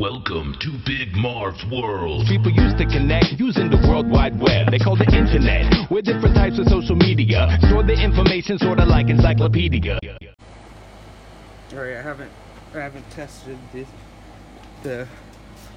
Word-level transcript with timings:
Welcome 0.00 0.56
to 0.60 0.78
Big 0.86 1.14
Marv's 1.14 1.62
World. 1.70 2.24
People 2.26 2.50
used 2.50 2.78
to 2.78 2.86
connect 2.86 3.38
using 3.38 3.68
the 3.68 3.76
World 3.86 4.08
Wide 4.10 4.40
Web. 4.40 4.70
They 4.70 4.78
call 4.78 4.98
it 4.98 5.12
internet. 5.12 5.90
With 5.90 6.06
different 6.06 6.34
types 6.34 6.58
of 6.58 6.66
social 6.68 6.96
media. 6.96 7.58
Store 7.68 7.82
the 7.82 7.92
information 7.92 8.58
sorta 8.58 8.86
like 8.86 9.10
encyclopedia. 9.10 9.98
Alright, 11.74 11.96
I 11.98 12.00
haven't 12.00 12.32
I 12.74 12.78
haven't 12.78 13.10
tested 13.10 13.58
this 13.74 13.86
the 14.82 15.06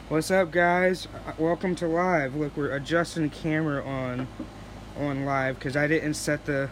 What's 0.08 0.32
up 0.32 0.52
guys? 0.52 1.10
Uh, 1.28 1.34
Welcome 1.38 1.76
to 1.76 1.88
live. 1.90 2.34
Look, 2.34 2.56
we're 2.56 2.72
adjusting 2.72 3.24
the 3.24 3.36
camera 3.36 3.84
on 3.84 4.30
on 4.98 5.26
live 5.26 5.60
cuz 5.60 5.76
I 5.76 5.86
didn't 5.88 6.14
set 6.14 6.46
the 6.46 6.70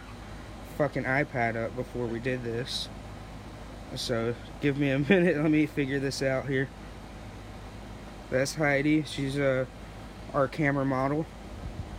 fucking 0.78 1.04
iPad 1.04 1.62
up 1.62 1.76
before 1.76 2.06
we 2.06 2.18
did 2.18 2.44
this. 2.44 2.88
So, 3.94 4.34
give 4.62 4.78
me 4.78 4.88
a 4.88 4.98
minute. 5.10 5.36
Let 5.36 5.50
me 5.50 5.66
figure 5.66 6.00
this 6.00 6.22
out 6.22 6.46
here. 6.48 6.70
That's 8.32 8.54
Heidi. 8.54 9.02
She's 9.02 9.38
uh 9.38 9.66
our 10.32 10.48
camera 10.48 10.86
model. 10.86 11.26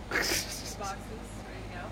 boxes 0.10 0.34
ready 0.80 1.62
to 1.62 1.78
go. 1.78 1.86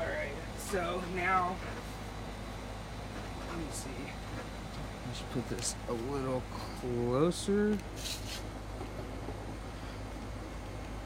Alright, 0.00 0.32
so 0.56 1.02
now, 1.14 1.56
let 3.50 3.58
me 3.58 3.64
see. 3.70 3.90
I 3.90 5.14
should 5.14 5.30
put 5.32 5.46
this 5.50 5.76
a 5.90 5.92
little 5.92 6.42
closer. 6.80 7.76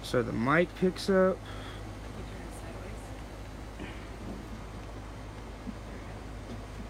So 0.05 0.23
the 0.23 0.33
mic 0.33 0.73
picks 0.77 1.11
up. 1.11 1.37
You 1.37 2.23
turn 2.31 2.47
it 2.47 2.55
sideways. 2.63 3.03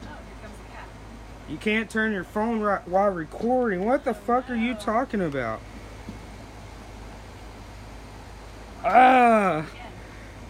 Oh, 0.03 0.05
here 0.05 0.37
comes 0.43 0.59
the 0.59 0.65
cat. 0.71 0.89
You 1.49 1.57
can't 1.59 1.89
turn 1.89 2.13
your 2.13 2.25
phone 2.25 2.61
right 2.61 2.87
while 2.89 3.11
recording. 3.11 3.85
What 3.85 4.05
the 4.05 4.15
fuck 4.15 4.51
are 4.51 4.57
you 4.57 4.75
talking 4.75 5.21
about? 5.21 5.61
Ah! 8.85 9.67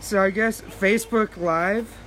So 0.00 0.22
I 0.22 0.30
guess 0.30 0.62
Facebook 0.62 1.36
Live, 1.36 1.98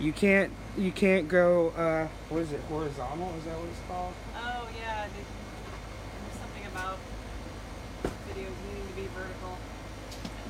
you 0.00 0.12
can't 0.12 0.52
you 0.76 0.90
can't 0.90 1.28
go 1.28 1.68
uh 1.70 2.08
what 2.28 2.42
is 2.42 2.50
it 2.50 2.60
horizontal? 2.68 3.32
Is 3.38 3.44
that 3.44 3.56
what 3.56 3.68
it's 3.68 3.80
called? 3.86 4.14
Oh 4.36 4.68
yeah, 4.80 5.06
there's 5.14 6.40
something 6.40 6.66
about 6.72 6.98
videos 8.28 8.50
needing 8.68 8.88
to 8.88 8.94
be 8.96 9.06
vertical. 9.14 9.58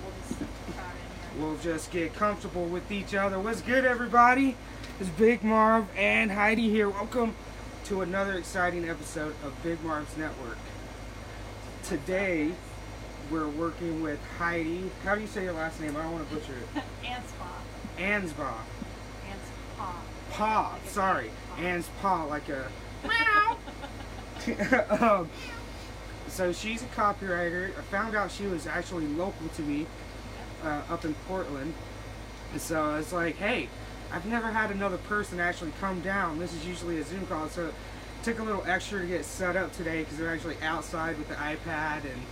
We'll 0.03 0.15
just 0.23 0.39
try 0.73 0.85
it 0.85 1.37
in 1.37 1.39
here. 1.39 1.47
We'll 1.47 1.59
just 1.59 1.91
get 1.91 2.15
comfortable 2.15 2.65
with 2.65 2.91
each 2.91 3.15
other. 3.15 3.39
What's 3.39 3.61
good, 3.61 3.85
everybody? 3.85 4.57
It's 5.01 5.11
Big 5.11 5.43
Marv 5.45 5.87
and 5.99 6.31
Heidi 6.31 6.71
here. 6.71 6.89
Welcome 6.89 7.35
to 7.85 8.01
another 8.01 8.33
exciting 8.39 8.89
episode 8.89 9.35
of 9.45 9.63
Big 9.63 9.83
Marv's 9.85 10.17
Network. 10.17 10.57
Today, 11.83 12.51
we're 13.31 13.49
working 13.49 14.03
with 14.03 14.19
Heidi. 14.39 14.91
How 15.05 15.15
do 15.15 15.21
you 15.21 15.27
say 15.27 15.45
your 15.45 15.53
last 15.53 15.79
name? 15.83 15.95
I 15.95 16.03
don't 16.03 16.13
want 16.13 16.27
to 16.27 16.35
butcher 16.35 16.55
it. 16.55 16.83
Ants 17.07 17.33
paw. 17.39 17.47
Anspaugh. 17.99 18.55
Ants 19.29 19.51
paw. 19.77 19.97
Paw. 20.31 20.79
Like 20.83 20.91
Sorry. 20.91 21.31
paw. 22.01 22.25
Like 22.25 22.49
a. 22.49 22.71
um, 25.05 25.29
so 26.29 26.55
she's 26.55 26.83
a 26.83 26.87
copywriter. 26.87 27.69
I 27.69 27.83
found 27.83 28.17
out 28.17 28.31
she 28.31 28.47
was 28.47 28.67
actually 28.67 29.09
local 29.09 29.49
to 29.57 29.63
me 29.63 29.87
uh, 30.65 30.81
up 30.89 31.05
in 31.05 31.13
Portland. 31.29 31.75
And 32.53 32.61
so 32.63 32.83
I 32.83 32.97
was 32.97 33.13
like, 33.13 33.37
hey, 33.37 33.69
I've 34.15 34.27
never 34.27 34.49
had 34.53 34.71
another 34.71 34.97
person 34.99 35.41
actually 35.41 35.73
come 35.81 36.01
down. 36.01 36.39
This 36.39 36.53
is 36.55 36.65
usually 36.65 36.99
a 37.01 37.05
Zoom 37.05 37.27
call. 37.27 37.49
So 37.49 37.67
it 37.67 37.75
took 38.23 38.39
a 38.39 38.45
little 38.45 38.63
extra 38.65 39.01
to 39.01 39.07
get 39.09 39.25
set 39.25 39.57
up 39.57 39.73
today 39.73 40.01
because 40.05 40.19
they're 40.19 40.33
actually 40.33 40.57
outside 40.63 41.19
with 41.19 41.29
the 41.29 41.35
iPad 41.35 42.05
and, 42.05 42.23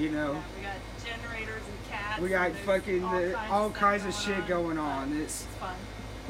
you 0.00 0.08
know. 0.10 0.32
Yeah, 0.32 0.42
we 0.56 0.62
got 0.62 1.20
generators 1.20 1.62
and 1.68 1.90
cats. 1.90 2.20
We 2.22 2.28
got 2.30 2.52
fucking 2.52 3.04
all 3.04 3.20
the- 3.20 3.32
kinds 3.32 3.52
all 3.52 3.66
of, 3.66 3.74
kinds 3.74 4.06
of 4.06 4.14
shit 4.14 4.46
going 4.46 4.78
on. 4.78 5.12
It's- 5.12 5.44
it's 5.44 5.44
fun. 5.60 5.74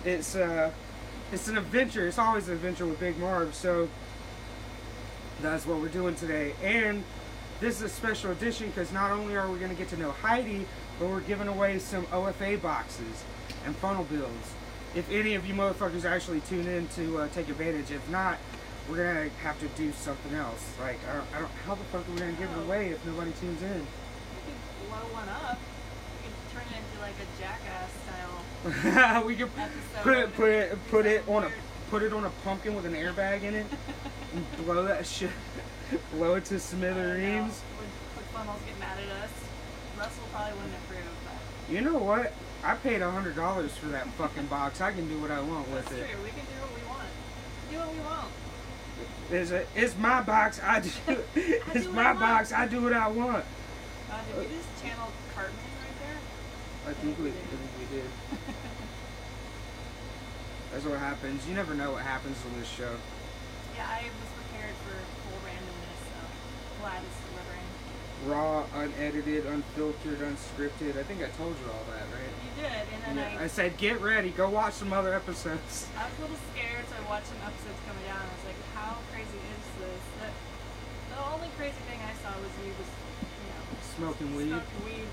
it's 0.04 0.34
uh 0.34 0.70
it's 1.32 1.46
an 1.48 1.56
adventure 1.58 2.08
it's 2.08 2.18
always 2.18 2.48
an 2.48 2.54
adventure 2.54 2.84
with 2.84 2.98
big 2.98 3.16
marv 3.18 3.54
so 3.54 3.88
that's 5.40 5.64
what 5.64 5.78
we're 5.78 5.88
doing 5.88 6.14
today 6.14 6.54
and 6.62 7.02
this 7.60 7.76
is 7.76 7.82
a 7.82 7.88
special 7.88 8.30
edition 8.32 8.66
because 8.68 8.92
not 8.92 9.10
only 9.12 9.34
are 9.36 9.48
we 9.50 9.58
going 9.58 9.70
to 9.70 9.76
get 9.76 9.88
to 9.88 9.96
know 9.96 10.10
heidi 10.10 10.66
but 10.98 11.08
we're 11.08 11.20
giving 11.20 11.48
away 11.48 11.78
some 11.78 12.04
ofa 12.06 12.60
boxes 12.60 13.24
and 13.64 13.74
funnel 13.76 14.04
bills 14.04 14.54
if 14.94 15.10
any 15.10 15.34
of 15.34 15.46
you 15.46 15.54
motherfuckers 15.54 16.04
actually 16.04 16.40
tune 16.40 16.66
in 16.66 16.86
to 16.88 17.18
uh, 17.18 17.28
take 17.28 17.48
advantage 17.48 17.90
if 17.90 18.06
not 18.10 18.38
we're 18.90 18.96
gonna 18.96 19.28
have 19.42 19.58
to 19.60 19.66
do 19.68 19.92
something 19.92 20.34
else 20.34 20.74
like 20.80 20.98
i 21.10 21.14
don't, 21.14 21.26
I 21.34 21.38
don't 21.40 21.50
how 21.66 21.74
the 21.74 21.84
fuck 21.84 22.06
are 22.08 22.12
we 22.12 22.18
gonna 22.18 22.32
give 22.32 22.50
it 22.50 22.58
away 22.58 22.88
if 22.90 23.04
nobody 23.06 23.32
tunes 23.40 23.62
in 23.62 23.68
You 23.68 23.74
could 24.46 24.88
blow 24.88 25.12
one 25.12 25.28
up. 25.28 25.58
You 26.24 26.30
could 26.30 26.52
turn 26.52 26.66
it 26.70 26.78
into 26.82 27.00
like 27.00 27.14
a 27.16 27.28
jackass 27.40 27.90
style 28.04 29.22
we 29.26 29.34
episode. 29.34 30.02
put 30.02 30.16
it 30.16 30.34
put 30.36 30.50
it 30.50 30.78
put 30.90 31.06
it 31.06 31.28
on 31.28 31.44
a 31.44 31.50
put 31.90 32.02
it 32.02 32.12
on 32.12 32.24
a 32.24 32.30
pumpkin 32.44 32.74
with 32.74 32.86
an 32.86 32.94
airbag 32.94 33.42
in 33.42 33.54
it 33.54 33.66
and 34.34 34.64
blow 34.64 34.84
that 34.84 35.06
shit 35.06 35.30
blow 36.12 36.34
it 36.34 36.44
to 36.44 36.58
smithereens 36.58 37.62
Would 37.78 38.46
would 38.46 38.66
get 38.66 38.78
mad 38.80 38.98
at 38.98 39.24
us? 39.24 39.30
Russell 39.98 40.24
probably 40.32 40.54
wouldn't 40.54 40.74
approve, 40.84 41.00
but 41.24 41.72
you 41.72 41.80
know 41.80 41.98
what 41.98 42.32
i 42.64 42.74
paid 42.76 43.02
a 43.02 43.10
hundred 43.10 43.34
dollars 43.36 43.76
for 43.76 43.86
that 43.86 44.06
fucking 44.14 44.46
box 44.46 44.80
i 44.80 44.92
can 44.92 45.08
do 45.08 45.18
what 45.20 45.30
i 45.30 45.40
want 45.40 45.68
with 45.70 45.84
that's 45.88 45.92
it 45.96 46.08
true. 46.10 46.22
We 46.22 46.30
can 46.30 46.38
do 46.40 46.58
what 46.62 46.72
we 46.74 46.82
want. 46.88 47.08
Do 47.70 47.76
what 47.78 47.92
we 47.94 48.00
want. 48.00 48.28
it's, 49.30 49.50
a, 49.50 49.64
it's 49.74 49.96
my 49.98 50.22
box 50.22 50.60
i 50.62 50.80
do 50.80 50.90
it's 51.34 51.84
do 51.86 51.92
what 51.92 51.94
my 51.94 52.10
I 52.10 52.12
box 52.14 52.52
i 52.52 52.66
do 52.66 52.82
what 52.82 52.92
i 52.92 53.08
want 53.08 53.44
Uh, 54.10 54.20
did 54.28 54.36
we 54.48 54.56
just 54.56 54.68
channel 54.82 55.08
Cartman 55.34 55.56
right 55.82 55.96
there? 56.04 56.90
i 56.90 56.92
think 56.94 57.18
we, 57.18 57.28
I 57.28 57.32
think 57.32 57.72
we 57.80 57.96
did 57.96 58.04
that's 60.72 60.84
what 60.84 60.98
happens 60.98 61.46
you 61.48 61.54
never 61.54 61.74
know 61.74 61.92
what 61.92 62.02
happens 62.02 62.36
on 62.50 62.58
this 62.60 62.68
show 62.68 62.96
Yeah, 63.76 63.86
I 63.88 64.04
was 64.04 64.30
prepared 64.36 64.74
for 64.84 64.94
full 65.24 65.40
randomness, 65.48 66.00
so 66.12 66.20
glad 66.80 67.02
it's. 67.02 67.21
Raw 68.26 68.64
unedited 68.76 69.46
unfiltered 69.46 70.18
unscripted 70.20 70.96
i 70.98 71.02
think 71.02 71.20
i 71.22 71.28
told 71.36 71.54
you 71.58 71.66
all 71.70 71.84
that 71.90 72.06
right 72.14 72.32
You 72.56 72.62
did, 72.62 72.86
and 73.08 73.18
then 73.18 73.32
Yeah, 73.32 73.40
I 73.40 73.44
I, 73.44 73.46
said, 73.48 73.76
get 73.78 74.00
ready, 74.00 74.30
go 74.30 74.48
watch 74.48 74.74
some 74.74 74.92
other 74.92 75.12
episodes. 75.14 75.88
I 75.98 76.04
was 76.06 76.12
a 76.18 76.22
little 76.22 76.36
scared, 76.54 76.84
so 76.88 76.94
I 77.02 77.08
watched 77.10 77.26
some 77.26 77.42
episodes 77.42 77.78
coming 77.86 78.04
down. 78.06 78.20
I 78.22 78.30
was 78.30 78.44
like, 78.46 78.60
how 78.74 78.98
crazy 79.10 79.26
is 79.34 79.64
this? 79.80 80.02
The, 80.22 80.28
the 81.14 81.20
only 81.34 81.48
crazy 81.58 81.80
thing 81.88 81.98
I 81.98 82.14
saw 82.22 82.30
was 82.38 82.52
you 82.62 82.72
just, 82.78 82.94
you 83.42 83.48
know, 83.50 83.62
Smoking 83.96 84.36
weed. 84.36 84.52
smoking 84.54 84.84
weed. 84.86 85.08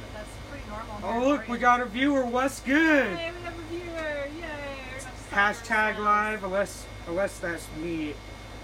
But 0.00 0.10
that's 0.14 0.34
pretty 0.50 0.66
normal. 0.70 0.94
Oh, 1.02 1.28
look, 1.28 1.48
we 1.48 1.58
got 1.58 1.80
a 1.80 1.86
viewer. 1.86 2.24
What's 2.24 2.60
good? 2.60 3.16
Hey, 3.16 3.32
we 3.36 3.42
have 3.42 3.58
a 3.58 3.62
viewer! 3.72 4.12
Yay! 4.38 4.38
We're 4.38 5.02
not 5.02 5.12
just 5.16 5.64
talking 5.64 5.98
Hashtag 5.98 5.98
live, 5.98 6.44
unless 6.44 6.86
unless 7.08 7.38
that's 7.38 7.66
me 7.82 8.14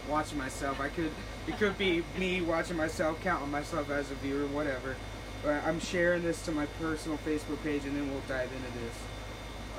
watching 0.08 0.38
myself. 0.38 0.80
I 0.80 0.88
could 0.88 1.10
it 1.46 1.58
could 1.58 1.78
be 1.78 2.02
me 2.19 2.41
watching 2.41 2.76
myself, 2.76 3.20
counting 3.22 3.50
myself 3.50 3.91
as 3.91 4.10
a 4.10 4.14
viewer, 4.16 4.46
whatever. 4.46 4.96
But 5.42 5.64
I'm 5.64 5.80
sharing 5.80 6.22
this 6.22 6.44
to 6.46 6.52
my 6.52 6.66
personal 6.80 7.19
Facebook 7.19 7.62
page, 7.62 7.84
and 7.84 7.96
then 7.96 8.10
we'll 8.10 8.20
dive 8.26 8.50
into 8.52 8.70
this. 8.78 8.94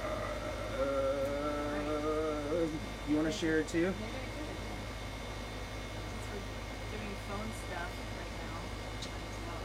Uh, 0.02 0.40
you 3.10 3.16
want 3.16 3.28
to 3.28 3.34
share 3.34 3.60
it 3.60 3.68
too? 3.68 3.82
Maybe 3.82 3.92
I 3.92 3.94
could. 3.94 4.56
Since 6.00 6.26
we're 6.32 6.98
doing 6.98 7.16
phone 7.28 7.52
stuff 7.68 7.92
right 8.18 8.34
now, 8.40 8.58
might 9.10 9.26
as 9.30 9.38
well. 9.46 9.64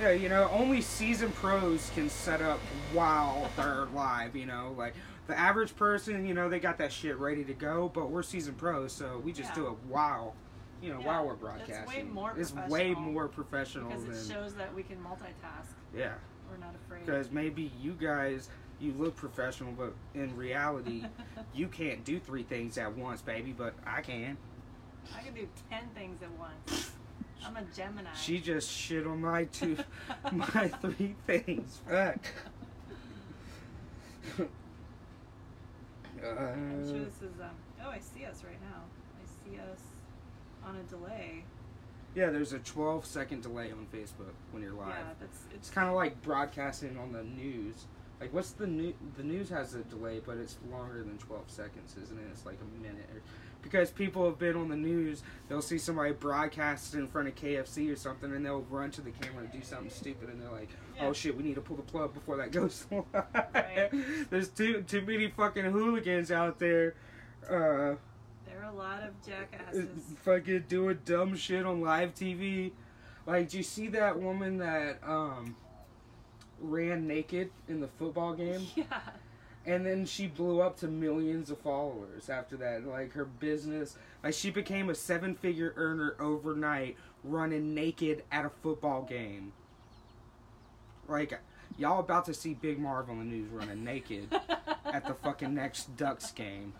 Yeah, 0.00 0.12
you 0.12 0.28
know, 0.30 0.48
only 0.50 0.80
season 0.80 1.30
pros 1.32 1.90
can 1.94 2.08
set 2.08 2.40
up 2.40 2.58
while 2.94 3.50
they're 3.56 3.84
live, 3.94 4.34
you 4.34 4.46
know, 4.46 4.74
like 4.78 4.94
the 5.26 5.38
average 5.38 5.76
person, 5.76 6.24
you 6.26 6.32
know, 6.32 6.48
they 6.48 6.58
got 6.58 6.78
that 6.78 6.90
shit 6.90 7.18
ready 7.18 7.44
to 7.44 7.52
go, 7.52 7.90
but 7.92 8.10
we're 8.10 8.22
season 8.22 8.54
pros, 8.54 8.92
so 8.92 9.18
we 9.22 9.32
just 9.32 9.52
do 9.54 9.64
Yeah. 9.64 9.70
it 9.72 9.76
while, 9.88 10.34
you 10.80 10.90
know, 10.92 11.00
Yeah, 11.00 11.06
while 11.06 11.26
we're 11.26 11.32
it's 11.34 11.40
broadcasting. 11.42 11.86
way 11.86 12.02
more 12.02 12.32
It's 12.36 12.52
way 12.54 12.94
more 12.94 13.28
professional 13.28 13.88
Because 13.90 14.04
it 14.04 14.28
than 14.28 14.36
shows 14.42 14.54
that 14.54 14.74
we 14.74 14.82
can 14.84 14.96
multitask. 15.04 15.66
yeah. 15.94 16.14
We're 16.50 16.56
not 16.56 16.74
afraid. 16.74 17.04
Because 17.04 17.30
maybe 17.30 17.70
you 17.80 17.92
guys, 17.92 18.48
you 18.80 18.92
look 18.94 19.14
professional, 19.16 19.72
but 19.72 19.92
in 20.14 20.34
reality, 20.34 21.04
you 21.54 21.68
can't 21.68 22.04
do 22.04 22.18
three 22.18 22.42
things 22.42 22.78
at 22.78 22.96
once, 22.96 23.20
baby. 23.20 23.52
But 23.52 23.74
I 23.86 24.00
can. 24.00 24.36
I 25.14 25.20
can 25.22 25.34
do 25.34 25.46
ten 25.68 25.88
things 25.94 26.22
at 26.22 26.30
once. 26.32 26.90
I'm 27.46 27.56
a 27.56 27.62
Gemini. 27.74 28.10
She 28.14 28.38
just 28.38 28.70
shit 28.70 29.06
on 29.06 29.20
my 29.20 29.44
two, 29.44 29.76
my 30.32 30.68
three 30.80 31.14
things. 31.26 31.80
Fuck. 31.88 32.18
I'm 36.22 36.86
sure 36.86 36.96
Uh, 36.96 37.04
this 37.04 37.22
is 37.22 37.40
um. 37.40 37.50
Oh, 37.82 37.88
I 37.90 37.98
see 37.98 38.24
us 38.26 38.42
right 38.44 38.60
now. 38.62 38.82
I 39.16 39.24
see 39.50 39.58
us 39.58 39.80
on 40.64 40.76
a 40.76 40.82
delay. 40.84 41.44
yeah, 42.14 42.28
there's 42.30 42.52
a 42.52 42.58
12 42.58 43.06
second 43.06 43.42
delay 43.42 43.70
on 43.72 43.86
Facebook 43.92 44.34
when 44.52 44.62
you're 44.62 44.72
live. 44.72 44.88
Yeah, 44.90 45.02
that's 45.18 45.44
It's 45.46 45.54
it's 45.54 45.70
kind 45.70 45.88
of 45.88 45.94
like 45.94 46.20
broadcasting 46.22 46.98
on 46.98 47.12
the 47.12 47.22
news 47.22 47.86
Like, 48.20 48.34
what's 48.34 48.50
the 48.52 48.66
new? 48.66 48.92
The 49.16 49.22
news 49.22 49.48
has 49.48 49.74
a 49.74 49.78
delay, 49.84 50.20
but 50.24 50.36
it's 50.36 50.56
longer 50.70 50.98
than 50.98 51.16
twelve 51.18 51.44
seconds, 51.48 51.96
isn't 52.02 52.18
it? 52.18 52.24
It's 52.32 52.44
like 52.44 52.58
a 52.60 52.82
minute. 52.82 53.08
Or, 53.14 53.22
because 53.62 53.90
people 53.90 54.24
have 54.26 54.38
been 54.38 54.56
on 54.56 54.68
the 54.68 54.76
news, 54.76 55.22
they'll 55.48 55.60
see 55.62 55.76
somebody 55.78 56.12
broadcast 56.12 56.94
in 56.94 57.06
front 57.08 57.28
of 57.28 57.34
KFC 57.34 57.92
or 57.92 57.96
something, 57.96 58.32
and 58.34 58.44
they'll 58.44 58.64
run 58.70 58.90
to 58.92 59.00
the 59.02 59.10
camera 59.10 59.44
and 59.44 59.52
do 59.52 59.60
something 59.62 59.90
stupid, 59.90 60.28
and 60.30 60.40
they're 60.40 60.50
like, 60.50 60.68
Yeah. 60.96 61.06
"Oh 61.08 61.12
shit, 61.14 61.36
we 61.36 61.42
need 61.42 61.54
to 61.56 61.60
pull 61.62 61.76
the 61.76 61.82
plug 61.82 62.12
before 62.14 62.36
that 62.38 62.52
goes 62.52 62.86
live." 62.90 63.04
Right. 63.54 63.90
There's 64.30 64.48
too 64.48 64.82
too 64.82 65.00
many 65.02 65.28
fucking 65.28 65.64
hooligans 65.64 66.30
out 66.30 66.58
there. 66.58 66.94
Uh, 67.48 67.96
There 68.46 68.62
are 68.62 68.70
a 68.70 68.74
lot 68.74 69.02
of 69.02 69.14
jackasses. 69.26 69.88
fucking 70.24 70.64
doing 70.68 70.98
dumb 71.06 71.36
shit 71.36 71.64
on 71.64 71.80
live 71.80 72.14
TV. 72.14 72.72
Like, 73.26 73.48
do 73.50 73.56
you 73.58 73.62
see 73.62 73.88
that 73.88 74.18
woman 74.20 74.58
that 74.58 74.98
um 75.06 75.56
ran 76.60 77.06
naked 77.06 77.50
in 77.68 77.80
the 77.80 77.88
football 77.88 78.34
game? 78.34 78.66
yeah. 78.76 78.84
And 79.66 79.84
then 79.84 80.06
she 80.06 80.26
blew 80.26 80.62
up 80.62 80.78
to 80.78 80.88
millions 80.88 81.50
of 81.50 81.58
followers 81.58 82.30
after 82.30 82.56
that. 82.58 82.86
Like 82.86 83.12
her 83.12 83.24
business, 83.26 83.96
like 84.24 84.34
she 84.34 84.50
became 84.50 84.88
a 84.88 84.94
seven-figure 84.94 85.74
earner 85.76 86.16
overnight 86.18 86.96
running 87.24 87.74
naked 87.74 88.24
at 88.32 88.46
a 88.46 88.50
football 88.62 89.02
game. 89.02 89.52
Like 91.08 91.38
y'all 91.76 92.00
about 92.00 92.24
to 92.26 92.34
see 92.34 92.54
Big 92.54 92.78
Marv 92.78 93.10
on 93.10 93.18
the 93.18 93.24
news 93.24 93.50
running 93.50 93.84
naked 93.84 94.28
at 94.86 95.06
the 95.06 95.14
fucking 95.14 95.54
next 95.54 95.96
Ducks 95.96 96.30
game. 96.30 96.72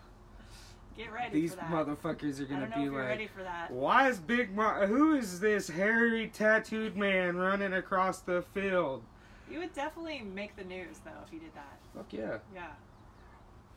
Get 0.97 1.11
ready 1.13 1.41
These 1.41 1.51
for 1.51 1.57
that. 1.57 1.69
motherfuckers 1.69 2.39
are 2.39 2.45
gonna 2.45 2.71
be 2.75 2.89
like, 2.89 3.07
ready 3.07 3.27
for 3.27 3.43
that. 3.43 3.71
why 3.71 4.09
is 4.09 4.19
Big 4.19 4.53
Mar? 4.53 4.87
Who 4.87 5.13
is 5.15 5.39
this 5.39 5.69
hairy 5.69 6.27
tattooed 6.27 6.97
man 6.97 7.37
running 7.37 7.73
across 7.73 8.19
the 8.19 8.43
field? 8.53 9.03
You 9.51 9.59
would 9.59 9.73
definitely 9.73 10.21
make 10.21 10.55
the 10.55 10.63
news 10.63 10.99
though 11.03 11.11
if 11.25 11.33
you 11.33 11.39
did 11.39 11.53
that. 11.55 11.77
Fuck 11.95 12.13
yeah! 12.13 12.37
Yeah. 12.53 12.67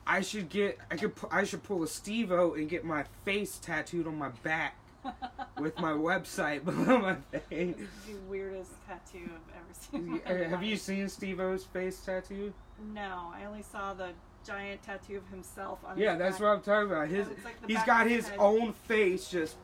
I 0.07 0.21
should 0.21 0.49
get. 0.51 0.79
I 0.91 0.97
could. 0.97 1.15
pu- 1.17 1.29
I 1.31 1.45
should 1.45 1.63
pull 1.63 1.83
a 1.83 1.89
Steve-O 1.89 2.53
and 2.55 2.69
get 2.69 2.85
my 2.85 3.05
face 3.25 3.59
tattooed 3.59 4.07
on 4.07 4.17
my 4.19 4.29
back 4.43 4.77
with 5.59 5.79
my 5.79 5.93
website 5.93 6.65
below 6.65 6.99
my 6.99 7.15
face. 7.31 7.75
It's 7.79 8.07
the 8.07 8.15
weirdest 8.29 8.73
tattoo 8.87 9.25
I've 9.25 9.57
ever 9.57 9.73
seen. 9.73 10.01
in 10.01 10.11
my 10.11 10.45
Uh, 10.45 10.49
Have 10.51 10.63
you 10.63 10.73
life. 10.73 10.81
seen 10.83 11.09
Steve-O's 11.09 11.65
face 11.65 11.99
tattoo? 12.01 12.53
No, 12.93 13.33
I 13.35 13.45
only 13.47 13.63
saw 13.63 13.95
the 13.95 14.11
giant 14.47 14.83
tattoo 14.83 15.17
of 15.17 15.29
himself 15.29 15.79
on. 15.87 15.97
Yeah, 15.99 16.11
his 16.13 16.19
that's 16.19 16.35
back. 16.37 16.43
what 16.43 16.49
I'm 16.57 16.63
talking 16.63 16.91
about. 16.93 17.09
His 17.09 17.29
It's 17.29 17.45
like 17.45 17.61
the 17.63 17.67
he's 17.69 17.77
back 17.77 17.87
got 17.87 18.07
of 18.07 18.13
his 18.13 18.29
head. 18.29 18.39
own 18.39 18.73
face 18.75 19.29
just 19.31 19.57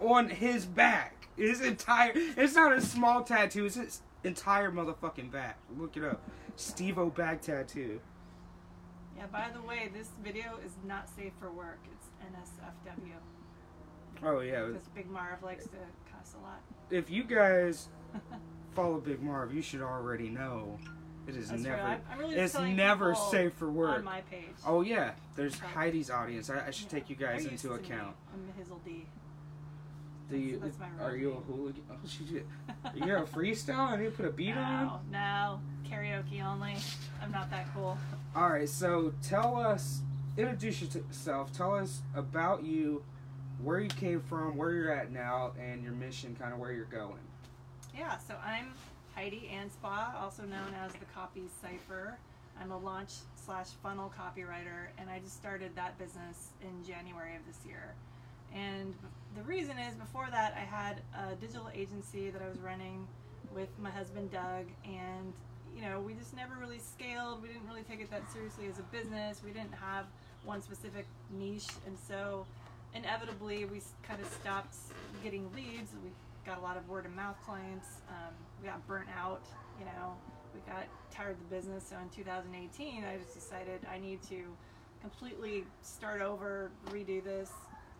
on 0.00 0.28
his 0.28 0.66
back. 0.66 1.26
His 1.36 1.60
entire. 1.60 2.12
It's 2.14 2.54
not 2.54 2.72
a 2.72 2.80
small 2.80 3.24
tattoo. 3.24 3.64
It's 3.66 3.74
his 3.74 4.02
entire 4.24 4.70
motherfucking 4.70 5.30
back. 5.30 5.58
Look 5.78 5.96
it 5.96 6.04
up. 6.04 6.22
Steve-O 6.56 7.10
back 7.10 7.40
tattoo. 7.42 8.00
Yeah. 9.16 9.26
By 9.26 9.48
the 9.54 9.62
way, 9.62 9.90
this 9.94 10.08
video 10.22 10.58
is 10.64 10.72
not 10.86 11.08
safe 11.08 11.32
for 11.38 11.50
work. 11.52 11.78
It's 11.92 12.06
NSFW 12.32 13.12
Oh 14.24 14.40
yeah. 14.40 14.64
because 14.66 14.88
Big 14.94 15.10
Marv 15.10 15.42
likes 15.42 15.64
to 15.64 15.76
cuss 16.10 16.34
a 16.38 16.42
lot. 16.42 16.60
If 16.90 17.10
you 17.10 17.24
guys 17.24 17.88
follow 18.74 18.98
Big 19.00 19.22
Marv, 19.22 19.52
you 19.54 19.62
should 19.62 19.82
already 19.82 20.28
know 20.28 20.78
it 21.26 21.36
is 21.36 21.50
That's 21.50 21.62
never. 21.62 22.00
Really 22.18 22.34
it's 22.36 22.58
never 22.58 23.14
safe 23.14 23.52
for 23.54 23.70
work. 23.70 23.98
On 23.98 24.04
my 24.04 24.20
page. 24.22 24.44
Oh 24.66 24.80
yeah, 24.82 25.12
there's 25.36 25.58
Heidi's 25.58 26.10
audience. 26.10 26.50
I, 26.50 26.66
I 26.66 26.70
should 26.70 26.92
Yeah. 26.92 26.98
take 26.98 27.10
you 27.10 27.16
guys 27.16 27.44
into 27.46 27.68
to 27.68 27.74
me. 27.74 27.74
account. 27.76 28.16
I'm 28.32 28.64
Hizzle 28.64 28.84
D. 28.84 29.06
Do 30.32 30.38
you? 30.38 30.58
That's 30.64 30.78
my 30.78 30.86
are 31.04 31.14
you 31.14 31.32
a 31.32 31.52
hooligan? 31.52 31.82
Oh. 31.90 31.94
You 32.94 33.06
got 33.06 33.22
a 33.22 33.26
freestyle? 33.26 33.90
I 33.90 33.96
need 33.96 34.06
to 34.06 34.10
put 34.12 34.24
a 34.24 34.30
beat 34.30 34.56
on. 34.56 35.00
No, 35.10 35.18
no, 35.18 35.60
karaoke 35.88 36.42
only. 36.42 36.74
I'm 37.22 37.30
not 37.30 37.50
that 37.50 37.66
cool. 37.74 37.98
All 38.34 38.48
right, 38.48 38.68
so 38.68 39.12
tell 39.22 39.56
us, 39.56 40.00
introduce 40.38 40.80
yourself. 40.80 41.52
Tell 41.52 41.74
us 41.74 42.00
about 42.16 42.64
you, 42.64 43.04
where 43.62 43.78
you 43.80 43.90
came 43.90 44.20
from, 44.22 44.56
where 44.56 44.72
you're 44.72 44.90
at 44.90 45.12
now, 45.12 45.52
and 45.60 45.82
your 45.82 45.92
mission, 45.92 46.34
kind 46.40 46.54
of 46.54 46.58
where 46.58 46.72
you're 46.72 46.86
going. 46.86 47.20
Yeah, 47.94 48.16
so 48.16 48.34
I'm 48.42 48.72
Heidi 49.14 49.50
Anspaugh, 49.52 50.18
also 50.18 50.44
known 50.44 50.74
as 50.82 50.92
the 50.94 51.04
Copy 51.14 51.42
Cipher. 51.60 52.16
I'm 52.58 52.70
a 52.70 52.78
launch 52.78 53.12
slash 53.44 53.68
funnel 53.82 54.10
copywriter, 54.18 54.86
and 54.96 55.10
I 55.10 55.18
just 55.18 55.36
started 55.36 55.76
that 55.76 55.98
business 55.98 56.52
in 56.62 56.90
January 56.90 57.36
of 57.36 57.42
this 57.46 57.58
year. 57.66 57.94
And 58.54 58.94
the 59.36 59.42
reason 59.42 59.78
is 59.78 59.94
before 59.94 60.28
that, 60.30 60.54
I 60.56 60.60
had 60.60 61.00
a 61.16 61.34
digital 61.36 61.70
agency 61.74 62.30
that 62.30 62.42
I 62.42 62.48
was 62.48 62.58
running 62.58 63.06
with 63.54 63.68
my 63.78 63.90
husband 63.90 64.30
Doug, 64.30 64.66
and 64.84 65.32
you 65.74 65.82
know, 65.82 66.00
we 66.00 66.14
just 66.14 66.36
never 66.36 66.54
really 66.60 66.78
scaled. 66.78 67.42
We 67.42 67.48
didn't 67.48 67.66
really 67.66 67.82
take 67.82 68.00
it 68.00 68.10
that 68.10 68.30
seriously 68.32 68.66
as 68.68 68.78
a 68.78 68.82
business. 68.82 69.42
We 69.44 69.52
didn't 69.52 69.74
have 69.74 70.06
one 70.44 70.60
specific 70.60 71.06
niche, 71.30 71.68
and 71.86 71.96
so 72.08 72.46
inevitably 72.94 73.64
we 73.64 73.80
kind 74.02 74.20
of 74.20 74.28
stopped 74.40 74.76
getting 75.22 75.50
leads. 75.54 75.92
We 76.02 76.10
got 76.44 76.58
a 76.58 76.60
lot 76.60 76.76
of 76.76 76.88
word 76.88 77.06
of 77.06 77.14
mouth 77.14 77.36
clients. 77.44 77.88
Um, 78.08 78.34
we 78.60 78.68
got 78.68 78.86
burnt 78.86 79.08
out, 79.16 79.42
you 79.78 79.86
know. 79.86 80.14
We 80.54 80.60
got 80.70 80.86
tired 81.10 81.32
of 81.32 81.38
the 81.38 81.56
business. 81.56 81.84
So 81.88 81.96
in 82.02 82.08
2018, 82.10 83.04
I 83.04 83.16
just 83.16 83.34
decided 83.34 83.80
I 83.90 83.98
need 83.98 84.22
to 84.24 84.44
completely 85.00 85.64
start 85.80 86.20
over, 86.20 86.70
redo 86.90 87.24
this. 87.24 87.50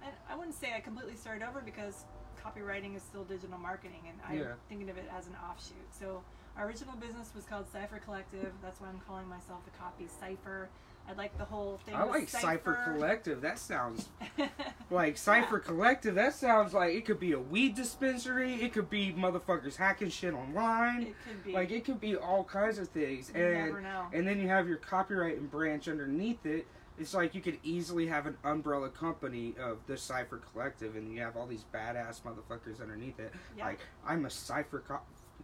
And 0.04 0.12
I 0.28 0.36
wouldn't 0.36 0.54
say 0.56 0.72
I 0.76 0.80
completely 0.80 1.16
started 1.16 1.46
over 1.46 1.60
because 1.60 2.04
copywriting 2.42 2.96
is 2.96 3.02
still 3.02 3.24
digital 3.24 3.58
marketing, 3.58 4.02
and 4.08 4.18
I'm 4.28 4.38
Yeah. 4.38 4.54
thinking 4.68 4.90
of 4.90 4.96
it 4.98 5.08
as 5.16 5.26
an 5.28 5.36
offshoot. 5.48 5.76
So 5.92 6.22
our 6.56 6.66
original 6.66 6.96
business 6.96 7.32
was 7.34 7.44
called 7.44 7.68
Cipher 7.68 7.98
Collective. 7.98 8.52
That's 8.62 8.80
why 8.80 8.88
I'm 8.88 9.00
calling 9.06 9.28
myself 9.28 9.64
the 9.64 9.70
Copy 9.78 10.08
Cipher. 10.08 10.68
I 11.08 11.14
like 11.14 11.36
the 11.36 11.44
whole 11.44 11.78
thing. 11.78 11.94
I 11.96 12.04
like 12.04 12.28
Cipher 12.28 12.74
Collective. 12.84 13.40
That 13.40 13.58
sounds 13.58 14.08
like 14.90 15.16
Cipher 15.16 15.58
Collective. 15.58 16.14
That 16.14 16.32
sounds 16.34 16.74
like 16.74 16.94
it 16.94 17.04
could 17.04 17.18
be 17.18 17.32
a 17.32 17.40
weed 17.40 17.74
dispensary. 17.74 18.54
It 18.62 18.72
could 18.72 18.88
be 18.88 19.12
motherfuckers 19.12 19.76
hacking 19.76 20.10
shit 20.10 20.32
online. 20.32 21.02
It 21.02 21.14
could 21.26 21.44
be. 21.44 21.52
Like 21.52 21.70
it 21.72 21.84
could 21.84 22.00
be 22.00 22.16
all 22.16 22.44
kinds 22.44 22.78
of 22.78 22.88
things. 22.88 23.32
You 23.34 23.40
and 23.44 23.54
never 23.66 23.80
know. 23.80 24.06
and 24.12 24.26
then 24.26 24.40
you 24.40 24.48
have 24.48 24.68
your 24.68 24.76
copyright 24.76 25.38
and 25.38 25.50
branch 25.50 25.88
underneath 25.88 26.44
it. 26.46 26.66
It's 26.98 27.14
like 27.14 27.34
you 27.34 27.40
could 27.40 27.58
easily 27.62 28.06
have 28.06 28.26
an 28.26 28.36
umbrella 28.44 28.88
company 28.88 29.54
of 29.60 29.78
the 29.86 29.96
Cipher 29.96 30.38
Collective, 30.52 30.94
and 30.96 31.12
you 31.12 31.20
have 31.20 31.36
all 31.36 31.46
these 31.46 31.64
badass 31.74 32.20
motherfuckers 32.22 32.80
underneath 32.80 33.18
it. 33.18 33.32
Yeah. 33.56 33.66
Like 33.66 33.80
I'm 34.06 34.24
a 34.26 34.30
Cipher 34.30 34.82
co- 34.86 35.00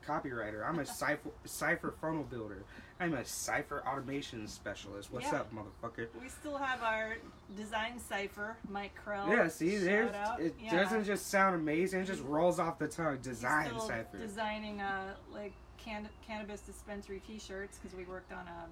copywriter. 0.06 0.66
I'm 0.68 0.78
a 0.78 0.86
Cipher 1.00 1.30
Cipher 1.44 1.94
funnel 2.00 2.24
builder. 2.24 2.64
I'm 3.00 3.14
a 3.14 3.24
Cipher 3.24 3.82
automation 3.86 4.46
specialist. 4.48 5.12
What's 5.12 5.26
Yeah. 5.32 5.40
up, 5.40 5.52
motherfucker? 5.54 6.08
We 6.20 6.28
still 6.28 6.58
have 6.58 6.82
our 6.82 7.16
design 7.56 7.98
cipher, 7.98 8.56
Mike 8.68 8.92
Krell. 9.04 9.28
Yeah, 9.28 9.48
see, 9.48 9.76
there's 9.78 10.12
out. 10.14 10.40
it 10.40 10.54
Yeah. 10.60 10.82
doesn't 10.82 11.04
just 11.04 11.28
sound 11.28 11.54
amazing; 11.54 12.00
it 12.00 12.06
just 12.06 12.22
rolls 12.24 12.58
off 12.60 12.78
the 12.78 12.88
tongue. 12.88 13.18
Design 13.22 13.70
Cipher. 13.80 14.18
designing 14.18 14.80
uh, 14.80 15.14
like 15.32 15.52
can- 15.78 16.08
cannabis 16.26 16.60
dispensary 16.60 17.22
T-shirts 17.26 17.78
because 17.78 17.96
we 17.96 18.04
worked 18.04 18.32
on 18.32 18.46
a 18.48 18.66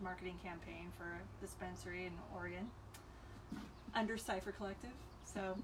marketing 0.00 0.38
campaign 0.42 0.92
for 0.98 1.04
a 1.04 1.44
dispensary 1.44 2.06
in 2.06 2.12
Oregon 2.34 2.70
under 3.94 4.16
Cipher 4.16 4.52
Collective. 4.52 4.90
So, 5.24 5.56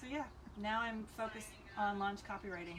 so 0.00 0.06
yeah, 0.10 0.24
now 0.60 0.80
I'm 0.80 1.06
focused 1.16 1.48
on 1.78 1.98
launch 1.98 2.20
copywriting. 2.28 2.78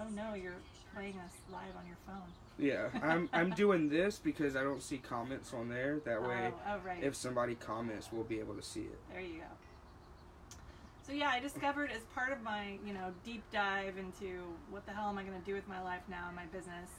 Oh 0.00 0.08
no, 0.14 0.34
you're 0.34 0.54
playing 0.94 1.14
us 1.24 1.32
live 1.52 1.76
on 1.76 1.86
your 1.86 1.96
phone. 2.06 2.22
yeah, 2.58 2.88
I'm 3.02 3.28
I'm 3.32 3.50
doing 3.50 3.88
this 3.88 4.18
because 4.18 4.56
I 4.56 4.62
don't 4.62 4.82
see 4.82 4.98
comments 4.98 5.52
on 5.52 5.68
there. 5.68 6.00
That 6.04 6.22
way, 6.22 6.52
oh, 6.52 6.74
oh 6.74 6.78
right. 6.84 7.02
if 7.02 7.14
somebody 7.14 7.54
comments, 7.54 8.10
we'll 8.12 8.24
be 8.24 8.38
able 8.38 8.54
to 8.54 8.62
see 8.62 8.80
it. 8.80 8.98
There 9.12 9.20
you 9.20 9.38
go. 9.38 10.58
So 11.06 11.12
yeah, 11.12 11.28
I 11.28 11.38
discovered 11.38 11.90
as 11.90 12.02
part 12.14 12.32
of 12.32 12.42
my 12.42 12.78
you 12.84 12.94
know 12.94 13.12
deep 13.24 13.42
dive 13.52 13.98
into 13.98 14.42
what 14.70 14.86
the 14.86 14.92
hell 14.92 15.08
am 15.08 15.18
I 15.18 15.22
going 15.22 15.38
to 15.38 15.46
do 15.46 15.54
with 15.54 15.68
my 15.68 15.82
life 15.82 16.02
now 16.08 16.28
in 16.28 16.34
my 16.34 16.46
business. 16.46 16.90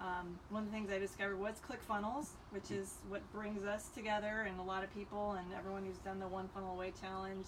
Um, 0.00 0.38
one 0.50 0.62
of 0.62 0.70
the 0.70 0.74
things 0.74 0.90
I 0.90 0.98
discovered 0.98 1.40
was 1.40 1.54
ClickFunnels, 1.68 2.28
which 2.50 2.70
is 2.70 2.94
what 3.08 3.20
brings 3.32 3.64
us 3.64 3.88
together 3.94 4.46
and 4.48 4.60
a 4.60 4.62
lot 4.62 4.84
of 4.84 4.94
people 4.94 5.32
and 5.32 5.46
everyone 5.56 5.84
who's 5.84 5.98
done 5.98 6.20
the 6.20 6.28
One 6.28 6.48
Funnel 6.54 6.74
Away 6.74 6.92
challenge. 7.00 7.46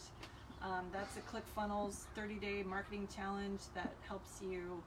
Um, 0.62 0.86
that's 0.92 1.16
a 1.16 1.20
ClickFunnels 1.20 2.04
30-day 2.18 2.64
marketing 2.64 3.08
challenge 3.14 3.60
that 3.74 3.92
helps 4.06 4.42
you 4.42 4.82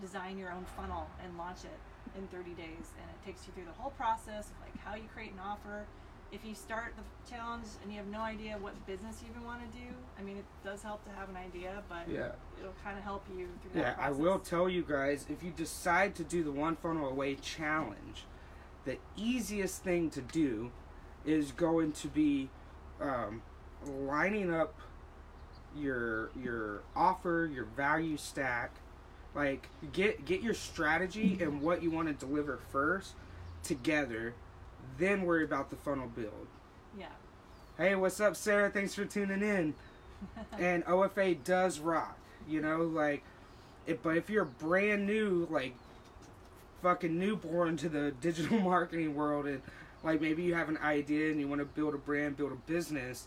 design 0.00 0.38
your 0.38 0.52
own 0.52 0.64
funnel 0.76 1.08
and 1.24 1.36
launch 1.38 1.64
it 1.64 1.78
in 2.16 2.26
30 2.28 2.50
days, 2.50 2.92
and 3.00 3.08
it 3.10 3.26
takes 3.26 3.46
you 3.46 3.52
through 3.54 3.64
the 3.64 3.82
whole 3.82 3.90
process 3.90 4.48
like 4.60 4.76
how 4.84 4.94
you 4.94 5.08
create 5.12 5.32
an 5.32 5.40
offer, 5.44 5.84
if 6.32 6.44
you 6.44 6.54
start 6.54 6.94
the 6.96 7.30
challenge 7.30 7.64
and 7.82 7.90
you 7.90 7.98
have 7.98 8.06
no 8.08 8.20
idea 8.20 8.56
what 8.60 8.74
business 8.86 9.22
you 9.22 9.30
even 9.30 9.44
want 9.44 9.60
to 9.60 9.78
do, 9.78 9.86
I 10.18 10.22
mean, 10.22 10.36
it 10.36 10.44
does 10.62 10.82
help 10.82 11.04
to 11.04 11.10
have 11.12 11.28
an 11.28 11.36
idea, 11.36 11.82
but 11.88 12.08
Yeah. 12.08 12.32
it'll 12.58 12.74
kind 12.84 12.98
of 12.98 13.04
help 13.04 13.24
you 13.30 13.48
through 13.62 13.80
Yeah, 13.80 13.94
that 13.94 13.98
I 13.98 14.10
will 14.10 14.38
tell 14.38 14.68
you 14.68 14.82
guys 14.82 15.26
if 15.28 15.42
you 15.42 15.50
decide 15.50 16.14
to 16.16 16.24
do 16.24 16.42
the 16.44 16.52
one 16.52 16.76
funnel 16.76 17.08
away 17.08 17.34
challenge, 17.36 18.26
the 18.84 18.98
easiest 19.16 19.82
thing 19.82 20.10
to 20.10 20.20
do 20.20 20.70
is 21.24 21.52
going 21.52 21.92
to 21.92 22.08
be 22.08 22.50
um, 23.00 23.42
lining 23.86 24.52
up 24.52 24.74
your 25.76 26.30
your 26.36 26.82
offer, 26.96 27.48
your 27.52 27.64
value 27.64 28.16
stack. 28.16 28.72
Like 29.34 29.68
get 29.92 30.24
get 30.24 30.42
your 30.42 30.54
strategy 30.54 31.38
and 31.40 31.60
what 31.60 31.82
you 31.82 31.90
want 31.90 32.08
to 32.08 32.14
deliver 32.26 32.56
first, 32.56 33.14
together, 33.62 34.34
then 34.96 35.22
worry 35.22 35.44
about 35.44 35.70
the 35.70 35.76
funnel 35.76 36.08
build. 36.08 36.46
Yeah. 36.98 37.06
Hey, 37.76 37.94
what's 37.94 38.20
up, 38.20 38.36
Sarah? 38.36 38.70
Thanks 38.70 38.94
for 38.94 39.04
tuning 39.04 39.42
in. 39.42 39.74
and 40.58 40.84
OFA 40.84 41.42
does 41.44 41.78
rock, 41.78 42.18
you 42.48 42.60
know, 42.60 42.82
like, 42.82 43.22
if, 43.86 44.02
but 44.02 44.16
if 44.16 44.28
you're 44.28 44.44
brand 44.44 45.06
new, 45.06 45.46
like, 45.50 45.74
fucking 46.82 47.18
newborn 47.18 47.76
to 47.76 47.88
the 47.88 48.10
digital 48.20 48.58
marketing 48.58 49.14
world, 49.14 49.46
and 49.46 49.62
like 50.02 50.20
maybe 50.20 50.42
you 50.42 50.54
have 50.54 50.68
an 50.68 50.78
idea 50.78 51.30
and 51.30 51.40
you 51.40 51.48
want 51.48 51.60
to 51.60 51.64
build 51.64 51.94
a 51.94 51.98
brand, 51.98 52.36
build 52.36 52.52
a 52.52 52.70
business, 52.70 53.26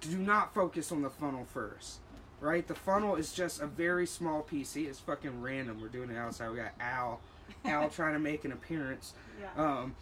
do 0.00 0.18
not 0.18 0.54
focus 0.54 0.92
on 0.92 1.02
the 1.02 1.10
funnel 1.10 1.46
first, 1.52 1.98
right? 2.40 2.66
The 2.66 2.74
funnel 2.74 3.16
is 3.16 3.32
just 3.32 3.60
a 3.60 3.66
very 3.66 4.06
small 4.06 4.42
piece. 4.42 4.76
It's 4.76 4.98
fucking 4.98 5.40
random. 5.40 5.80
We're 5.80 5.88
doing 5.88 6.10
it 6.10 6.16
outside. 6.16 6.50
We 6.50 6.56
got 6.56 6.72
Al, 6.78 7.20
Al 7.64 7.88
trying 7.90 8.14
to 8.14 8.18
make 8.18 8.44
an 8.44 8.52
appearance. 8.52 9.14
Yeah. 9.40 9.62
Um, 9.62 9.94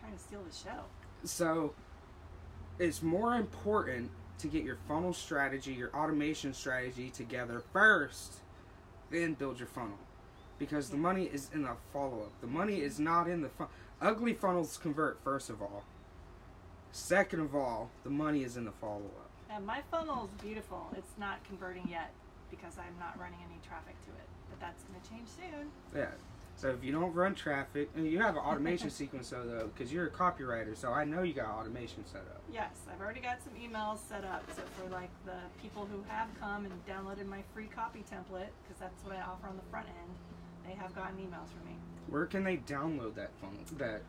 Trying 0.00 0.12
to 0.14 0.18
steal 0.18 0.42
the 0.42 0.54
show. 0.54 0.84
so 1.24 1.74
it's 2.78 3.02
more 3.02 3.36
important 3.36 4.10
to 4.38 4.48
get 4.48 4.64
your 4.64 4.78
funnel 4.88 5.12
strategy, 5.12 5.72
your 5.72 5.94
automation 5.94 6.54
strategy 6.54 7.10
together 7.10 7.62
first, 7.72 8.36
then 9.10 9.34
build 9.34 9.58
your 9.58 9.68
funnel. 9.68 9.98
Because 10.58 10.88
the 10.88 10.96
money 10.96 11.24
is 11.24 11.50
in 11.52 11.62
the 11.62 11.76
follow 11.92 12.22
up. 12.22 12.32
The 12.40 12.46
money 12.46 12.80
is 12.80 12.98
not 12.98 13.28
in 13.28 13.42
the 13.42 13.48
fun. 13.50 13.68
Ugly 14.00 14.34
funnels 14.34 14.78
convert, 14.78 15.22
first 15.22 15.50
of 15.50 15.60
all. 15.60 15.84
Second 16.92 17.40
of 17.40 17.54
all, 17.54 17.90
the 18.02 18.10
money 18.10 18.42
is 18.42 18.56
in 18.56 18.64
the 18.64 18.72
follow 18.72 19.10
up. 19.20 19.30
And 19.50 19.66
my 19.66 19.80
funnel 19.90 20.24
is 20.24 20.42
beautiful. 20.42 20.88
It's 20.96 21.18
not 21.18 21.42
converting 21.44 21.86
yet 21.90 22.10
because 22.50 22.74
I'm 22.78 22.98
not 22.98 23.18
running 23.18 23.38
any 23.44 23.60
traffic 23.66 23.94
to 24.06 24.10
it. 24.12 24.28
But 24.48 24.60
that's 24.60 24.82
going 24.84 25.00
to 25.00 25.08
change 25.08 25.28
soon. 25.28 25.70
Yeah. 25.94 26.06
So 26.60 26.68
if 26.68 26.84
you 26.84 26.92
don't 26.92 27.14
run 27.14 27.34
traffic, 27.34 27.88
you 27.96 28.20
have 28.20 28.36
an 28.36 28.42
automation 28.42 28.90
sequence 29.00 29.30
though, 29.30 29.46
though, 29.46 29.70
because 29.74 29.90
you're 29.90 30.08
a 30.08 30.10
copywriter, 30.10 30.76
so 30.76 30.92
I 30.92 31.04
know 31.04 31.22
you 31.22 31.32
got 31.32 31.46
automation 31.46 32.04
set 32.04 32.20
up. 32.20 32.42
Yes, 32.52 32.72
I've 32.92 33.00
already 33.00 33.20
got 33.20 33.38
some 33.42 33.54
emails 33.54 34.00
set 34.06 34.24
up. 34.24 34.44
So 34.54 34.60
for 34.76 34.86
like 34.90 35.08
the 35.24 35.38
people 35.62 35.88
who 35.90 36.04
have 36.08 36.28
come 36.38 36.66
and 36.66 36.86
downloaded 36.86 37.26
my 37.26 37.42
free 37.54 37.70
copy 37.74 38.00
template, 38.00 38.50
because 38.62 38.78
that's 38.78 39.02
what 39.06 39.16
I 39.16 39.22
offer 39.22 39.48
on 39.48 39.56
the 39.56 39.62
front 39.70 39.86
end, 39.86 40.14
they 40.66 40.74
have 40.74 40.94
gotten 40.94 41.16
emails 41.16 41.48
from 41.48 41.64
me. 41.64 41.78
Where 42.10 42.26
can 42.26 42.44
they 42.44 42.58
download 42.58 43.14
that 43.14 43.30
funnel, 43.40 43.56
that 43.78 44.02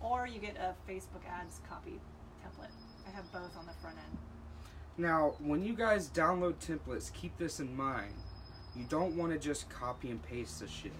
Or 0.01 0.27
you 0.27 0.39
get 0.39 0.55
a 0.57 0.75
Facebook 0.89 1.27
ads 1.29 1.59
copy 1.69 1.99
template. 2.43 2.71
I 3.07 3.11
have 3.11 3.31
both 3.31 3.55
on 3.57 3.65
the 3.65 3.73
front 3.81 3.97
end. 3.97 4.17
Now, 4.97 5.35
when 5.39 5.63
you 5.63 5.75
guys 5.75 6.09
download 6.09 6.55
templates, 6.55 7.13
keep 7.13 7.37
this 7.37 7.59
in 7.59 7.75
mind. 7.75 8.13
You 8.75 8.85
don't 8.89 9.15
want 9.15 9.31
to 9.31 9.39
just 9.39 9.69
copy 9.69 10.09
and 10.09 10.21
paste 10.21 10.59
the 10.59 10.67
shit. 10.67 10.91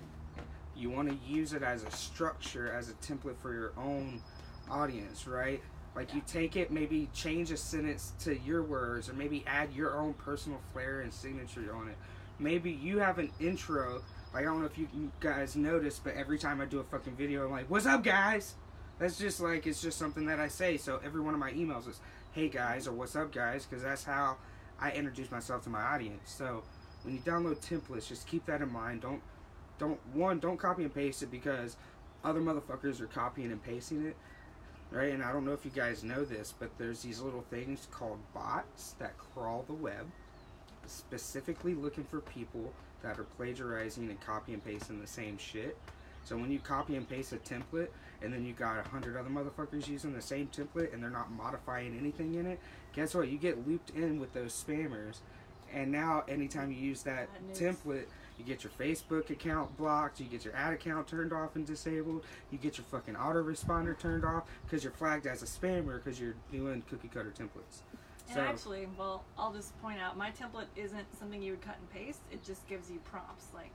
You 0.76 0.90
want 0.90 1.10
to 1.10 1.18
use 1.30 1.54
it 1.54 1.64
as 1.64 1.84
a 1.84 1.92
structure, 1.92 2.72
as 2.72 2.90
a 2.90 2.94
template 2.94 3.38
for 3.38 3.54
your 3.54 3.74
own 3.78 4.22
audience, 4.70 5.28
right? 5.28 5.62
Like 6.00 6.14
you 6.14 6.22
take 6.26 6.56
it, 6.56 6.72
maybe 6.72 7.10
change 7.14 7.52
a 7.52 7.58
sentence 7.58 8.14
to 8.20 8.40
your 8.40 8.64
words, 8.64 9.10
or 9.10 9.14
maybe 9.16 9.44
add 9.46 9.74
your 9.74 9.98
own 9.98 10.14
personal 10.14 10.62
flair 10.72 11.02
and 11.02 11.14
signature 11.14 11.76
on 11.76 11.90
it. 11.90 11.98
Maybe 12.40 12.72
you 12.72 13.00
have 13.00 13.20
an 13.20 13.30
intro. 13.42 14.02
Like 14.34 14.44
I 14.44 14.46
don't 14.46 14.62
know 14.62 14.66
if 14.66 14.78
you 14.78 14.88
guys 15.20 15.58
noticed, 15.58 16.06
but 16.06 16.14
every 16.14 16.40
time 16.40 16.62
I 16.62 16.66
do 16.68 16.80
a 16.80 16.86
fucking 16.86 17.18
video, 17.18 17.44
I'm 17.44 17.52
like, 17.52 17.70
"What's 17.70 17.86
up, 17.86 18.02
guys?" 18.02 18.56
That's 18.98 19.18
just 19.18 19.42
like 19.42 19.68
it's 19.68 19.82
just 19.82 19.98
something 19.98 20.26
that 20.28 20.40
I 20.40 20.48
say. 20.48 20.78
So 20.78 21.02
every 21.04 21.20
one 21.20 21.34
of 21.34 21.40
my 21.42 21.52
emails 21.52 21.86
is, 21.86 22.00
"Hey 22.32 22.48
guys" 22.48 22.88
or 22.88 22.94
"What's 22.94 23.18
up, 23.18 23.34
guys," 23.34 23.66
because 23.66 23.84
that's 23.84 24.06
how 24.06 24.38
I 24.80 24.92
introduce 24.92 25.30
myself 25.30 25.66
to 25.66 25.70
my 25.70 25.82
audience. 25.82 26.32
So 26.32 26.64
when 27.04 27.16
you 27.16 27.20
download 27.20 27.58
templates, 27.58 28.08
just 28.08 28.26
keep 28.26 28.46
that 28.46 28.62
in 28.62 28.72
mind. 28.72 29.02
Don't 29.02 29.22
don't 29.78 30.00
one 30.14 30.40
don't 30.40 30.58
copy 30.58 30.84
and 30.84 30.96
paste 30.96 31.24
it 31.24 31.30
because 31.30 31.76
other 32.24 32.40
motherfuckers 32.40 33.02
are 33.02 33.08
copying 33.08 33.52
and 33.52 33.62
pasting 33.62 34.06
it 34.06 34.16
right? 34.92 35.14
And 35.14 35.24
I 35.24 35.32
don't 35.32 35.46
know 35.46 35.54
if 35.54 35.66
you 35.66 35.72
guys 35.72 36.04
know 36.04 36.24
this, 36.24 36.54
but 36.58 36.70
there's 36.78 37.02
these 37.02 37.20
little 37.20 37.44
things 37.50 37.88
called 37.92 38.20
bots 38.34 38.96
that 39.00 39.18
crawl 39.18 39.64
the 39.68 39.74
web, 39.74 40.08
specifically 40.88 41.76
looking 41.76 42.04
for 42.04 42.22
people 42.22 42.74
that 43.04 43.20
are 43.20 43.24
plagiarizing 43.24 44.10
and 44.10 44.20
copy 44.22 44.54
and 44.54 44.64
pasting 44.64 45.00
the 45.00 45.08
same 45.08 45.38
shit. 45.38 45.78
So 46.26 46.36
when 46.36 46.52
you 46.52 46.60
copy 46.60 46.96
and 46.96 47.08
paste 47.08 47.34
a 47.34 47.38
template, 47.38 47.88
and 48.22 48.34
then 48.34 48.46
you 48.46 48.54
got 48.54 48.78
a 48.78 48.90
hundred 48.90 49.16
other 49.16 49.30
motherfuckers 49.30 49.88
using 49.88 50.14
the 50.14 50.22
same 50.22 50.48
template, 50.48 50.94
and 50.94 51.02
they're 51.02 51.10
not 51.10 51.32
modifying 51.32 51.98
anything 51.98 52.36
in 52.36 52.46
it, 52.46 52.60
guess 52.94 53.16
what? 53.16 53.30
You 53.30 53.38
get 53.38 53.68
looped 53.68 53.92
in 53.92 54.20
with 54.20 54.34
those 54.34 54.52
spammers, 54.52 55.20
and 55.74 55.92
now 55.92 56.24
anytime 56.28 56.72
you 56.72 56.78
use 56.78 57.04
that 57.04 57.30
template, 57.54 58.06
you 58.40 58.46
get 58.46 58.64
your 58.64 58.72
Facebook 58.80 59.30
account 59.30 59.76
blocked, 59.78 60.20
you 60.20 60.26
get 60.26 60.46
your 60.46 60.56
ad 60.56 60.74
account 60.74 61.08
turned 61.08 61.34
off 61.34 61.56
and 61.56 61.68
disabled, 61.68 62.24
you 62.52 62.58
get 62.58 62.78
your 62.78 62.86
fucking 62.86 63.16
autoresponder 63.16 64.00
turned 64.00 64.24
off 64.24 64.46
because 64.66 64.84
you're 64.84 64.94
flagged 64.94 65.28
as 65.28 65.44
a 65.44 65.46
spammer 65.46 66.02
because 66.04 66.20
you're 66.20 66.36
doing 66.52 66.82
cookie 66.90 67.10
cutter 67.10 67.34
templates. 67.38 67.82
And 68.28 68.36
So- 68.36 68.42
actually, 68.42 68.88
well, 68.98 69.26
I'll 69.38 69.52
just 69.54 69.80
point 69.82 70.00
out 70.00 70.16
my 70.18 70.32
template 70.32 70.68
isn't 70.76 71.18
something 71.20 71.42
you 71.42 71.52
would 71.54 71.62
cut 71.62 71.78
and 71.78 71.90
paste. 71.92 72.22
It 72.32 72.44
just 72.44 72.66
gives 72.68 72.90
you 72.90 73.00
prompts 73.00 73.48
like, 73.54 73.74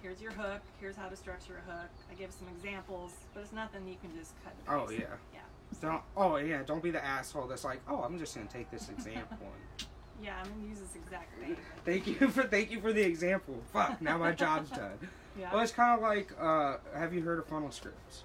here's 0.00 0.22
your 0.22 0.32
hook, 0.32 0.62
here's 0.80 0.96
how 0.96 1.08
to 1.08 1.16
structure 1.16 1.60
a 1.66 1.70
hook. 1.70 1.90
I 2.10 2.14
give 2.14 2.32
some 2.32 2.48
examples, 2.48 3.12
but 3.34 3.40
it's 3.40 3.52
nothing 3.52 3.86
you 3.86 3.96
can 4.00 4.16
just 4.18 4.32
cut 4.42 4.54
and 4.66 4.80
Oh 4.80 4.90
yeah. 4.90 5.00
Yeah. 5.34 5.40
Don't 5.80 6.02
oh 6.16 6.36
yeah, 6.36 6.62
don't 6.62 6.82
be 6.82 6.90
the 6.90 7.04
asshole 7.04 7.46
that's 7.46 7.64
like, 7.64 7.80
oh 7.88 8.02
I'm 8.02 8.18
just 8.18 8.34
gonna 8.34 8.48
take 8.48 8.70
this 8.70 8.88
example 8.88 9.36
and 9.40 9.86
Yeah, 10.22 10.36
I'm 10.42 10.50
gonna 10.50 10.68
use 10.68 10.78
this 10.80 10.96
exact 10.96 11.38
thing. 11.40 11.56
thank 11.84 12.06
you 12.06 12.28
for 12.28 12.42
thank 12.42 12.70
you 12.70 12.80
for 12.80 12.92
the 12.92 13.02
example. 13.02 13.56
Fuck, 13.72 14.00
now 14.02 14.18
my 14.18 14.32
job's 14.32 14.70
done. 14.82 14.98
Yeah. 15.38 15.52
Well 15.52 15.62
it's 15.62 15.72
kinda 15.72 15.98
like 16.00 16.32
uh 16.40 16.76
have 16.94 17.14
you 17.14 17.22
heard 17.22 17.38
of 17.38 17.46
funnel 17.46 17.70
scripts? 17.70 18.24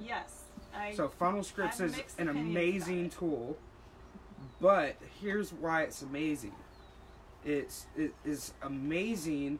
yes. 0.00 0.44
I, 0.74 0.92
So 0.94 1.08
funnel 1.08 1.42
scripts 1.42 1.80
is 1.80 2.00
an 2.18 2.28
amazing 2.28 3.10
tool, 3.10 3.56
but 4.60 4.96
here's 5.20 5.52
why 5.52 5.82
it's 5.82 6.02
amazing. 6.02 6.54
It's 7.44 7.86
it 7.96 8.14
is 8.24 8.52
amazing 8.62 9.58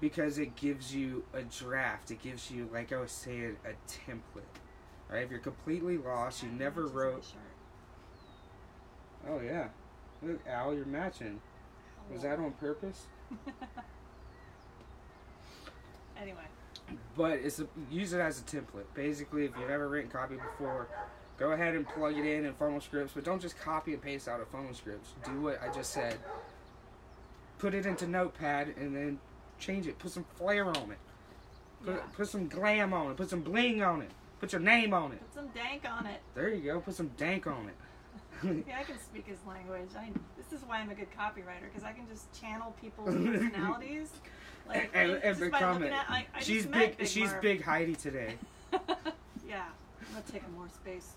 because 0.00 0.38
it 0.38 0.54
gives 0.56 0.94
you 0.94 1.24
a 1.32 1.42
draft. 1.42 2.10
It 2.10 2.20
gives 2.22 2.50
you, 2.50 2.68
like 2.72 2.92
I 2.92 3.00
was 3.00 3.10
saying, 3.10 3.56
a 3.64 3.70
template. 3.90 4.42
Right? 5.10 5.24
If 5.24 5.30
you're 5.30 5.40
completely 5.40 5.96
lost, 5.96 6.42
you 6.42 6.50
never 6.50 6.86
wrote. 6.86 7.24
Oh 9.28 9.40
yeah, 9.40 9.68
look, 10.22 10.40
Al, 10.46 10.74
you're 10.74 10.86
matching. 10.86 11.40
Was 12.12 12.22
that 12.22 12.38
on 12.38 12.52
purpose? 12.52 13.06
anyway, 16.20 16.44
But 17.16 17.32
it's 17.32 17.60
a, 17.60 17.66
use 17.90 18.12
it 18.12 18.20
as 18.20 18.40
a 18.40 18.42
template. 18.44 18.86
Basically, 18.94 19.44
if 19.44 19.52
you've 19.58 19.70
ever 19.70 19.88
written 19.88 20.10
copy 20.10 20.36
before, 20.36 20.88
go 21.38 21.52
ahead 21.52 21.74
and 21.74 21.86
plug 21.86 22.16
it 22.16 22.24
in 22.24 22.44
in 22.46 22.54
funnel 22.54 22.80
scripts. 22.80 23.12
But 23.14 23.24
don't 23.24 23.40
just 23.40 23.58
copy 23.58 23.92
and 23.92 24.02
paste 24.02 24.28
out 24.28 24.40
of 24.40 24.48
funnel 24.48 24.74
scripts. 24.74 25.10
Do 25.24 25.40
what 25.42 25.60
I 25.62 25.72
just 25.72 25.92
said. 25.92 26.16
Put 27.58 27.74
it 27.74 27.86
into 27.86 28.06
Notepad 28.06 28.74
and 28.78 28.94
then 28.94 29.18
change 29.58 29.86
it. 29.86 29.98
Put 29.98 30.12
some 30.12 30.24
flair 30.36 30.64
on 30.66 30.90
it. 30.92 30.98
Put, 31.84 31.94
Yeah. 31.96 32.00
put 32.16 32.28
some 32.28 32.48
glam 32.48 32.92
on 32.94 33.10
it. 33.10 33.16
Put 33.16 33.30
some 33.30 33.42
bling 33.42 33.82
on 33.82 34.02
it. 34.02 34.10
Put 34.40 34.52
your 34.52 34.60
name 34.60 34.94
on 34.94 35.12
it. 35.12 35.20
put 35.20 35.34
some 35.34 35.48
dank 35.48 35.84
on 35.88 36.06
it. 36.06 36.20
There 36.34 36.48
you 36.48 36.62
go. 36.72 36.80
Put 36.80 36.94
some 36.94 37.08
dank 37.16 37.46
on 37.46 37.68
it. 37.68 37.74
Yeah, 38.66 38.78
I 38.78 38.84
can 38.84 38.98
speak 39.00 39.26
his 39.26 39.38
language. 39.46 39.90
I, 39.98 40.10
this 40.36 40.52
is 40.58 40.66
why 40.66 40.78
I'm 40.78 40.90
a 40.90 40.94
good 40.94 41.08
copywriter 41.18 41.68
because 41.72 41.84
I 41.84 41.92
can 41.92 42.06
just 42.08 42.32
channel 42.38 42.74
people's 42.80 43.14
personalities. 43.14 44.10
Like 44.68 44.90
and, 44.94 45.12
just 45.12 45.24
and 45.24 45.38
by 45.40 45.58
become 45.58 45.72
looking 45.74 45.88
it. 45.88 45.92
at, 45.92 46.10
I, 46.10 46.26
I 46.34 46.40
she's 46.40 46.66
big. 46.66 46.98
Big 46.98 47.08
she's 47.08 47.30
Marv. 47.30 47.42
big 47.42 47.62
Heidi 47.62 47.94
today. 47.94 48.34
yeah, 49.48 49.64
I'm 50.00 50.12
gonna 50.12 50.24
take 50.30 50.44
up 50.44 50.52
more 50.52 50.68
space. 50.68 51.14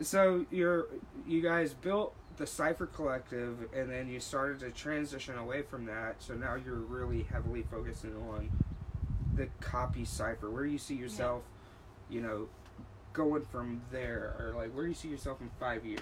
so 0.00 0.44
you're 0.50 0.86
you 1.26 1.40
guys 1.40 1.74
built 1.74 2.14
the 2.36 2.46
Cipher 2.46 2.86
Collective, 2.86 3.68
and 3.74 3.90
then 3.90 4.08
you 4.08 4.20
started 4.20 4.60
to 4.60 4.70
transition 4.70 5.36
away 5.36 5.62
from 5.62 5.86
that. 5.86 6.22
So 6.22 6.34
now 6.34 6.54
you're 6.54 6.76
really 6.76 7.24
heavily 7.24 7.64
focusing 7.70 8.14
on 8.30 8.50
the 9.34 9.48
copy 9.60 10.04
cipher. 10.04 10.50
Where 10.50 10.64
you 10.64 10.78
see 10.78 10.94
yourself, 10.94 11.42
you 12.08 12.20
know, 12.20 12.48
going 13.18 13.44
from 13.50 13.82
there, 13.90 14.34
or 14.38 14.52
like 14.56 14.72
where 14.72 14.84
do 14.84 14.88
you 14.90 14.94
see 14.94 15.08
yourself 15.08 15.40
in 15.40 15.50
five 15.58 15.84
years? 15.84 16.00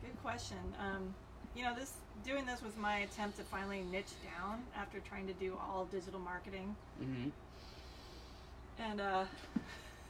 Good 0.00 0.16
question. 0.22 0.56
Um, 0.80 1.12
you 1.56 1.64
know, 1.64 1.74
this 1.74 1.92
doing 2.24 2.46
this 2.46 2.62
was 2.62 2.76
my 2.76 2.98
attempt 2.98 3.36
to 3.38 3.42
finally 3.44 3.82
niche 3.90 4.12
down 4.38 4.60
after 4.76 5.00
trying 5.00 5.26
to 5.26 5.32
do 5.34 5.58
all 5.60 5.86
digital 5.90 6.20
marketing, 6.20 6.74
Mm-hmm. 7.02 7.28
and 8.82 9.00
uh, 9.00 9.24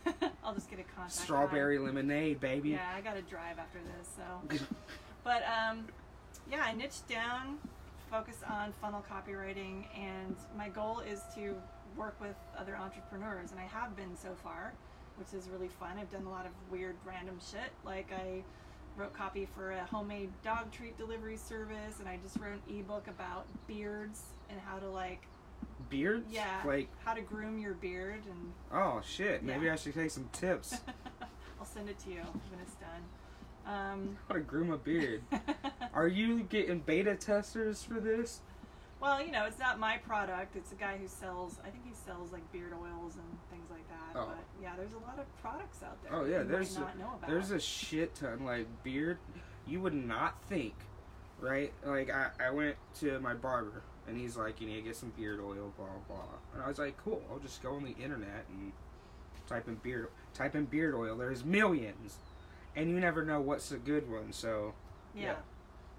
I'll 0.44 0.54
just 0.54 0.68
get 0.70 0.78
a 0.78 0.82
contact. 0.94 1.12
Strawberry 1.14 1.78
lemonade, 1.78 2.38
baby. 2.38 2.70
Yeah, 2.70 2.86
I 2.94 3.00
got 3.00 3.16
to 3.16 3.22
drive 3.22 3.58
after 3.58 3.78
this, 3.78 4.08
so. 4.16 4.64
But 5.24 5.42
um, 5.42 5.84
yeah, 6.50 6.62
I 6.64 6.72
niched 6.72 7.06
down, 7.08 7.58
focus 8.10 8.36
on 8.48 8.72
funnel 8.80 9.04
copywriting, 9.10 9.84
and 9.98 10.34
my 10.56 10.68
goal 10.70 11.00
is 11.00 11.20
to 11.34 11.54
work 11.96 12.18
with 12.20 12.36
other 12.58 12.76
entrepreneurs, 12.76 13.50
and 13.50 13.60
I 13.60 13.64
have 13.64 13.94
been 13.94 14.16
so 14.16 14.30
far, 14.42 14.72
which 15.18 15.34
is 15.34 15.48
really 15.48 15.68
fun. 15.68 15.90
I've 15.98 16.10
done 16.10 16.24
a 16.26 16.30
lot 16.30 16.46
of 16.46 16.52
weird, 16.70 16.96
random 17.04 17.38
shit. 17.50 17.70
Like 17.84 18.10
I 18.12 18.42
wrote 18.96 19.12
copy 19.12 19.46
for 19.54 19.72
a 19.72 19.84
homemade 19.84 20.30
dog 20.44 20.70
treat 20.72 20.96
delivery 20.98 21.36
service, 21.36 21.98
and 22.00 22.08
I 22.08 22.18
just 22.22 22.36
wrote 22.38 22.58
an 22.68 22.78
ebook 22.78 23.06
about 23.08 23.46
beards 23.66 24.22
and 24.50 24.58
how 24.60 24.78
to 24.78 24.88
like, 24.88 25.22
Beards? 25.90 26.26
yeah, 26.30 26.62
Like, 26.66 26.88
how 27.04 27.14
to 27.14 27.20
groom 27.20 27.58
your 27.58 27.74
beard, 27.74 28.22
and 28.28 28.52
oh 28.72 29.00
shit, 29.06 29.42
maybe 29.42 29.66
Yeah. 29.66 29.72
I 29.72 29.76
should 29.76 29.94
take 29.94 30.10
some 30.10 30.28
tips. 30.32 30.80
I'll 31.58 31.66
send 31.66 31.88
it 31.88 31.98
to 32.00 32.10
you 32.10 32.20
when 32.50 32.60
it's 32.62 32.74
done. 32.74 33.02
Um, 33.66 34.16
How 34.28 34.34
to 34.34 34.40
groom 34.40 34.70
a 34.70 34.78
beard. 34.78 35.22
Are 35.94 36.08
you 36.08 36.40
getting 36.44 36.78
beta 36.80 37.14
testers 37.16 37.82
for 37.82 38.00
this? 38.00 38.40
Well, 39.00 39.24
you 39.24 39.30
know, 39.30 39.44
it's 39.44 39.58
not 39.58 39.78
my 39.78 39.98
product. 39.98 40.56
It's 40.56 40.72
a 40.72 40.74
guy 40.74 40.96
who 40.96 41.06
sells. 41.06 41.58
I 41.64 41.70
think 41.70 41.84
he 41.86 41.94
sells 41.94 42.32
like 42.32 42.50
beard 42.52 42.72
oils 42.72 43.14
and 43.14 43.38
things 43.50 43.70
like 43.70 43.86
that. 43.88 44.18
Oh. 44.18 44.26
But 44.26 44.44
yeah, 44.60 44.72
there's 44.76 44.92
a 44.92 44.98
lot 44.98 45.18
of 45.18 45.24
products 45.40 45.82
out 45.82 46.02
there. 46.02 46.14
Oh 46.14 46.24
yeah, 46.24 46.42
there's 46.42 46.76
might 46.76 46.84
not 46.84 46.98
know 46.98 47.14
about. 47.16 47.30
there's 47.30 47.50
a 47.52 47.60
shit 47.60 48.14
ton 48.14 48.44
like 48.44 48.66
beard. 48.82 49.18
You 49.66 49.80
would 49.80 49.94
not 49.94 50.42
think, 50.48 50.74
right? 51.40 51.72
Like 51.84 52.10
I, 52.10 52.30
I 52.40 52.50
went 52.50 52.76
to 53.00 53.20
my 53.20 53.34
barber 53.34 53.82
and 54.08 54.18
he's 54.18 54.36
like, 54.36 54.60
you 54.60 54.66
need 54.66 54.76
to 54.76 54.82
get 54.82 54.96
some 54.96 55.12
beard 55.16 55.38
oil, 55.40 55.72
blah 55.76 55.86
blah. 56.08 56.24
And 56.54 56.62
I 56.62 56.68
was 56.68 56.78
like, 56.78 56.96
cool. 56.96 57.22
I'll 57.30 57.38
just 57.38 57.62
go 57.62 57.74
on 57.74 57.84
the 57.84 57.94
internet 58.02 58.46
and 58.48 58.72
type 59.46 59.68
in 59.68 59.76
beard 59.76 60.08
type 60.34 60.56
in 60.56 60.64
beard 60.64 60.94
oil. 60.94 61.16
There's 61.16 61.44
millions, 61.44 62.16
and 62.74 62.90
you 62.90 62.98
never 62.98 63.24
know 63.24 63.40
what's 63.40 63.70
a 63.70 63.76
good 63.76 64.10
one. 64.10 64.32
So 64.32 64.74
yeah. 65.14 65.22
yeah. 65.22 65.34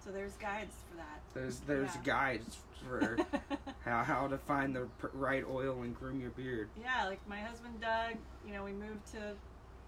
So 0.03 0.11
there's 0.11 0.33
guides 0.33 0.75
for 0.89 0.97
that. 0.97 1.19
there's 1.33 1.59
there's 1.61 1.95
Yeah. 1.95 2.01
guides 2.03 2.57
for 2.87 3.17
how 3.85 4.03
how 4.03 4.27
to 4.27 4.37
find 4.37 4.75
the 4.75 4.87
right 5.13 5.43
oil 5.49 5.81
and 5.83 5.95
groom 5.95 6.19
your 6.21 6.31
beard. 6.31 6.69
yeah, 6.81 7.05
like 7.05 7.19
my 7.27 7.39
husband 7.39 7.79
Doug. 7.81 8.15
You 8.47 8.53
know, 8.53 8.63
we 8.63 8.71
moved 8.71 9.05
to 9.13 9.35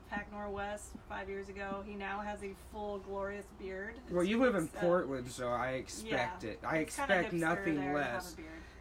Pac 0.10 0.30
Norwest 0.34 0.88
five 1.08 1.30
years 1.30 1.48
ago. 1.48 1.84
He 1.88 1.96
now 1.96 2.20
has 2.20 2.44
a 2.44 2.52
full 2.72 3.00
glorious 3.00 3.46
beard. 3.60 3.96
Well, 4.12 4.26
you 4.26 4.40
live 4.42 4.56
in 4.56 4.68
Portland, 4.68 5.32
so 5.32 5.48
I 5.48 5.72
expect 5.72 6.44
yeah, 6.44 6.50
it. 6.52 6.60
I 6.68 6.78
expect 6.80 7.32
nothing 7.34 7.76
there 7.76 7.94
to 7.94 8.00
have 8.00 8.14
less. 8.14 8.36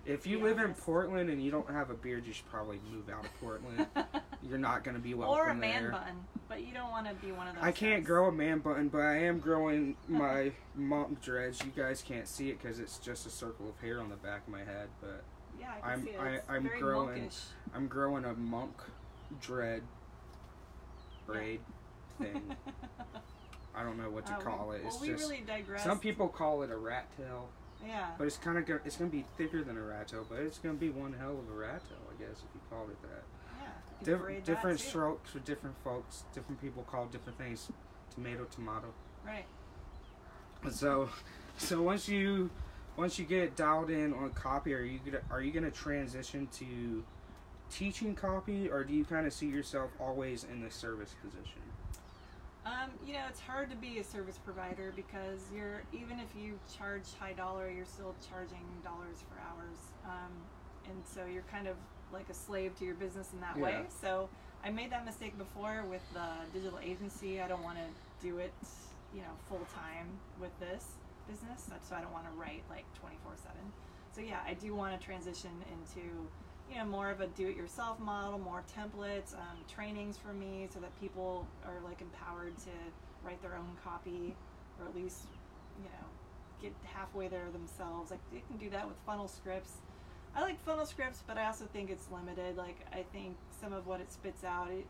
If 0.06 0.26
you 0.26 0.42
live 0.42 0.58
in. 0.58 0.74
Portland 0.74 1.30
and 1.30 1.40
you 1.42 1.50
don't 1.52 1.70
have 1.70 1.90
a 1.90 1.94
beard, 1.94 2.26
you 2.26 2.32
should 2.32 2.50
probably 2.50 2.80
move 2.90 3.08
out 3.10 3.24
of 3.24 3.30
Portland. 3.40 3.86
You're 4.48 4.58
not 4.58 4.84
going 4.84 4.96
to 4.96 5.02
be 5.02 5.14
welcome 5.14 5.38
or 5.38 5.48
a 5.48 5.54
man 5.54 5.82
there. 5.82 5.92
bun, 5.92 6.24
but 6.48 6.62
you 6.66 6.72
don't 6.72 6.90
want 6.90 7.06
to 7.06 7.14
be 7.14 7.30
one 7.32 7.46
of 7.48 7.54
those. 7.54 7.62
I 7.64 7.72
can't 7.72 8.02
guys. 8.02 8.06
grow 8.06 8.28
a 8.28 8.32
man 8.32 8.60
button, 8.60 8.88
but 8.88 9.00
I 9.02 9.24
am 9.24 9.38
growing 9.38 9.96
my 10.08 10.52
monk 10.74 11.20
dreads. 11.22 11.60
You 11.64 11.70
guys 11.76 12.02
can't 12.02 12.26
see 12.26 12.48
it 12.48 12.60
because 12.62 12.78
it's 12.80 12.98
just 12.98 13.26
a 13.26 13.30
circle 13.30 13.68
of 13.68 13.78
hair 13.80 14.00
on 14.00 14.08
the 14.08 14.16
back 14.16 14.42
of 14.46 14.52
my 14.52 14.60
head, 14.64 14.88
but 15.00 15.22
Yeah, 15.60 15.66
I 15.76 15.80
can 15.80 15.90
I'm- 15.90 16.02
see 16.04 16.10
it. 16.10 16.44
I- 16.48 16.58
very 16.58 16.80
growing- 16.80 17.20
monkish. 17.20 17.40
I'm 17.74 17.86
growing 17.86 18.24
a 18.24 18.32
monk 18.34 18.76
dread 19.40 19.82
braid 21.26 21.60
thing. 22.18 22.56
I 23.74 23.84
don't 23.84 23.96
know 23.98 24.10
what 24.10 24.26
to 24.26 24.32
Uh, 24.34 24.40
call 24.40 24.72
it. 24.72 24.82
Well, 24.82 24.92
It's 24.92 25.00
we 25.00 25.08
just 25.08 25.22
really 25.30 25.42
digress. 25.46 25.84
some 25.84 26.00
people 26.00 26.28
call 26.28 26.62
it 26.62 26.70
a 26.70 26.76
rat 26.76 27.06
tail. 27.16 27.48
Yeah. 27.86 28.10
But 28.18 28.26
it's 28.26 28.36
kind 28.36 28.58
of 28.58 28.66
gonna, 28.66 28.80
it's 28.84 28.96
gonna 28.96 29.10
be 29.10 29.24
thicker 29.38 29.62
than 29.62 29.76
a 29.78 29.82
rat 29.82 30.08
tail, 30.08 30.26
but 30.28 30.40
it's 30.40 30.58
gonna 30.58 30.74
be 30.74 30.90
one 30.90 31.12
hell 31.12 31.38
of 31.38 31.48
a 31.48 31.56
rat 31.56 31.82
tail, 31.88 31.98
I 32.10 32.20
guess, 32.20 32.38
if 32.38 32.54
you 32.54 32.60
called 32.68 32.90
it 32.90 33.00
that. 33.02 33.22
Yeah. 34.00 34.06
Diff- 34.06 34.26
that 34.26 34.44
different 34.44 34.80
strokes 34.80 35.30
for 35.30 35.38
different 35.40 35.76
folks. 35.84 36.24
Different 36.34 36.60
people 36.60 36.82
call 36.84 37.06
different 37.06 37.38
things. 37.38 37.70
Tomato, 38.14 38.44
tomato. 38.44 38.92
Right. 39.24 39.44
And 40.62 40.72
so, 40.72 41.08
so 41.56 41.82
once 41.82 42.08
you 42.08 42.50
once 42.96 43.18
you 43.18 43.24
get 43.24 43.56
dialed 43.56 43.90
in 43.90 44.12
on 44.12 44.30
copy, 44.30 44.74
are 44.74 44.82
you 44.82 45.00
gonna, 45.04 45.22
are 45.30 45.40
you 45.40 45.52
gonna 45.52 45.70
transition 45.70 46.48
to 46.58 47.02
teaching 47.70 48.14
copy, 48.14 48.68
or 48.68 48.84
do 48.84 48.92
you 48.92 49.04
kind 49.04 49.26
of 49.26 49.32
see 49.32 49.46
yourself 49.46 49.90
always 50.00 50.44
in 50.44 50.60
the 50.60 50.70
service 50.70 51.14
position? 51.22 51.62
Um, 52.66 52.90
you 53.06 53.14
know, 53.14 53.22
it's 53.28 53.40
hard 53.40 53.70
to 53.70 53.76
be 53.76 53.98
a 54.00 54.04
service 54.04 54.38
provider 54.44 54.92
because 54.94 55.40
you're 55.54 55.82
even 55.92 56.20
if 56.20 56.28
you 56.36 56.58
charge 56.76 57.04
high 57.18 57.32
dollar, 57.32 57.70
you're 57.70 57.86
still 57.86 58.14
charging 58.28 58.66
dollars 58.84 59.24
for 59.28 59.40
hours, 59.40 59.78
um, 60.04 60.32
and 60.86 61.02
so 61.06 61.24
you're 61.24 61.44
kind 61.50 61.66
of 61.68 61.76
like 62.12 62.28
a 62.30 62.34
slave 62.34 62.76
to 62.78 62.84
your 62.84 62.94
business 62.94 63.28
in 63.32 63.40
that 63.40 63.58
way. 63.58 63.82
So 64.00 64.28
I 64.64 64.70
made 64.70 64.90
that 64.92 65.04
mistake 65.04 65.36
before 65.38 65.84
with 65.88 66.02
the 66.12 66.28
digital 66.52 66.78
agency. 66.82 67.40
I 67.40 67.48
don't 67.48 67.62
want 67.62 67.78
to 67.78 68.26
do 68.26 68.38
it, 68.38 68.52
you 69.14 69.20
know, 69.22 69.32
full 69.48 69.66
time 69.74 70.06
with 70.40 70.58
this 70.60 70.84
business. 71.28 71.70
So 71.88 71.94
I 71.96 72.00
don't 72.00 72.12
want 72.12 72.26
to 72.26 72.32
write 72.38 72.62
like 72.68 72.84
twenty 72.94 73.16
four 73.24 73.32
seven. 73.36 73.72
So 74.14 74.20
yeah, 74.20 74.40
I 74.46 74.54
do 74.54 74.74
want 74.74 74.98
to 74.98 75.04
transition 75.04 75.50
into 75.72 76.06
you 76.70 76.76
know 76.78 76.84
more 76.84 77.10
of 77.10 77.20
a 77.20 77.26
do-it-yourself 77.28 77.98
model, 78.00 78.38
more 78.38 78.62
templates, 78.76 79.34
um, 79.34 79.58
trainings 79.72 80.16
for 80.16 80.32
me, 80.32 80.68
so 80.72 80.80
that 80.80 80.98
people 81.00 81.46
are 81.64 81.80
like 81.84 82.00
empowered 82.00 82.56
to 82.58 82.70
write 83.24 83.40
their 83.42 83.54
own 83.54 83.76
copy, 83.84 84.34
or 84.78 84.86
at 84.86 84.94
least 84.94 85.22
you 85.78 85.84
know 85.84 86.06
get 86.60 86.72
halfway 86.84 87.28
there 87.28 87.48
themselves. 87.52 88.10
Like 88.10 88.20
they 88.32 88.42
can 88.46 88.56
do 88.58 88.68
that 88.70 88.86
with 88.86 88.96
funnel 89.06 89.28
scripts. 89.28 89.72
I 90.34 90.42
like 90.42 90.60
funnel 90.64 90.86
scripts, 90.86 91.22
but 91.26 91.36
I 91.36 91.46
also 91.46 91.66
think 91.72 91.90
it's 91.90 92.06
limited. 92.10 92.56
Like 92.56 92.86
I 92.92 93.04
think 93.12 93.36
some 93.60 93.72
of 93.72 93.86
what 93.86 94.00
it 94.00 94.12
spits 94.12 94.44
out, 94.44 94.70
it 94.70 94.86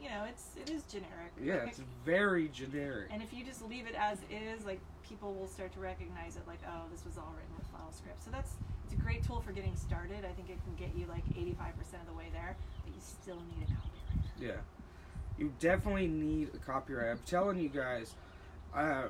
you 0.00 0.08
know, 0.08 0.24
it's 0.28 0.48
it 0.56 0.70
is 0.70 0.82
generic. 0.84 1.32
Yeah, 1.40 1.68
it's 1.68 1.82
very 2.04 2.48
generic. 2.48 3.08
And 3.12 3.22
if 3.22 3.32
you 3.32 3.44
just 3.44 3.62
leave 3.68 3.86
it 3.86 3.94
as 3.94 4.18
is, 4.30 4.64
like 4.64 4.80
people 5.06 5.34
will 5.34 5.48
start 5.48 5.72
to 5.74 5.80
recognize 5.80 6.36
it, 6.36 6.42
like, 6.46 6.60
oh, 6.66 6.82
this 6.90 7.04
was 7.04 7.18
all 7.18 7.32
written 7.36 7.54
with 7.56 7.66
funnel 7.66 7.92
scripts. 7.92 8.24
So 8.24 8.30
that's 8.30 8.54
it's 8.84 8.94
a 8.94 9.02
great 9.02 9.22
tool 9.24 9.40
for 9.40 9.52
getting 9.52 9.76
started. 9.76 10.24
I 10.24 10.32
think 10.32 10.50
it 10.50 10.58
can 10.64 10.74
get 10.76 10.96
you 10.96 11.06
like 11.06 11.24
85% 11.26 12.00
of 12.00 12.06
the 12.08 12.14
way 12.14 12.26
there, 12.32 12.56
but 12.84 12.94
you 12.94 13.00
still 13.00 13.36
need 13.36 13.68
a 13.68 13.72
copywriter. 13.72 14.40
Yeah. 14.40 14.60
You 15.38 15.52
definitely 15.58 16.08
need 16.08 16.50
a 16.54 16.58
copyright. 16.58 17.10
I'm 17.10 17.20
telling 17.24 17.58
you 17.58 17.68
guys, 17.68 18.14
uh, 18.74 19.04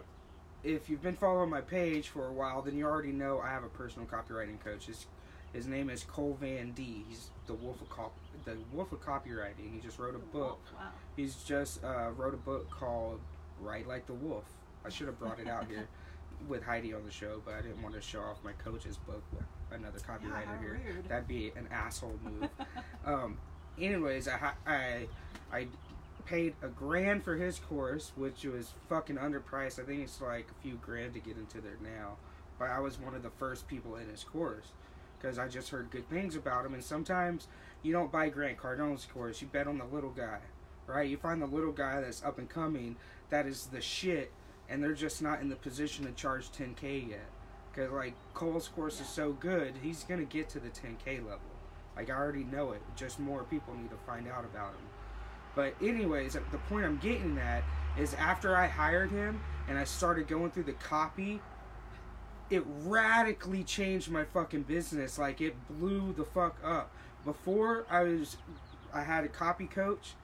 if 0.63 0.91
you've 0.91 1.03
been 1.03 1.17
following 1.17 1.51
my 1.51 1.63
page 1.63 2.09
for 2.09 2.29
a 2.29 2.33
while, 2.33 2.63
then 2.63 2.77
you 2.77 2.85
already 2.85 3.13
know 3.13 3.41
I 3.41 3.49
have 3.49 3.65
a 3.65 3.69
personal 3.69 4.07
copywriting 4.07 4.61
coach. 4.63 4.87
His, 4.87 5.07
his 5.53 5.67
name 5.67 5.91
is 5.91 6.05
Cole 6.05 6.37
Van 6.41 6.73
D. 6.73 7.05
He's 7.09 7.31
the 7.47 7.55
Wolf 7.55 7.81
of 7.81 7.91
Cop, 7.91 8.13
the 8.45 8.57
Wolf 8.73 8.93
of 8.93 9.01
Copywriting. 9.01 9.73
He 9.75 9.81
just 9.83 9.99
wrote 9.99 10.15
a 10.15 10.19
book. 10.19 10.61
Wow. 10.75 10.89
He's 11.17 11.37
just 11.37 11.83
uh, 11.85 12.11
wrote 12.17 12.35
a 12.35 12.39
book 12.39 12.71
called 12.71 13.21
Write 13.61 13.89
Like 13.89 14.07
the 14.07 14.15
Wolf. 14.15 14.45
I 14.85 14.89
should 14.89 15.07
have 15.07 15.19
brought 15.19 15.41
it 15.41 15.49
out 15.49 15.67
here 15.69 15.89
with 16.49 16.63
Heidi 16.63 16.95
on 16.95 17.05
the 17.05 17.11
show, 17.11 17.43
but 17.45 17.55
I 17.55 17.63
didn't 17.63 17.83
want 17.83 17.95
to 17.95 18.01
show 18.01 18.21
off 18.21 18.39
my 18.45 18.53
coach's 18.53 18.97
book 18.97 19.23
with 19.33 19.45
another 19.73 19.99
copywriter 19.99 20.47
how 20.47 20.59
here. 20.61 20.81
rude. 20.87 21.09
That'd 21.09 21.29
be 21.29 21.53
an 21.57 21.69
asshole 21.71 22.19
move. 22.23 22.49
um, 23.05 23.37
anyways, 23.79 24.29
I, 24.29 24.53
I 24.67 25.07
I 25.53 25.67
paid 26.27 26.55
a 26.63 26.69
grand 26.69 27.25
for 27.25 27.35
his 27.35 27.59
course, 27.59 28.13
which 28.15 28.45
was 28.45 28.73
fucking 28.89 29.17
underpriced. 29.17 29.81
I 29.81 29.85
think 29.85 30.03
it's 30.03 30.21
like 30.21 30.47
a 30.51 30.63
few 30.63 30.77
grand 30.77 31.15
to 31.15 31.21
get 31.21 31.37
into 31.37 31.61
there 31.61 31.79
now. 31.83 32.17
But 32.59 32.71
I 32.71 32.79
was 32.79 33.01
one 33.01 33.15
of 33.15 33.23
the 33.23 33.31
first 33.31 33.67
people 33.67 33.97
in 33.97 34.09
his 34.09 34.23
course 34.23 34.67
because 35.21 35.39
I 35.39 35.49
just 35.49 35.71
heard 35.71 35.91
good 35.91 36.09
things 36.09 36.37
about 36.37 36.65
him. 36.65 36.75
And 36.75 36.83
sometimes 36.83 37.49
you 37.83 37.93
don't 37.93 38.13
buy 38.13 38.29
Grant 38.29 38.59
Cardone's 38.59 39.07
course; 39.07 39.41
you 39.41 39.49
bet 39.49 39.67
on 39.67 39.79
the 39.79 39.85
little 39.85 40.11
guy, 40.11 40.39
right? 40.87 41.09
You 41.09 41.17
find 41.17 41.41
the 41.41 41.47
little 41.47 41.73
guy 41.73 42.01
that's 42.01 42.23
up 42.23 42.39
and 42.39 42.49
coming, 42.49 42.97
that 43.31 43.47
is 43.47 43.67
the 43.67 43.81
shit, 43.81 44.33
and 44.69 44.83
they're 44.83 44.95
just 44.95 45.23
not 45.23 45.41
in 45.41 45.49
the 45.49 45.57
position 45.57 46.07
to 46.07 46.13
charge 46.13 46.51
10k 46.53 47.11
yet. 47.11 47.29
Because 47.73 47.91
like 47.93 48.15
Cole's 48.35 48.69
course 48.69 49.01
is 49.01 49.09
so 49.09 49.33
good, 49.33 49.75
he's 49.83 50.05
gonna 50.05 50.25
get 50.25 50.49
to 50.51 50.61
the 50.61 50.69
10k 50.69 51.19
level. 51.25 51.41
Like 51.97 52.11
I 52.11 52.15
already 52.15 52.45
know 52.45 52.73
it. 52.73 52.83
Just 52.97 53.21
more 53.21 53.45
people 53.45 53.75
need 53.75 53.91
to 53.91 53.97
find 54.07 54.29
out 54.29 54.45
about 54.45 54.71
him. 54.71 54.87
But 55.55 55.75
anyways, 55.83 56.35
the 56.35 56.59
point 56.69 56.87
I'm 56.87 56.99
getting 56.99 57.37
at 57.39 57.65
is 57.99 58.15
after 58.15 58.57
I 58.57 58.67
hired 58.69 59.11
him 59.11 59.41
and 59.69 59.79
I 59.79 59.85
started 59.85 60.29
going 60.29 60.51
through 60.51 60.65
the 60.65 60.73
copy, 60.75 61.41
it 62.51 62.65
radically 62.67 63.63
changed 63.63 64.11
my 64.11 64.25
fucking 64.25 64.63
business. 64.63 65.19
Like 65.19 65.41
it 65.41 65.55
blew 65.69 66.13
the 66.13 66.25
fuck 66.25 66.59
up. 66.65 66.93
Before 67.25 67.87
I 67.89 68.03
was 68.03 68.37
I 68.93 69.03
had 69.03 69.25
a 69.25 69.29
copy 69.29 69.67
coach 69.67 70.15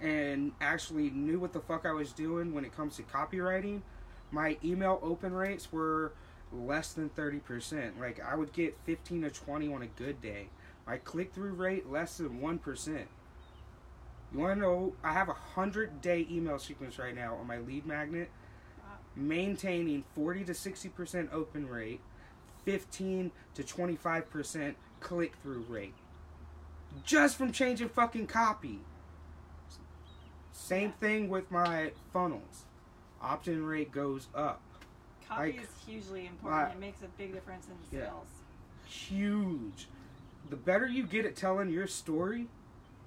and 0.00 0.52
actually 0.60 1.10
knew 1.10 1.38
what 1.38 1.52
the 1.52 1.60
fuck 1.60 1.86
I 1.86 1.92
was 1.92 2.12
doing 2.12 2.54
when 2.54 2.64
it 2.64 2.74
comes 2.74 2.96
to 2.96 3.02
copywriting. 3.02 3.82
My 4.30 4.56
email 4.64 4.98
open 5.02 5.32
rates 5.32 5.70
were 5.70 6.12
less 6.52 6.92
than 6.92 7.10
30%. 7.10 8.00
Like 8.00 8.20
I 8.20 8.34
would 8.34 8.52
get 8.52 8.76
15 8.84 9.22
to 9.22 9.30
20 9.30 9.72
on 9.72 9.82
a 9.82 9.86
good 9.86 10.20
day. 10.20 10.48
My 10.86 10.96
click 10.98 11.32
through 11.32 11.52
rate 11.52 11.90
less 11.90 12.18
than 12.18 12.40
1%. 12.40 13.04
You 14.32 14.40
want 14.40 14.56
to 14.56 14.60
know? 14.60 14.94
I 15.02 15.12
have 15.12 15.28
a 15.28 15.32
100 15.32 16.00
day 16.00 16.26
email 16.30 16.58
sequence 16.58 16.98
right 16.98 17.14
now 17.14 17.36
on 17.36 17.46
my 17.46 17.58
lead 17.58 17.86
magnet. 17.86 18.30
Maintaining 19.16 20.04
40 20.14 20.44
to 20.44 20.52
60% 20.52 21.32
open 21.32 21.68
rate, 21.68 22.00
15 22.64 23.30
to 23.54 23.62
25% 23.62 24.74
click 25.00 25.34
through 25.42 25.64
rate. 25.68 25.94
Just 27.04 27.36
from 27.36 27.52
changing 27.52 27.88
fucking 27.88 28.26
copy. 28.26 28.80
Same 30.52 30.92
thing 30.92 31.28
with 31.28 31.50
my 31.50 31.92
funnels. 32.12 32.64
Opt 33.20 33.48
in 33.48 33.64
rate 33.64 33.90
goes 33.92 34.28
up. 34.34 34.60
Copy 35.28 35.52
Like, 35.52 35.62
is 35.62 35.68
hugely 35.86 36.26
important. 36.26 36.74
It 36.74 36.80
makes 36.80 37.02
a 37.02 37.08
big 37.18 37.32
difference 37.32 37.66
in 37.66 37.98
Yeah. 37.98 38.06
sales. 38.06 38.28
huge. 38.86 39.88
the 40.50 40.56
better 40.56 40.86
you 40.86 41.06
get 41.06 41.24
at 41.24 41.34
telling 41.34 41.70
your 41.70 41.86
story 41.86 42.46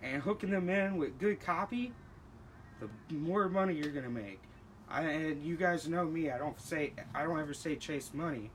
and 0.02 0.24
hooking 0.24 0.50
them 0.50 0.70
in 0.70 0.98
with 0.98 1.20
good 1.20 1.40
copy, 1.40 1.94
the 2.80 2.90
more 3.14 3.48
money 3.48 3.76
you're 3.76 3.92
gonna 3.92 4.10
make. 4.10 4.40
I, 4.90 5.02
and 5.02 5.44
you 5.44 5.56
guys 5.58 5.88
know 5.88 6.06
me. 6.06 6.32
I 6.32 6.38
don't 6.38 6.60
say 6.62 6.94
I 7.14 7.24
don't 7.24 7.40
ever 7.40 7.54
say 7.54 7.76
chase 7.76 8.12
money, 8.14 8.50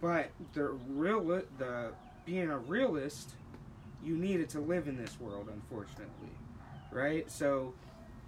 but 0.00 0.30
the 0.54 0.64
real 0.88 1.20
the 1.58 1.92
being 2.24 2.50
a 2.50 2.58
realist, 2.58 3.30
you 4.04 4.16
needed 4.16 4.48
to 4.50 4.60
live 4.60 4.88
in 4.88 4.96
this 4.96 5.18
world, 5.20 5.48
unfortunately, 5.52 6.30
right? 6.90 7.30
So 7.30 7.74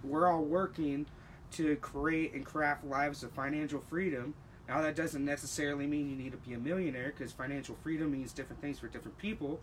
we're 0.03 0.27
all 0.31 0.43
working 0.43 1.05
to 1.51 1.75
create 1.77 2.33
and 2.33 2.45
craft 2.45 2.85
lives 2.85 3.23
of 3.23 3.31
financial 3.31 3.81
freedom. 3.89 4.33
Now 4.67 4.81
that 4.81 4.95
doesn't 4.95 5.23
necessarily 5.23 5.87
mean 5.87 6.09
you 6.09 6.15
need 6.15 6.31
to 6.31 6.37
be 6.37 6.53
a 6.53 6.57
millionaire 6.57 7.13
because 7.15 7.31
financial 7.31 7.75
freedom 7.83 8.11
means 8.11 8.33
different 8.33 8.61
things 8.61 8.79
for 8.79 8.87
different 8.87 9.17
people. 9.17 9.59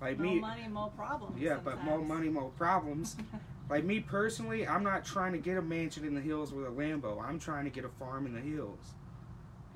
Like 0.00 0.18
More 0.18 0.34
me, 0.34 0.40
money, 0.40 0.68
more 0.68 0.88
problems. 0.90 1.40
yeah, 1.40 1.56
but 1.62 1.82
more 1.82 1.98
money, 1.98 2.28
more 2.28 2.50
problems. 2.56 3.16
like 3.68 3.84
me 3.84 4.00
personally, 4.00 4.66
I'm 4.66 4.84
not 4.84 5.04
trying 5.04 5.32
to 5.32 5.38
get 5.38 5.56
a 5.56 5.62
mansion 5.62 6.04
in 6.04 6.14
the 6.14 6.20
hills 6.20 6.52
with 6.52 6.66
a 6.66 6.70
Lambo. 6.70 7.22
I'm 7.22 7.38
trying 7.38 7.64
to 7.64 7.70
get 7.70 7.84
a 7.84 7.88
farm 7.88 8.26
in 8.26 8.34
the 8.34 8.40
hills. 8.40 8.94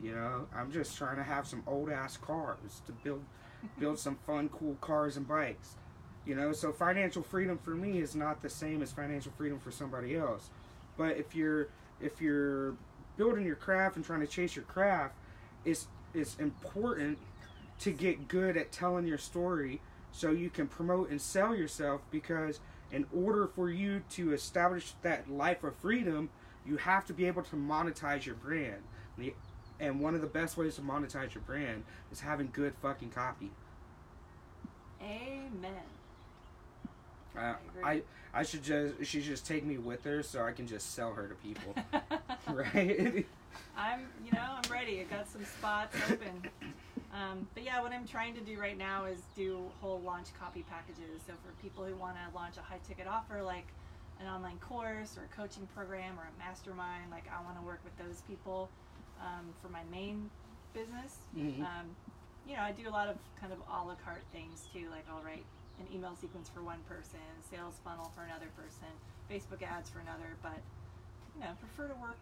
You 0.03 0.15
know, 0.15 0.47
I'm 0.55 0.73
just 0.73 0.97
trying 0.97 1.17
to 1.17 1.23
have 1.23 1.47
some 1.47 1.63
old 1.67 1.91
ass 1.91 2.17
cars 2.17 2.83
to 2.87 2.93
build 2.93 3.25
build 3.79 3.99
some 3.99 4.17
fun, 4.27 4.49
cool 4.49 4.77
cars 4.81 5.17
and 5.17 5.27
bikes. 5.27 5.77
You 6.25 6.35
know, 6.35 6.53
so 6.53 6.73
financial 6.73 7.23
freedom 7.23 7.59
for 7.59 7.71
me 7.71 7.99
is 7.99 8.15
not 8.15 8.43
the 8.43 8.49
same 8.49 8.83
as 8.83 8.93
financial 8.93 9.33
freedom 9.37 9.59
for 9.59 9.71
somebody 9.71 10.17
else. 10.17 10.51
But 10.97 11.17
if 11.17 11.35
you're 11.35 11.69
if 12.01 12.21
you're 12.21 12.77
building 13.17 13.45
your 13.45 13.57
craft 13.57 13.97
and 13.97 14.05
trying 14.05 14.21
to 14.21 14.27
chase 14.27 14.55
your 14.55 14.65
craft, 14.67 15.15
it's 15.65 15.89
it's 16.15 16.37
important 16.37 17.19
to 17.81 17.91
get 17.91 18.29
good 18.29 18.57
at 18.57 18.71
telling 18.71 19.07
your 19.07 19.19
story 19.19 19.81
so 20.13 20.31
you 20.31 20.51
can 20.51 20.67
promote 20.67 21.11
and 21.11 21.21
sell 21.21 21.55
yourself 21.55 22.03
because 22.11 22.61
in 22.93 23.07
order 23.15 23.47
for 23.47 23.71
you 23.71 24.03
to 24.11 24.33
establish 24.33 24.95
that 25.03 25.31
life 25.31 25.63
of 25.65 25.77
freedom, 25.77 26.31
you 26.67 26.77
have 26.77 27.07
to 27.07 27.13
be 27.13 27.27
able 27.27 27.43
to 27.43 27.57
monetize 27.57 28.27
your 28.27 28.35
brand. 28.35 28.83
And 29.79 30.01
one 30.01 30.15
of 30.15 30.21
the 30.21 30.27
best 30.27 30.57
ways 30.57 30.77
to 30.77 30.83
monetize 30.83 31.35
your 31.35 31.43
brand 31.43 31.85
is 32.13 32.21
having 32.21 32.51
good 32.53 32.75
fucking 32.83 33.11
copy. 33.11 33.51
Amen. 35.03 35.73
Uh, 37.37 37.55
I 37.83 37.91
I. 37.91 38.03
I 38.33 38.45
should 38.45 38.63
just 38.63 38.95
she 39.05 39.21
should 39.21 39.25
just 39.25 39.47
take 39.47 39.65
me 39.65 39.79
with 39.79 40.05
her 40.05 40.23
so 40.23 40.45
I 40.45 40.53
can 40.53 40.67
just 40.67 40.95
sell 40.95 41.13
her 41.13 41.27
to 41.27 41.35
people, 41.35 41.75
right? 42.49 43.27
I'm, 43.77 44.07
you 44.25 44.33
know, 44.33 44.45
I'm 44.65 44.71
ready. 44.71 45.01
I 45.01 45.05
got 45.05 45.29
some 45.29 45.45
spots 45.45 45.97
open. 46.11 46.49
Um, 47.13 47.49
but 47.55 47.65
yeah, 47.65 47.83
what 47.83 47.93
I'm 47.93 48.07
trying 48.07 48.35
to 48.35 48.41
do 48.41 48.59
right 48.59 48.79
now 48.79 49.05
is 49.07 49.19
do 49.35 49.71
whole 49.81 50.01
launch 50.01 50.29
copy 50.39 50.63
packages. 50.63 51.23
So 51.27 51.33
for 51.45 51.53
people 51.61 51.85
who 51.85 51.97
want 51.97 52.17
to 52.17 52.35
launch 52.35 52.57
a 52.57 52.61
high 52.63 52.79
ticket 52.87 53.07
offer, 53.09 53.43
like 53.43 53.67
an 54.21 54.27
online 54.27 54.59
course 54.59 55.17
or 55.19 55.25
a 55.25 55.37
coaching 55.37 55.67
program 55.75 56.19
or 56.19 56.23
a 56.23 56.39
mastermind, 56.39 57.11
like 57.11 57.25
I 57.27 57.43
want 57.43 57.57
to 57.59 57.63
work 57.67 57.81
with 57.83 57.97
those 57.99 58.21
people 58.29 58.71
um, 59.21 59.53
for 59.61 59.69
my 59.69 59.83
main 59.91 60.31
business. 60.73 61.19
Mhm. 61.37 61.61
Um, 61.65 61.97
you 62.47 62.57
know, 62.57 62.63
I 62.63 62.73
do 62.73 62.89
a 62.89 62.91
lot 62.95 63.09
of 63.09 63.19
kind 63.41 63.53
of 63.53 63.59
a 63.59 63.85
la 63.85 63.95
carte 64.05 64.25
things 64.33 64.67
too. 64.73 64.89
Like 64.91 65.05
I'll 65.11 65.23
write 65.23 65.45
an 65.81 65.87
email 65.93 66.15
sequence 66.15 66.49
for 66.49 66.63
one 66.63 66.81
person, 66.89 67.21
sales 67.51 67.75
funnel 67.83 68.13
for 68.15 68.23
another 68.23 68.49
person, 68.57 68.89
Facebook 69.29 69.63
ads 69.67 69.91
for 69.91 69.99
another. 69.99 70.37
But 70.43 70.61
you 71.35 71.41
know, 71.41 71.57
prefer 71.59 71.89
to 71.89 71.95
work 72.01 72.19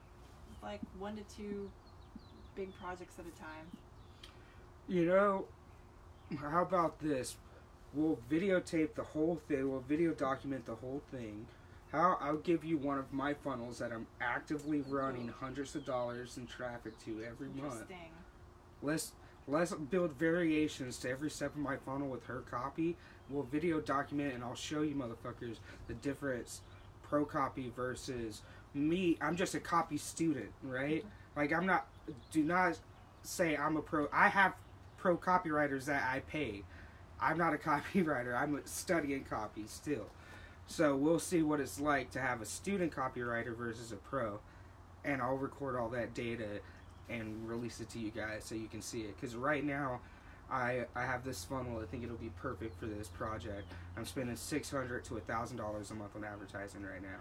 with 0.48 0.62
like 0.62 0.80
one 0.98 1.16
to 1.16 1.24
two 1.36 1.70
big 2.56 2.74
projects 2.80 3.18
at 3.18 3.26
a 3.26 3.36
time. 3.38 3.66
You 4.88 5.04
know, 5.04 5.44
how 6.40 6.62
about 6.62 6.98
this? 6.98 7.36
We'll 7.92 8.18
videotape 8.30 8.94
the 8.94 9.02
whole 9.02 9.38
thing. 9.46 9.70
We'll 9.70 9.80
video 9.80 10.12
document 10.12 10.64
the 10.64 10.76
whole 10.76 11.02
thing. 11.10 11.46
How 11.92 12.16
I'll 12.20 12.36
give 12.36 12.64
you 12.64 12.78
one 12.78 12.98
of 12.98 13.12
my 13.12 13.34
funnels 13.34 13.78
that 13.78 13.92
I'm 13.92 14.06
actively 14.20 14.82
running 14.88 15.28
hundreds 15.28 15.74
of 15.74 15.84
dollars 15.84 16.38
in 16.38 16.46
traffic 16.46 16.98
to 17.04 17.22
every 17.22 17.48
month. 17.48 17.84
Let's 18.82 19.12
let's 19.46 19.74
build 19.74 20.12
variations 20.12 20.98
to 20.98 21.10
every 21.10 21.30
step 21.30 21.54
of 21.54 21.60
my 21.60 21.76
funnel 21.76 22.08
with 22.08 22.24
her 22.26 22.40
copy. 22.50 22.96
We'll 23.28 23.44
video 23.44 23.80
document 23.80 24.34
and 24.34 24.44
I'll 24.44 24.54
show 24.54 24.82
you 24.82 24.94
motherfuckers 24.94 25.56
the 25.86 25.94
difference 25.94 26.62
pro 27.02 27.24
copy 27.24 27.72
versus 27.74 28.42
me. 28.74 29.18
I'm 29.20 29.36
just 29.36 29.54
a 29.54 29.60
copy 29.60 29.98
student, 29.98 30.50
right? 30.62 31.00
Mm-hmm. 31.00 31.40
Like 31.40 31.52
I'm 31.52 31.66
not 31.66 31.88
do 32.32 32.42
not 32.42 32.78
say 33.22 33.56
I'm 33.56 33.76
a 33.76 33.82
pro 33.82 34.08
I 34.12 34.28
have 34.28 34.54
pro 34.98 35.16
copywriters 35.16 35.86
that 35.86 36.02
I 36.12 36.20
pay. 36.20 36.62
I'm 37.20 37.38
not 37.38 37.54
a 37.54 37.56
copywriter. 37.58 38.36
I'm 38.36 38.60
studying 38.64 39.24
copy 39.24 39.64
still. 39.66 40.06
So 40.66 40.94
we'll 40.94 41.18
see 41.18 41.42
what 41.42 41.60
it's 41.60 41.80
like 41.80 42.10
to 42.10 42.20
have 42.20 42.42
a 42.42 42.44
student 42.44 42.94
copywriter 42.94 43.56
versus 43.56 43.90
a 43.90 43.96
pro. 43.96 44.40
And 45.04 45.22
I'll 45.22 45.36
record 45.38 45.76
all 45.76 45.88
that 45.90 46.12
data 46.12 46.60
and 47.08 47.48
release 47.48 47.80
it 47.80 47.88
to 47.90 47.98
you 47.98 48.10
guys 48.10 48.44
so 48.44 48.54
you 48.54 48.68
can 48.68 48.82
see 48.82 49.00
it. 49.02 49.16
Because 49.18 49.34
right 49.34 49.64
now, 49.64 50.00
I 50.50 50.86
I 50.94 51.02
have 51.02 51.24
this 51.24 51.44
funnel. 51.44 51.80
I 51.80 51.86
think 51.86 52.04
it'll 52.04 52.16
be 52.16 52.32
perfect 52.40 52.78
for 52.78 52.86
this 52.86 53.08
project. 53.08 53.70
I'm 53.96 54.04
spending 54.04 54.36
six 54.36 54.70
hundred 54.70 55.04
to 55.04 55.18
thousand 55.20 55.58
dollars 55.58 55.90
a 55.90 55.94
month 55.94 56.16
on 56.16 56.24
advertising 56.24 56.82
right 56.82 57.02
now, 57.02 57.20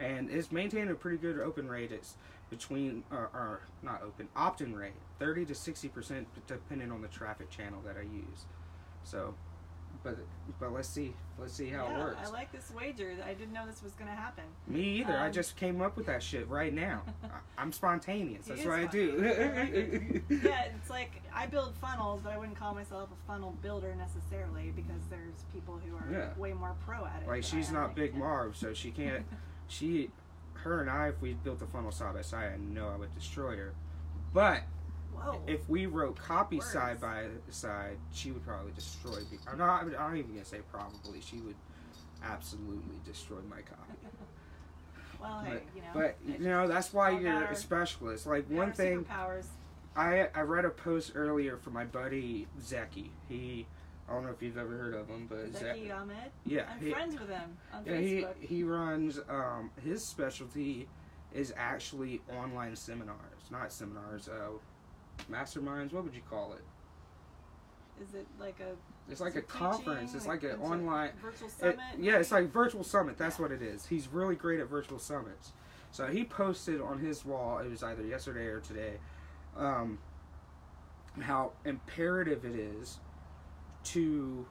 and 0.00 0.30
it's 0.30 0.50
maintained 0.50 0.90
a 0.90 0.94
pretty 0.94 1.18
good 1.18 1.38
open 1.38 1.68
rate. 1.68 1.92
It's 1.92 2.14
between 2.48 3.04
or, 3.12 3.30
or 3.34 3.60
not 3.82 4.02
open 4.02 4.28
opt-in 4.34 4.74
rate, 4.74 4.92
thirty 5.18 5.44
to 5.44 5.54
sixty 5.54 5.88
percent, 5.88 6.26
depending 6.46 6.90
on 6.90 7.02
the 7.02 7.08
traffic 7.08 7.50
channel 7.50 7.80
that 7.86 7.96
I 7.96 8.02
use. 8.02 8.46
So, 9.04 9.34
but 10.02 10.16
but 10.58 10.72
let's 10.72 10.88
see 10.88 11.14
let's 11.38 11.52
see 11.52 11.68
how 11.68 11.86
yeah, 11.86 11.94
it 11.94 11.98
works. 11.98 12.28
I 12.28 12.30
like 12.30 12.50
this 12.52 12.70
wager. 12.74 13.14
I 13.24 13.34
didn't 13.34 13.52
know 13.52 13.66
this 13.66 13.82
was 13.82 13.92
going 13.92 14.10
to 14.10 14.16
happen. 14.16 14.44
Me 14.66 14.80
either. 15.00 15.16
I 15.16 15.26
Um, 15.26 15.32
just 15.32 15.56
came 15.56 15.80
up 15.80 15.96
with 15.96 16.06
that 16.06 16.22
shit 16.22 16.48
right 16.48 16.72
now. 16.74 17.02
I- 17.24 17.28
I'm 17.58 17.72
spontaneous. 17.72 18.46
That's 18.46 18.64
what 18.64 18.78
I 18.78 18.86
do. 18.86 19.22
yeah, 20.28 20.64
it's 20.74 20.90
like 20.90 21.22
I 21.34 21.46
build 21.46 21.74
funnels, 21.80 22.20
but 22.24 22.32
I 22.32 22.38
wouldn't 22.38 22.58
call 22.58 22.74
myself 22.74 23.10
a 23.12 23.26
funnel 23.30 23.56
builder 23.62 23.94
necessarily 23.94 24.72
because 24.74 25.02
there's 25.10 25.44
people 25.52 25.78
who 25.86 25.94
are 25.96 26.06
Yeah. 26.10 26.28
way 26.38 26.52
more 26.52 26.74
pro 26.86 27.04
at 27.06 27.22
it. 27.22 27.28
like 27.28 27.44
she's 27.44 27.70
I 27.70 27.74
not 27.74 27.94
Big 27.94 28.14
Marv, 28.14 28.56
so 28.56 28.72
she 28.74 28.90
can't. 28.90 29.24
She, 29.70 30.10
her 30.54 30.80
and 30.80 30.90
I, 30.90 31.08
if 31.08 31.22
we 31.22 31.32
built 31.34 31.62
a 31.62 31.66
funnel 31.66 31.92
side 31.92 32.14
by 32.14 32.22
side, 32.22 32.52
I 32.54 32.56
know 32.58 32.88
I 32.88 32.96
would 32.96 33.14
destroy 33.14 33.56
her. 33.56 33.72
But 34.34 34.62
Whoa. 35.14 35.40
if 35.46 35.66
we 35.68 35.86
wrote 35.86 36.16
copy 36.18 36.56
Words. 36.58 36.70
side 36.72 37.00
by 37.00 37.24
side, 37.50 37.96
she 38.12 38.32
would 38.32 38.44
probably 38.44 38.72
destroy 38.72 39.16
me. 39.30 39.38
I'm 39.50 39.58
not. 39.58 39.82
I'm 39.84 39.92
not 39.92 40.16
even 40.16 40.32
gonna 40.32 40.44
say 40.44 40.58
probably. 40.72 41.20
She 41.20 41.36
would 41.38 41.54
absolutely 42.24 42.96
destroy 43.06 43.38
my 43.48 43.62
copy. 43.62 43.94
well, 45.20 45.40
hey, 45.44 45.52
But, 45.52 45.62
you 45.74 45.82
know. 45.82 45.88
but 45.94 46.16
you 46.42 46.48
know 46.48 46.68
that's 46.68 46.92
why 46.92 47.10
you're 47.10 47.32
our- 47.32 47.44
a 47.44 47.56
specialist. 47.56 48.26
Like 48.26 48.48
one 48.50 48.72
thing. 48.72 49.04
Superpowers. 49.04 49.46
I 49.96 50.28
I 50.34 50.40
read 50.42 50.64
a 50.64 50.70
post 50.70 51.12
earlier 51.14 51.56
from 51.56 51.72
my 51.74 51.84
buddy 51.84 52.46
Zeki. 52.60 53.08
He 53.28 53.66
I 54.10 54.14
don't 54.14 54.24
know 54.24 54.30
if 54.30 54.42
you've 54.42 54.58
ever 54.58 54.76
heard 54.76 54.94
of 54.94 55.06
him, 55.08 55.26
but 55.28 55.52
Zeki. 55.52 55.94
Ahmed. 55.96 56.16
Yeah, 56.44 56.64
I'm 56.72 56.80
he- 56.80 56.90
friends 56.90 57.18
with 57.18 57.28
him 57.28 57.56
on 57.72 57.84
Yeah, 57.86 57.96
he 57.98 58.14
Facebook. 58.22 58.34
he 58.40 58.62
runs. 58.64 59.20
Um, 59.28 59.70
his 59.82 60.04
specialty 60.04 60.88
is 61.32 61.54
actually 61.56 62.20
online 62.36 62.74
seminars, 62.74 63.50
not 63.52 63.72
seminars. 63.72 64.28
Uh, 64.28 64.50
masterminds. 65.30 65.92
What 65.92 66.02
would 66.04 66.14
you 66.14 66.22
call 66.28 66.54
it? 66.54 66.64
Is 68.02 68.14
it 68.14 68.26
like 68.40 68.58
a? 68.60 68.74
It's 69.10 69.20
like 69.20 69.36
a 69.36 69.38
it 69.38 69.48
conference. 69.48 70.14
It's 70.14 70.26
like 70.26 70.42
an 70.42 70.58
online. 70.60 71.12
virtual 71.22 71.46
It, 71.48 71.52
summit. 71.52 71.78
yeah, 71.98 72.16
it's 72.16 72.32
like 72.32 72.50
virtual 72.50 72.82
summit. 72.82 73.16
That's 73.16 73.38
Yeah. 73.38 73.42
what 73.42 73.52
it 73.52 73.62
is. 73.62 73.86
He's 73.86 74.08
really 74.08 74.34
great 74.34 74.58
at 74.58 74.66
virtual 74.68 74.98
summits. 74.98 75.52
So 75.92 76.06
he 76.06 76.24
posted 76.24 76.80
on 76.80 76.98
his 76.98 77.24
wall. 77.24 77.58
It 77.58 77.68
was 77.70 77.82
either 77.84 78.02
yesterday 78.04 78.46
or 78.46 78.60
today. 78.60 78.98
Um, 79.56 79.98
how 81.20 81.52
imperative 81.64 82.44
it 82.44 82.54
is 82.54 82.98
to 83.84 84.46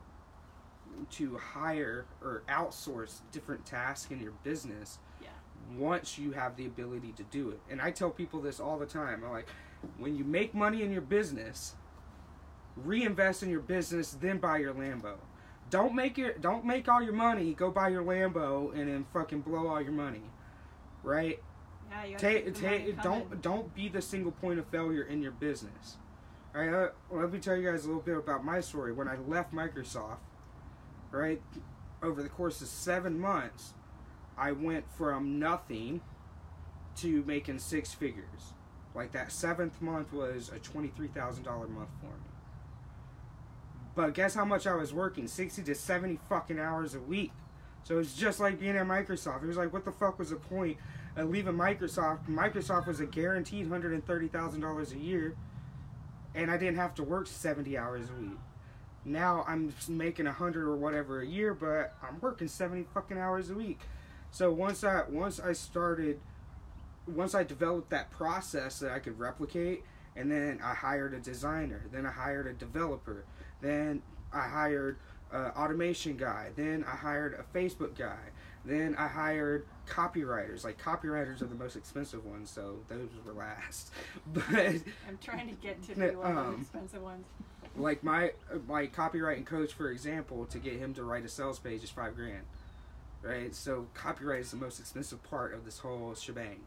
to 1.12 1.38
hire 1.38 2.06
or 2.22 2.44
outsource 2.50 3.22
different 3.32 3.66
tasks 3.66 4.12
in 4.12 4.20
your 4.20 4.34
business 4.44 5.00
Yeah. 5.22 5.30
once 5.78 6.18
you 6.18 6.32
have 6.32 6.58
the 6.58 6.66
ability 6.66 7.14
to 7.14 7.24
do 7.24 7.52
it. 7.52 7.62
And 7.70 7.82
I 7.82 7.92
tell 7.92 8.10
people 8.10 8.42
this 8.42 8.60
all 8.60 8.78
the 8.78 8.86
time. 8.86 9.24
I'm 9.24 9.32
like, 9.32 9.48
when 9.98 10.16
you 10.18 10.24
make 10.26 10.54
money 10.54 10.82
in 10.84 10.92
your 10.92 11.02
business, 11.02 11.76
reinvest 12.76 13.44
in 13.44 13.50
your 13.50 13.62
business, 13.62 14.12
then 14.20 14.40
buy 14.40 14.58
your 14.58 14.74
Lambo. 14.74 15.16
Don't 15.70 15.94
make 15.94 16.18
your 16.18 16.34
don't 16.34 16.66
make 16.66 16.90
all 16.90 17.02
your 17.02 17.14
money, 17.14 17.54
go 17.54 17.70
buy 17.72 17.90
your 17.90 18.04
Lambo 18.04 18.74
and 18.74 18.90
then 18.90 19.06
fucking 19.14 19.42
blow 19.42 19.68
all 19.68 19.82
your 19.82 19.92
money. 19.92 20.24
Right? 21.04 21.42
Yeah, 21.90 22.04
you 22.04 22.12
gotta 22.14 22.28
Take 22.28 22.56
take 22.56 23.02
don't 23.02 23.42
don't 23.42 23.74
be 23.74 23.88
the 23.88 24.02
single 24.02 24.32
point 24.32 24.60
of 24.60 24.66
failure 24.68 25.04
in 25.04 25.22
your 25.22 25.32
business. 25.32 25.98
Right, 26.54 26.70
uh, 26.74 26.90
let 27.12 27.32
me 27.32 27.40
tell 27.40 27.56
you 27.56 27.70
guys 27.70 27.84
a 27.86 27.88
little 27.88 28.02
bit 28.02 28.18
about 28.18 28.44
my 28.44 28.60
story. 28.60 28.92
When 28.92 29.08
I 29.08 29.18
left 29.28 29.54
Microsoft, 29.54 30.18
right, 31.12 31.42
over 32.02 32.24
the 32.24 32.30
course 32.30 32.62
of 32.62 32.68
seven 32.68 33.20
months, 33.20 33.74
I 34.38 34.52
went 34.54 34.86
from 34.98 35.38
nothing 35.38 36.02
to 36.98 37.24
making 37.28 37.60
six 37.60 37.94
figures. 37.94 38.54
Like 38.96 39.12
that 39.12 39.32
seventh 39.32 39.80
month 39.80 40.12
was 40.12 40.50
a 40.54 40.58
twenty 40.60 40.88
three 40.88 41.08
thousand 41.08 41.44
dollar 41.44 41.68
month 41.68 41.90
for 42.00 42.08
me. 42.08 42.30
But 43.96 44.14
guess 44.14 44.34
how 44.34 44.46
much 44.46 44.66
I 44.66 44.76
was 44.76 44.94
working? 44.94 45.28
60 45.28 45.64
to 45.64 45.76
70 45.76 46.20
fucking 46.30 46.58
hours 46.58 46.96
a 46.96 47.02
week. 47.02 47.34
So 47.84 48.00
it's 48.00 48.14
just 48.14 48.40
like 48.40 48.58
being 48.60 48.78
at 48.78 48.86
Microsoft. 48.86 49.44
It 49.44 49.48
was 49.48 49.58
like, 49.58 49.74
what 49.74 49.84
the 49.84 49.92
fuck 49.92 50.20
was 50.20 50.30
the 50.30 50.38
point 50.38 50.78
of 51.18 51.30
leaving 51.30 51.56
Microsoft? 51.56 52.30
Microsoft 52.30 52.88
was 52.88 53.02
a 53.02 53.06
guaranteed 53.06 53.70
$130,000 53.70 54.94
a 54.94 54.98
year, 54.98 55.36
and 56.40 56.50
I 56.50 56.58
didn't 56.58 56.78
have 56.78 56.96
to 56.96 57.04
work 57.04 57.28
70 57.28 57.78
hours 57.78 58.10
a 58.10 58.22
week. 58.22 58.38
Now 59.04 59.44
I'm 59.48 59.74
making 59.90 60.28
a 60.28 60.32
hundred 60.32 60.68
or 60.68 60.76
whatever 60.76 61.22
a 61.22 61.26
year, 61.26 61.54
but 61.54 61.94
I'm 62.02 62.20
working 62.22 62.48
70 62.48 62.86
fucking 62.94 63.18
hours 63.18 63.50
a 63.50 63.54
week. 63.54 63.82
So 64.32 64.52
once 64.52 64.84
I 64.84 65.04
once 65.10 65.40
I 65.40 65.54
started, 65.54 66.20
once 67.08 67.36
I 67.36 67.44
developed 67.44 67.90
that 67.90 68.12
process 68.12 68.80
that 68.80 68.92
I 68.92 69.00
could 69.00 69.20
replicate, 69.20 69.84
and 70.16 70.32
then 70.32 70.60
I 70.64 70.74
hired 70.74 71.14
a 71.14 71.20
designer, 71.20 71.86
then 71.92 72.06
I 72.06 72.12
hired 72.12 72.48
a 72.48 72.54
developer, 72.54 73.26
then 73.62 74.02
I 74.32 74.48
hired 74.48 74.98
an 75.32 75.52
automation 75.58 76.16
guy, 76.16 76.52
then 76.56 76.86
I 76.88 76.96
hired 76.96 77.34
a 77.34 77.58
Facebook 77.58 77.98
guy, 77.98 78.32
then 78.70 78.96
I 78.98 79.08
hired 79.08 79.66
copywriters. 79.88 80.64
Like 80.64 80.82
copywriters 80.82 81.42
are 81.42 81.46
the 81.48 81.56
most 81.56 81.76
expensive 81.76 82.26
ones, 82.26 82.50
so 82.50 82.78
those 82.88 83.10
were 83.26 83.34
last. 83.34 83.92
But 84.34 84.44
I'm 85.08 85.18
trying 85.22 85.48
to 85.48 85.56
get 85.56 85.82
to 85.88 85.96
the 85.96 86.20
Um, 86.22 86.62
expensive 86.62 87.02
ones. 87.02 87.26
like 87.76 88.04
my 88.04 88.32
my 88.68 88.88
copywriting 88.88 89.46
coach, 89.46 89.74
for 89.74 89.90
example, 89.92 90.46
to 90.48 90.60
get 90.60 90.74
him 90.74 90.94
to 90.96 91.04
write 91.04 91.26
a 91.26 91.30
sales 91.30 91.60
page 91.60 91.84
is 91.84 91.90
five 91.90 92.16
grand, 92.16 92.44
right? 93.22 93.54
So 93.56 93.88
copyright 93.94 94.42
is 94.42 94.52
the 94.52 94.58
most 94.58 94.80
expensive 94.80 95.22
part 95.24 95.54
of 95.54 95.66
this 95.66 95.80
whole 95.80 96.14
shebang. 96.16 96.62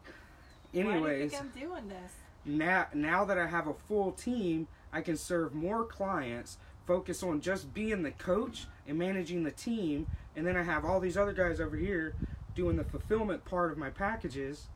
Anyways, 0.73 1.01
Why 1.01 1.09
do 1.09 1.15
you 1.23 1.29
think 1.29 1.41
I'm 1.41 1.49
doing 1.69 1.87
this? 1.89 2.11
now 2.45 2.87
now 2.93 3.23
that 3.25 3.37
I 3.37 3.47
have 3.47 3.67
a 3.67 3.73
full 3.73 4.11
team, 4.11 4.67
I 4.91 5.01
can 5.01 5.15
serve 5.17 5.53
more 5.53 5.85
clients, 5.85 6.57
focus 6.85 7.23
on 7.23 7.39
just 7.41 7.73
being 7.73 8.03
the 8.03 8.11
coach 8.11 8.65
and 8.87 8.97
managing 8.97 9.43
the 9.43 9.51
team, 9.51 10.07
and 10.35 10.45
then 10.45 10.57
I 10.57 10.63
have 10.63 10.85
all 10.85 10.99
these 10.99 11.17
other 11.17 11.33
guys 11.33 11.59
over 11.59 11.75
here 11.75 12.15
doing 12.55 12.75
the 12.77 12.83
fulfillment 12.83 13.45
part 13.45 13.71
of 13.71 13.77
my 13.77 13.89
packages. 13.89 14.67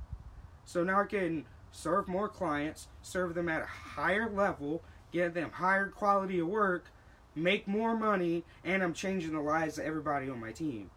So 0.65 0.83
now 0.83 1.01
I 1.01 1.05
can 1.05 1.45
serve 1.71 2.07
more 2.07 2.27
clients, 2.27 2.87
serve 3.01 3.35
them 3.35 3.49
at 3.49 3.61
a 3.61 3.65
higher 3.65 4.29
level, 4.29 4.83
get 5.11 5.33
them 5.33 5.51
higher 5.51 5.87
quality 5.87 6.39
of 6.39 6.47
work, 6.47 6.85
make 7.35 7.67
more 7.67 7.95
money, 7.95 8.43
and 8.63 8.83
I'm 8.83 8.93
changing 8.93 9.33
the 9.33 9.41
lives 9.41 9.77
of 9.77 9.85
everybody 9.85 10.29
on 10.29 10.39
my 10.39 10.51
team. 10.51 10.89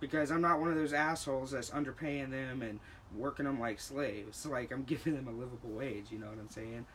Because 0.00 0.30
I'm 0.30 0.40
not 0.42 0.60
one 0.60 0.70
of 0.70 0.76
those 0.76 0.92
assholes 0.92 1.50
that's 1.50 1.70
underpaying 1.70 2.30
them 2.30 2.62
and 2.62 2.78
working 3.16 3.46
them 3.46 3.58
like 3.58 3.80
slaves. 3.80 4.46
Like 4.46 4.72
I'm 4.72 4.82
giving 4.84 5.16
them 5.16 5.26
a 5.26 5.32
livable 5.32 5.70
wage. 5.70 6.06
You 6.10 6.18
know 6.18 6.26
what 6.26 6.38
I'm 6.38 6.50
saying? 6.50 6.86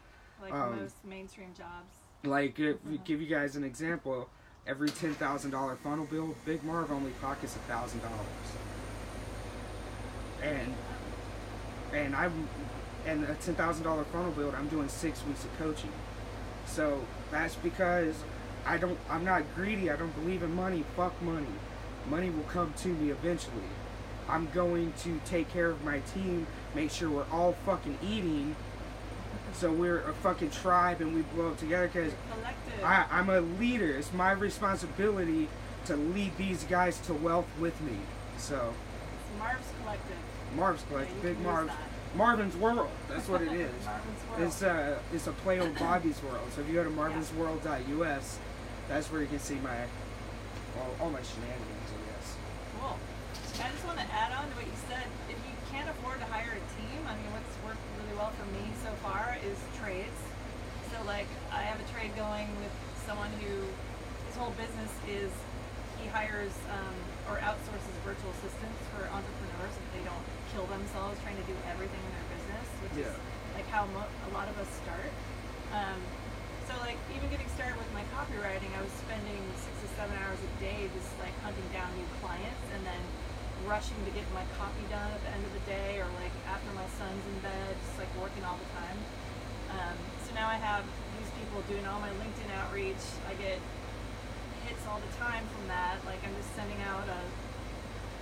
Like 0.42 0.54
Um, 0.54 0.82
most 0.82 1.04
mainstream 1.04 1.54
jobs. 1.54 1.98
Like 2.24 2.58
if 2.60 2.78
give 3.04 3.22
you 3.22 3.28
guys 3.28 3.58
an 3.58 3.66
example, 3.66 4.30
every 4.68 4.90
ten 4.90 5.14
thousand 5.14 5.52
dollar 5.52 5.76
funnel 5.76 6.06
bill, 6.06 6.36
Big 6.46 6.64
Marv 6.64 6.92
only 6.92 7.12
pockets 7.22 7.56
a 7.56 7.60
thousand 7.60 8.02
dollars. 8.02 8.18
And 10.42 10.74
and 11.94 12.16
I'm 12.16 12.48
and 13.06 13.24
a 13.26 13.36
ten 13.36 13.56
thousand 13.56 13.84
dollar 13.84 14.04
funnel 14.06 14.32
build, 14.32 14.56
I'm 14.56 14.68
doing 14.68 14.90
six 14.90 15.26
weeks 15.26 15.44
of 15.44 15.58
coaching. 15.58 15.92
So 16.66 17.02
that's 17.32 17.56
because 17.56 18.16
I 18.66 18.78
don't 18.78 18.98
I'm 19.10 19.26
not 19.26 19.44
greedy, 19.56 19.92
I 19.92 19.96
don't 19.96 20.16
believe 20.24 20.44
in 20.44 20.54
money, 20.56 20.84
fuck 20.96 21.20
money. 21.22 21.48
Money 22.10 22.30
will 22.30 22.44
come 22.44 22.74
to 22.78 22.90
me 22.90 23.12
eventually. 23.12 23.64
I'm 24.28 24.50
going 24.52 24.94
to 25.04 25.20
take 25.26 25.50
care 25.50 25.70
of 25.70 25.84
my 25.84 26.00
team, 26.14 26.48
make 26.76 26.92
sure 26.92 27.10
we're 27.10 27.26
all 27.32 27.54
fucking 27.66 27.98
eating 28.02 28.56
so 29.54 29.72
we're 29.72 30.02
a 30.02 30.14
fucking 30.16 30.52
tribe 30.52 31.02
and 31.02 31.14
we 31.16 31.22
blow 31.22 31.50
up 31.50 31.58
together 31.58 31.88
because 31.92 32.14
I, 32.84 33.06
I'm 33.12 33.30
a 33.30 33.42
leader. 33.42 33.92
It's 33.98 34.12
my 34.14 34.32
responsibility 34.32 35.48
to 35.86 35.96
lead 35.96 36.36
these 36.38 36.64
guys 36.66 37.00
to 37.02 37.14
wealth 37.14 37.48
with 37.60 37.80
me. 37.82 37.98
So 38.38 38.74
It's 38.74 39.40
Marv's 39.40 39.68
Collective. 39.82 40.18
Marv's 40.56 40.82
Yeah, 40.84 40.88
Collective, 40.90 41.16
you 41.18 41.22
Big 41.30 41.40
Marv's, 41.42 41.68
that. 41.70 41.78
Marvin's 42.16 42.56
World. 42.58 42.90
That's 43.10 43.28
what 43.28 43.42
it 43.42 43.52
is. 43.52 43.72
Marvin's 43.86 44.30
World. 44.30 44.42
It's 44.44 44.62
a 44.62 45.00
it's 45.14 45.28
a 45.28 45.32
play 45.32 45.60
on 45.60 45.74
Bobby's 45.74 46.22
World. 46.24 46.48
So 46.56 46.62
if 46.62 46.68
you 46.68 46.74
go 46.76 46.84
to 46.84 46.90
marvinsworld.us, 46.90 48.40
that's 48.90 49.12
where 49.12 49.22
you 49.22 49.28
can 49.28 49.40
see 49.40 49.56
my 49.56 49.82
all, 50.80 50.96
all 51.02 51.10
my 51.10 51.22
shenanigans. 51.22 51.90
I 51.90 52.00
guess. 52.12 52.36
Cool. 52.80 52.98
I 53.64 53.70
just 53.70 53.86
want 53.86 54.00
to 54.00 54.06
add 54.14 54.32
on 54.34 54.50
to 54.50 54.56
what 54.58 54.66
you 54.66 54.78
said. 54.90 55.06
If 55.30 55.38
you 55.38 55.54
can't 55.72 55.90
afford 55.90 56.20
to 56.20 56.26
hire 56.26 56.50
a 56.58 56.64
team, 56.78 57.00
I 57.06 57.14
mean, 57.16 57.30
what's 57.34 57.54
worked 57.66 57.82
really 58.02 58.18
well 58.18 58.34
for 58.34 58.46
me 58.50 58.66
so 58.84 58.90
far 59.06 59.38
is 59.46 59.58
trades. 59.80 60.18
So, 60.90 60.98
like, 61.06 61.28
I 61.54 61.62
have 61.62 61.78
a 61.80 61.86
trade 61.94 62.03
going 62.16 62.48
with 62.62 62.74
someone 63.06 63.32
who 63.42 63.66
his 64.28 64.36
whole 64.38 64.54
business 64.58 64.92
is 65.10 65.30
he 66.02 66.10
hires 66.10 66.54
um, 66.74 66.96
or 67.32 67.40
outsources 67.42 67.96
virtual 68.04 68.32
assistants 68.42 68.80
for 68.92 69.08
entrepreneurs 69.08 69.74
if 69.78 69.88
they 69.96 70.04
don't 70.04 70.26
kill 70.52 70.68
themselves 70.68 71.16
trying 71.24 71.38
to 71.40 71.48
do 71.48 71.56
everything 71.72 72.02
in 72.04 72.12
their 72.14 72.28
business, 72.38 72.68
which 72.84 72.96
is 73.08 73.14
like 73.56 73.66
how 73.72 73.88
mo- 73.96 74.12
a 74.28 74.32
lot 74.36 74.46
of 74.52 74.56
us 74.60 74.70
start. 74.84 75.10
Um, 75.74 76.00
so 76.70 76.76
like 76.84 77.00
even 77.16 77.30
getting 77.32 77.48
started 77.56 77.76
with 77.80 77.90
my 77.96 78.04
copywriting, 78.14 78.70
I 78.76 78.82
was 78.84 78.94
spending 79.04 79.42
six 79.64 79.74
to 79.84 79.88
seven 79.96 80.14
hours 80.22 80.40
a 80.42 80.52
day 80.62 80.90
just 80.94 81.12
like 81.24 81.34
hunting 81.42 81.66
down 81.72 81.90
new 81.96 82.08
clients 82.22 82.64
and 82.76 82.84
then 82.86 83.02
rushing 83.64 83.96
to 84.04 84.12
get 84.12 84.28
my 84.36 84.44
copy 84.60 84.84
done 84.92 85.08
at 85.08 85.22
the 85.24 85.32
end 85.32 85.44
of 85.48 85.54
the 85.56 85.64
day 85.66 86.04
or 86.04 86.08
like 86.20 86.36
after 86.52 86.68
my 86.76 86.86
son's 87.00 87.24
in 87.32 87.38
bed, 87.40 87.72
just 87.80 87.96
like 87.96 88.12
working 88.20 88.44
all 88.44 88.60
the 88.60 88.70
time. 88.76 89.00
Um, 89.72 89.98
so 90.34 90.40
now 90.40 90.50
I 90.50 90.56
have 90.58 90.84
these 91.20 91.30
people 91.38 91.62
doing 91.70 91.86
all 91.86 92.00
my 92.00 92.10
LinkedIn 92.18 92.50
outreach. 92.58 93.02
I 93.30 93.34
get 93.36 93.60
hits 94.66 94.82
all 94.90 95.00
the 95.00 95.14
time 95.18 95.46
from 95.54 95.68
that. 95.68 96.02
Like 96.06 96.20
I'm 96.26 96.34
just 96.36 96.54
sending 96.56 96.82
out 96.90 97.06
a 97.08 97.22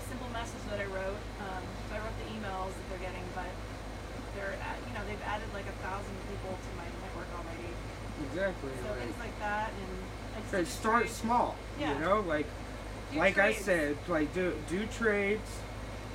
simple 0.09 0.27
message 0.35 0.61
that 0.69 0.79
I 0.79 0.85
wrote. 0.91 1.19
Um, 1.39 1.63
so 1.87 1.95
I 1.95 1.99
wrote 1.99 2.17
the 2.19 2.29
emails 2.35 2.75
that 2.75 2.85
they're 2.89 3.05
getting, 3.07 3.23
but 3.35 3.47
they're 4.35 4.55
at, 4.59 4.77
you 4.87 4.93
know 4.93 5.03
they've 5.07 5.23
added 5.23 5.47
like 5.53 5.65
a 5.67 5.77
thousand 5.83 6.15
people 6.27 6.51
to 6.51 6.69
my 6.77 6.87
network 6.99 7.29
already. 7.39 7.71
Exactly. 8.27 8.71
So 8.83 8.89
right. 8.91 8.99
things 8.99 9.19
like 9.19 9.37
that, 9.39 9.71
and 9.71 9.91
I 10.35 10.51
So 10.51 10.63
start 10.63 11.03
trades. 11.03 11.15
small. 11.15 11.55
Yeah. 11.79 11.93
You 11.95 11.99
know, 12.03 12.19
like 12.21 12.47
Do 13.11 13.19
like 13.19 13.37
I 13.37 13.53
said, 13.53 13.97
like 14.07 14.33
do 14.33 14.53
do 14.69 14.85
trades, 14.87 15.47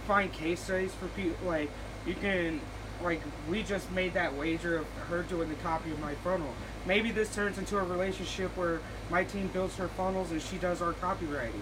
find 0.06 0.32
case 0.32 0.60
studies 0.60 0.92
for 0.94 1.08
people. 1.08 1.36
Like 1.46 1.70
you 2.06 2.14
can, 2.14 2.60
like 3.02 3.20
we 3.48 3.62
just 3.62 3.90
made 3.92 4.14
that 4.14 4.34
wager 4.36 4.78
of 4.78 4.86
her 5.08 5.22
doing 5.22 5.48
the 5.48 5.54
copy 5.56 5.90
of 5.90 5.98
my 6.00 6.14
funnel. 6.16 6.52
Maybe 6.86 7.10
this 7.10 7.34
turns 7.34 7.58
into 7.58 7.78
a 7.78 7.82
relationship 7.82 8.56
where 8.56 8.80
my 9.10 9.24
team 9.24 9.48
builds 9.48 9.76
her 9.76 9.88
funnels 9.88 10.30
and 10.30 10.40
she 10.40 10.56
does 10.56 10.80
our 10.82 10.92
copywriting. 10.94 11.52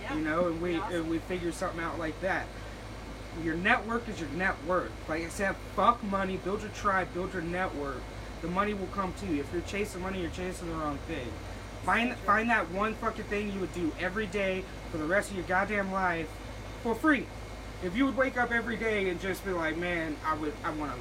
Yeah, 0.00 0.14
You 0.14 0.22
know, 0.22 0.46
and 0.48 0.60
we 0.60 0.76
that'd 0.76 1.00
and 1.00 1.10
we 1.10 1.18
figure 1.18 1.52
something 1.52 1.80
out 1.80 1.98
like 1.98 2.20
that. 2.20 2.46
Your 3.42 3.54
network 3.54 4.08
is 4.08 4.20
your 4.20 4.28
net 4.30 4.56
worth. 4.66 4.90
Like 5.08 5.22
I 5.24 5.28
said, 5.28 5.56
fuck 5.74 6.02
money. 6.04 6.36
Build 6.36 6.60
your 6.60 6.70
tribe. 6.70 7.08
Build 7.14 7.32
your 7.32 7.42
network. 7.42 8.02
The 8.42 8.48
money 8.48 8.74
will 8.74 8.88
come 8.88 9.14
to 9.20 9.26
you. 9.26 9.40
If 9.40 9.52
you're 9.52 9.62
chasing 9.62 10.02
money, 10.02 10.20
you're 10.20 10.30
chasing 10.30 10.68
the 10.68 10.74
wrong 10.74 10.98
thing. 11.06 11.28
Find 11.84 12.14
find 12.18 12.50
that 12.50 12.70
one 12.70 12.94
fucking 12.94 13.24
thing 13.24 13.52
you 13.52 13.60
would 13.60 13.74
do 13.74 13.92
every 13.98 14.26
day 14.26 14.64
for 14.90 14.98
the 14.98 15.04
rest 15.04 15.30
of 15.30 15.36
your 15.36 15.46
goddamn 15.46 15.92
life 15.92 16.28
for 16.82 16.94
free. 16.94 17.26
If 17.82 17.96
you 17.96 18.06
would 18.06 18.16
wake 18.16 18.38
up 18.38 18.52
every 18.52 18.76
day 18.76 19.08
and 19.08 19.20
just 19.20 19.44
be 19.44 19.50
like, 19.50 19.76
man, 19.76 20.16
I 20.24 20.36
would 20.36 20.52
I 20.62 20.70
want 20.70 20.92
to 20.92 20.98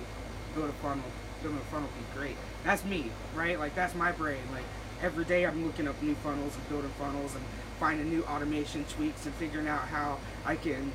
build 0.55 0.69
a 0.69 0.73
funnel. 0.73 1.03
Building 1.43 1.59
a 1.59 1.63
funnel 1.65 1.89
be 1.97 2.19
great. 2.19 2.35
That's 2.63 2.83
me, 2.85 3.11
right? 3.35 3.59
Like 3.59 3.75
that's 3.75 3.93
my 3.93 4.11
brain. 4.11 4.41
Like 4.51 4.63
every 5.01 5.25
day 5.25 5.45
I'm 5.45 5.65
looking 5.65 5.87
up 5.87 6.01
new 6.01 6.15
funnels 6.15 6.55
and 6.55 6.69
building 6.69 6.91
funnels 6.97 7.35
and 7.35 7.43
finding 7.79 8.09
new 8.09 8.23
automation 8.23 8.83
tweaks 8.85 9.25
and 9.27 9.35
figuring 9.35 9.67
out 9.67 9.81
how 9.81 10.17
I 10.43 10.55
can 10.55 10.91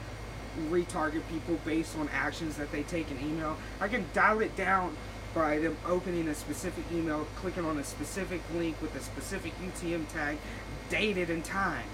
retarget 0.71 1.23
people 1.31 1.59
based 1.65 1.97
on 1.97 2.09
actions 2.13 2.57
that 2.57 2.73
they 2.73 2.83
take 2.83 3.11
in 3.13 3.21
email. 3.21 3.57
I 3.81 3.87
can 3.87 4.07
dial 4.13 4.41
it 4.41 4.57
down 4.57 4.97
by 5.35 5.59
them 5.59 5.77
opening 5.87 6.27
a 6.29 6.35
specific 6.35 6.85
email, 6.93 7.27
clicking 7.37 7.65
on 7.65 7.79
a 7.79 7.85
specific 7.85 8.41
link 8.55 8.81
with 8.83 8.95
a 8.97 9.01
specific 9.01 9.53
UTM 9.61 10.09
tag, 10.13 10.39
dated 10.89 11.31
and 11.31 11.45
time. 11.45 11.85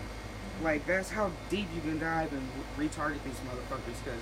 Like 0.62 0.86
that's 0.86 1.10
how 1.10 1.30
deep 1.50 1.66
you 1.74 1.80
can 1.80 1.98
dive 1.98 2.32
and 2.32 2.48
retarget 2.78 3.22
these 3.24 3.40
motherfuckers. 3.48 4.02
Because 4.04 4.20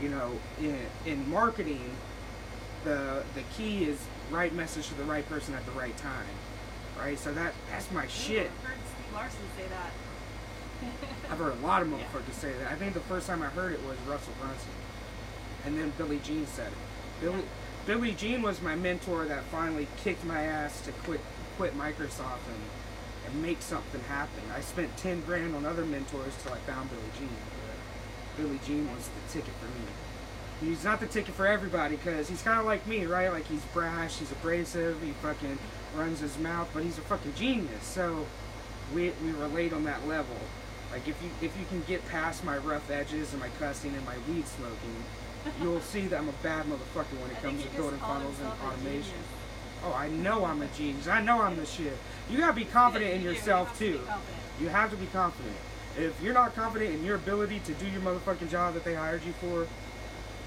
you 0.00 0.08
know, 0.08 0.32
in 0.60 0.78
in 1.06 1.28
marketing, 1.30 1.90
the 2.84 3.22
the 3.34 3.42
key 3.56 3.84
is 3.84 3.98
right 4.30 4.52
message 4.54 4.88
to 4.88 4.94
the 4.94 5.04
right 5.04 5.28
person 5.28 5.54
at 5.54 5.64
the 5.66 5.72
right 5.72 5.96
time. 5.96 6.26
Right. 6.98 7.18
So 7.18 7.32
that 7.34 7.54
that's 7.70 7.90
my 7.90 8.06
shit. 8.06 8.50
I've 8.50 8.68
heard 8.68 8.78
Steve 8.86 9.14
Larsen 9.14 9.38
say 9.56 9.64
that. 9.68 9.90
I've 11.32 11.38
heard 11.38 11.52
a 11.54 11.66
lot 11.66 11.82
of 11.82 11.88
Yeah. 11.90 11.98
motherfuckers 11.98 12.34
say 12.34 12.52
that. 12.52 12.70
I 12.70 12.74
think 12.74 12.94
the 12.94 13.00
first 13.00 13.26
time 13.26 13.42
I 13.42 13.46
heard 13.46 13.72
it 13.72 13.82
was 13.84 13.96
Russell 14.08 14.34
Brunson, 14.40 14.70
and 15.64 15.78
then 15.78 15.92
Billy 15.96 16.20
Gene 16.24 16.46
said 16.46 16.68
it. 16.68 16.78
Billy 17.20 17.42
Billy 17.86 18.12
Gene 18.12 18.42
was 18.42 18.60
my 18.62 18.76
mentor 18.76 19.24
that 19.26 19.42
finally 19.44 19.88
kicked 20.04 20.24
my 20.24 20.42
ass 20.42 20.80
to 20.82 20.92
quit 20.92 21.20
quit 21.56 21.76
Microsoft 21.76 22.44
and 22.48 22.62
and 23.26 23.42
make 23.42 23.62
something 23.62 24.00
happen. 24.02 24.42
I 24.54 24.60
spent 24.60 24.96
ten 24.96 25.20
grand 25.22 25.54
on 25.54 25.64
other 25.64 25.84
mentors 25.84 26.34
till 26.42 26.52
I 26.52 26.58
found 26.58 26.90
Billy 26.90 27.02
Gene. 27.18 27.28
But 28.36 28.42
Billy 28.42 28.60
Gene 28.66 28.88
was 28.94 29.08
the 29.08 29.32
ticket 29.32 29.54
for 29.60 29.66
me. 29.66 29.86
He's 30.70 30.84
not 30.84 31.00
the 31.00 31.06
ticket 31.06 31.34
for 31.34 31.46
everybody 31.46 31.96
because 31.96 32.28
he's 32.28 32.42
kind 32.42 32.60
of 32.60 32.66
like 32.66 32.86
me, 32.86 33.04
right? 33.06 33.30
Like 33.32 33.46
he's 33.46 33.64
brash, 33.74 34.18
he's 34.18 34.30
abrasive, 34.30 35.02
he 35.02 35.10
fucking 35.22 35.58
runs 35.96 36.20
his 36.20 36.38
mouth, 36.38 36.70
but 36.72 36.84
he's 36.84 36.98
a 36.98 37.02
fucking 37.02 37.34
genius. 37.34 37.84
So 37.84 38.26
we 38.94 39.12
we 39.24 39.32
relate 39.32 39.72
on 39.72 39.84
that 39.84 40.06
level. 40.06 40.36
Like 40.92 41.08
if 41.08 41.20
you 41.22 41.30
if 41.40 41.58
you 41.58 41.64
can 41.66 41.82
get 41.88 42.06
past 42.08 42.44
my 42.44 42.58
rough 42.58 42.90
edges 42.90 43.32
and 43.32 43.40
my 43.40 43.48
cussing 43.58 43.94
and 43.94 44.04
my 44.04 44.14
weed 44.28 44.46
smoking, 44.46 45.04
you'll 45.62 45.80
see 45.80 46.02
that 46.08 46.18
I'm 46.18 46.28
a 46.28 46.32
bad 46.44 46.66
motherfucker 46.66 47.18
when 47.20 47.30
it 47.30 47.42
comes 47.42 47.62
to 47.62 47.68
building 47.70 47.98
funnels 47.98 48.38
and 48.38 48.48
automation. 48.62 49.02
genius. 49.02 49.41
Oh, 49.84 49.92
I 49.92 50.08
know 50.08 50.44
I'm 50.44 50.62
a 50.62 50.66
genius. 50.68 51.08
I 51.08 51.20
know 51.20 51.40
I'm 51.42 51.56
the 51.56 51.66
shit. 51.66 51.96
You 52.30 52.38
gotta 52.38 52.52
be 52.52 52.64
confident 52.64 53.12
in 53.12 53.16
you 53.18 53.28
do. 53.28 53.28
You 53.30 53.34
yourself 53.34 53.78
too. 53.78 54.00
You 54.60 54.68
have 54.68 54.90
to 54.90 54.96
be 54.96 55.06
confident. 55.06 55.56
If 55.98 56.20
you're 56.22 56.34
not 56.34 56.54
confident 56.54 56.94
in 56.94 57.04
your 57.04 57.16
ability 57.16 57.60
to 57.60 57.72
do 57.74 57.86
your 57.88 58.00
motherfucking 58.00 58.50
job 58.50 58.74
that 58.74 58.84
they 58.84 58.94
hired 58.94 59.24
you 59.24 59.32
for, 59.32 59.66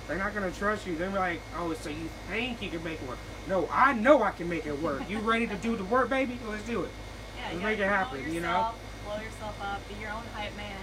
they're 0.08 0.18
not 0.18 0.34
gonna 0.34 0.52
trust 0.52 0.88
you. 0.88 0.96
They're 0.96 1.10
like, 1.10 1.42
oh, 1.58 1.74
so 1.74 1.90
you 1.90 2.10
think 2.30 2.62
you 2.62 2.70
can 2.70 2.84
make 2.84 3.02
it 3.02 3.08
work? 3.08 3.18
No, 3.48 3.68
I 3.72 3.94
know 3.94 4.24
I 4.24 4.32
can 4.32 4.48
make 4.48 4.66
it 4.66 4.82
work. 4.82 5.10
You 5.10 5.20
ready 5.22 5.48
to 5.48 5.56
do 5.56 5.76
the 5.76 5.84
work, 5.84 6.10
baby? 6.10 6.40
Let's 6.48 6.64
do 6.64 6.84
it. 6.84 6.90
Yeah, 7.38 7.50
Let's 7.52 7.64
make 7.64 7.80
it 7.80 7.88
happen, 7.88 8.18
promote 8.20 8.34
you 8.34 8.42
know? 8.42 8.72
Blow 9.04 9.16
yourself 9.16 9.60
up. 9.62 9.88
Be 9.90 9.96
your 9.96 10.12
own 10.12 10.24
hype 10.34 10.56
man. 10.56 10.78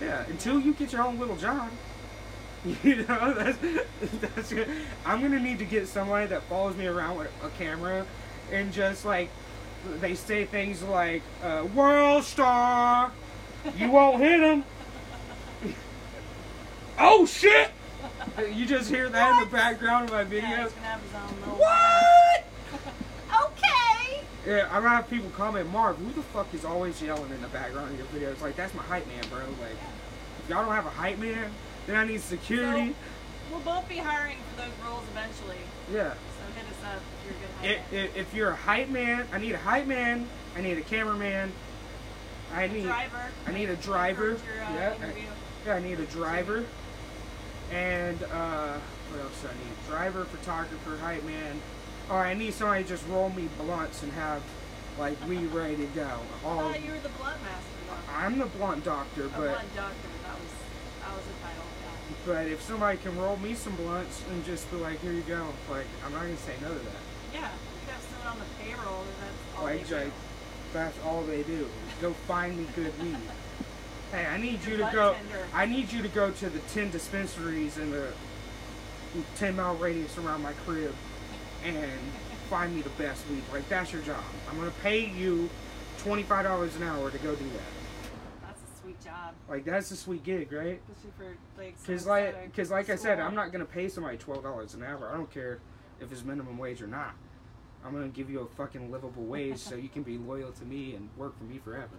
Yeah, 0.00 0.24
until 0.28 0.60
you 0.60 0.74
get 0.74 0.92
your 0.92 1.02
own 1.02 1.18
little 1.18 1.36
John. 1.36 1.70
You 2.82 2.96
know, 2.96 3.32
that's, 3.34 3.58
that's 4.20 4.52
good. 4.52 4.68
I'm 5.06 5.22
gonna 5.22 5.38
need 5.40 5.58
to 5.60 5.64
get 5.64 5.86
somebody 5.88 6.26
that 6.26 6.42
follows 6.44 6.76
me 6.76 6.86
around 6.86 7.16
with 7.18 7.30
a 7.42 7.48
camera 7.50 8.04
and 8.52 8.72
just 8.72 9.04
like 9.04 9.30
they 10.00 10.14
say 10.14 10.44
things 10.44 10.82
like 10.82 11.22
uh, 11.42 11.66
"World 11.74 12.24
Star," 12.24 13.12
you 13.76 13.90
won't 13.90 14.20
hit 14.20 14.40
him. 14.40 14.64
oh 16.98 17.26
shit! 17.26 17.70
You 18.52 18.66
just 18.66 18.90
hear 18.90 19.08
that 19.08 19.32
in 19.42 19.48
the 19.48 19.54
background 19.56 20.10
of 20.10 20.12
my 20.12 20.22
Yeah, 20.22 20.42
videos. 20.42 20.62
he's 20.64 20.72
gonna 20.72 20.86
have 20.86 21.02
his 21.02 21.14
own 21.14 21.40
little. 21.40 21.54
What? 21.56 22.44
Okay. 23.30 24.20
Yeah, 24.46 24.66
I'm 24.72 24.82
gonna 24.82 24.96
have 24.96 25.10
people 25.10 25.30
comment, 25.30 25.70
Marv, 25.70 25.96
who 25.98 26.10
the 26.12 26.22
fuck 26.22 26.52
is 26.54 26.64
always 26.64 27.00
yelling 27.02 27.30
in 27.30 27.40
the 27.42 27.48
background 27.48 27.92
of 27.92 27.98
your 27.98 28.06
videos? 28.32 28.40
Like, 28.40 28.56
that's 28.56 28.74
my 28.74 28.82
hype 28.82 29.06
man, 29.06 29.22
bro. 29.30 29.40
Like, 29.40 29.76
if 30.42 30.48
y'all 30.48 30.64
don't 30.64 30.74
have 30.74 30.86
a 30.86 30.90
hype 30.90 31.18
man, 31.18 31.50
then 31.88 31.96
I 31.96 32.04
need 32.04 32.20
security. 32.20 32.94
We'll 33.50 33.60
both 33.60 33.88
be 33.88 33.96
hiring 33.96 34.36
for 34.54 34.62
those 34.62 34.72
roles 34.86 35.04
eventually. 35.10 35.56
yeah. 35.90 36.12
So 36.12 36.54
hit 36.54 36.66
us 36.66 36.84
up 36.84 37.00
if 37.24 37.62
you're 37.64 37.72
a 37.72 37.78
good 37.78 37.82
If, 37.82 37.92
man. 37.92 38.04
if, 38.04 38.16
if 38.28 38.34
you're 38.34 38.50
a 38.50 38.56
hype 38.56 38.88
man, 38.90 39.26
I 39.32 39.38
need 39.38 39.52
a 39.54 39.58
hype 39.58 39.86
man. 39.86 40.28
I 40.54 40.60
need 40.60 40.76
a 40.78 40.82
cameraman. 40.82 41.50
I 42.54 42.66
need 42.68 42.84
driver. 42.84 43.22
I 43.46 43.52
need 43.52 43.70
a 43.70 43.76
driver. 43.76 44.26
Your, 44.28 44.34
uh, 44.64 44.74
Yeah, 44.74 44.94
I- 45.02 45.14
yeah, 45.66 45.74
I 45.74 45.80
need 45.80 45.98
a 45.98 46.04
driver. 46.06 46.64
And 47.72 48.22
uh, 48.24 48.78
what 49.10 49.20
else 49.22 49.40
do 49.42 49.48
I 49.48 49.52
need? 49.52 49.86
Driver, 49.88 50.24
photographer, 50.26 50.96
hype 50.98 51.24
man. 51.24 51.60
Or 52.10 52.16
I 52.16 52.34
need 52.34 52.54
somebody 52.54 52.82
to 52.84 52.88
just 52.88 53.06
roll 53.08 53.30
me 53.30 53.48
blunts 53.58 54.02
and 54.02 54.12
have 54.12 54.42
like 54.98 55.16
we 55.28 55.36
ready 55.46 55.76
to 55.76 55.86
go. 55.94 56.06
I 56.44 56.48
All 56.48 56.58
thought 56.72 56.84
you 56.84 56.92
were 56.92 56.98
the 57.00 57.08
blunt 57.10 57.36
master 57.42 57.78
though. 57.88 58.12
I'm 58.14 58.38
the 58.38 58.46
blunt 58.46 58.84
doctor, 58.84 59.24
A 59.24 59.28
but 59.28 59.36
blunt 59.38 59.76
doctor. 59.76 60.08
That 60.24 60.34
was 60.40 60.52
that 61.02 61.14
was 61.16 61.24
the 61.24 61.32
title. 61.44 61.64
But 62.26 62.46
if 62.46 62.62
somebody 62.62 62.98
can 62.98 63.16
roll 63.18 63.36
me 63.38 63.54
some 63.54 63.74
blunts 63.76 64.22
and 64.30 64.44
just 64.44 64.70
be 64.70 64.76
like, 64.78 65.00
here 65.00 65.12
you 65.12 65.22
go, 65.22 65.46
like 65.70 65.86
I'm 66.04 66.12
not 66.12 66.22
gonna 66.22 66.36
say 66.36 66.54
no 66.62 66.68
to 66.68 66.74
that. 66.74 66.84
Yeah. 67.32 67.40
You 67.40 67.92
have 67.92 68.02
someone 68.02 68.28
on 68.28 68.38
the 68.38 68.64
payroll. 68.64 69.00
And 69.02 69.08
that's 69.20 69.56
all 69.58 69.64
Like, 69.64 69.82
they 69.82 69.88
do. 69.88 69.94
like, 69.96 70.12
that's 70.72 70.98
all 71.04 71.22
they 71.22 71.42
do. 71.42 71.66
Go 72.00 72.12
find 72.12 72.56
me 72.58 72.66
good 72.76 72.92
weed. 73.02 73.16
Hey, 74.12 74.24
I 74.26 74.38
need 74.38 74.64
you 74.64 74.76
to 74.78 74.90
go. 74.92 75.14
tender. 75.14 75.46
I 75.54 75.66
need 75.66 75.92
you 75.92 76.02
to 76.02 76.08
go 76.08 76.30
to 76.30 76.48
the 76.50 76.58
ten 76.72 76.90
dispensaries 76.90 77.76
in 77.78 77.90
the 77.90 78.08
ten 79.36 79.56
mile 79.56 79.74
radius 79.76 80.16
around 80.18 80.42
my 80.42 80.52
crib 80.64 80.94
and 81.64 81.90
find 82.48 82.74
me 82.74 82.80
the 82.82 82.90
best 82.90 83.22
weed. 83.30 83.42
Like 83.52 83.68
that's 83.68 83.92
your 83.92 84.02
job. 84.02 84.22
I'm 84.50 84.58
gonna 84.58 84.70
pay 84.82 85.06
you 85.06 85.50
twenty 85.98 86.22
five 86.22 86.44
dollars 86.44 86.74
an 86.76 86.82
hour 86.84 87.10
to 87.10 87.18
go 87.18 87.34
do 87.34 87.44
that. 87.50 87.77
That's 89.04 89.06
a 89.06 89.06
sweet 89.06 89.10
job, 89.10 89.34
Like 89.48 89.64
that's 89.64 89.90
a 89.90 89.96
sweet 89.96 90.22
gig, 90.24 90.52
right? 90.52 90.80
especially 90.92 91.10
for 91.16 91.60
like. 91.62 91.86
Cause 91.86 92.06
like, 92.06 92.56
cause 92.56 92.70
like 92.70 92.90
I 92.90 92.96
said. 92.96 93.20
I'm 93.20 93.34
not 93.34 93.52
gonna 93.52 93.64
pay 93.64 93.88
somebody 93.88 94.16
twelve 94.16 94.42
dollars 94.42 94.74
an 94.74 94.82
hour. 94.82 95.10
I 95.12 95.16
don't 95.16 95.30
care 95.30 95.60
if 96.00 96.10
it's 96.12 96.24
minimum 96.24 96.58
wage 96.58 96.82
or 96.82 96.86
not. 96.86 97.14
I'm 97.84 97.92
gonna 97.92 98.08
give 98.08 98.28
you 98.30 98.40
a 98.40 98.46
fucking 98.46 98.90
livable 98.90 99.24
wage 99.24 99.58
so 99.58 99.74
you 99.76 99.88
can 99.88 100.02
be 100.02 100.18
loyal 100.18 100.52
to 100.52 100.64
me 100.64 100.94
and 100.94 101.08
work 101.16 101.36
for 101.38 101.44
me 101.44 101.58
forever. 101.58 101.96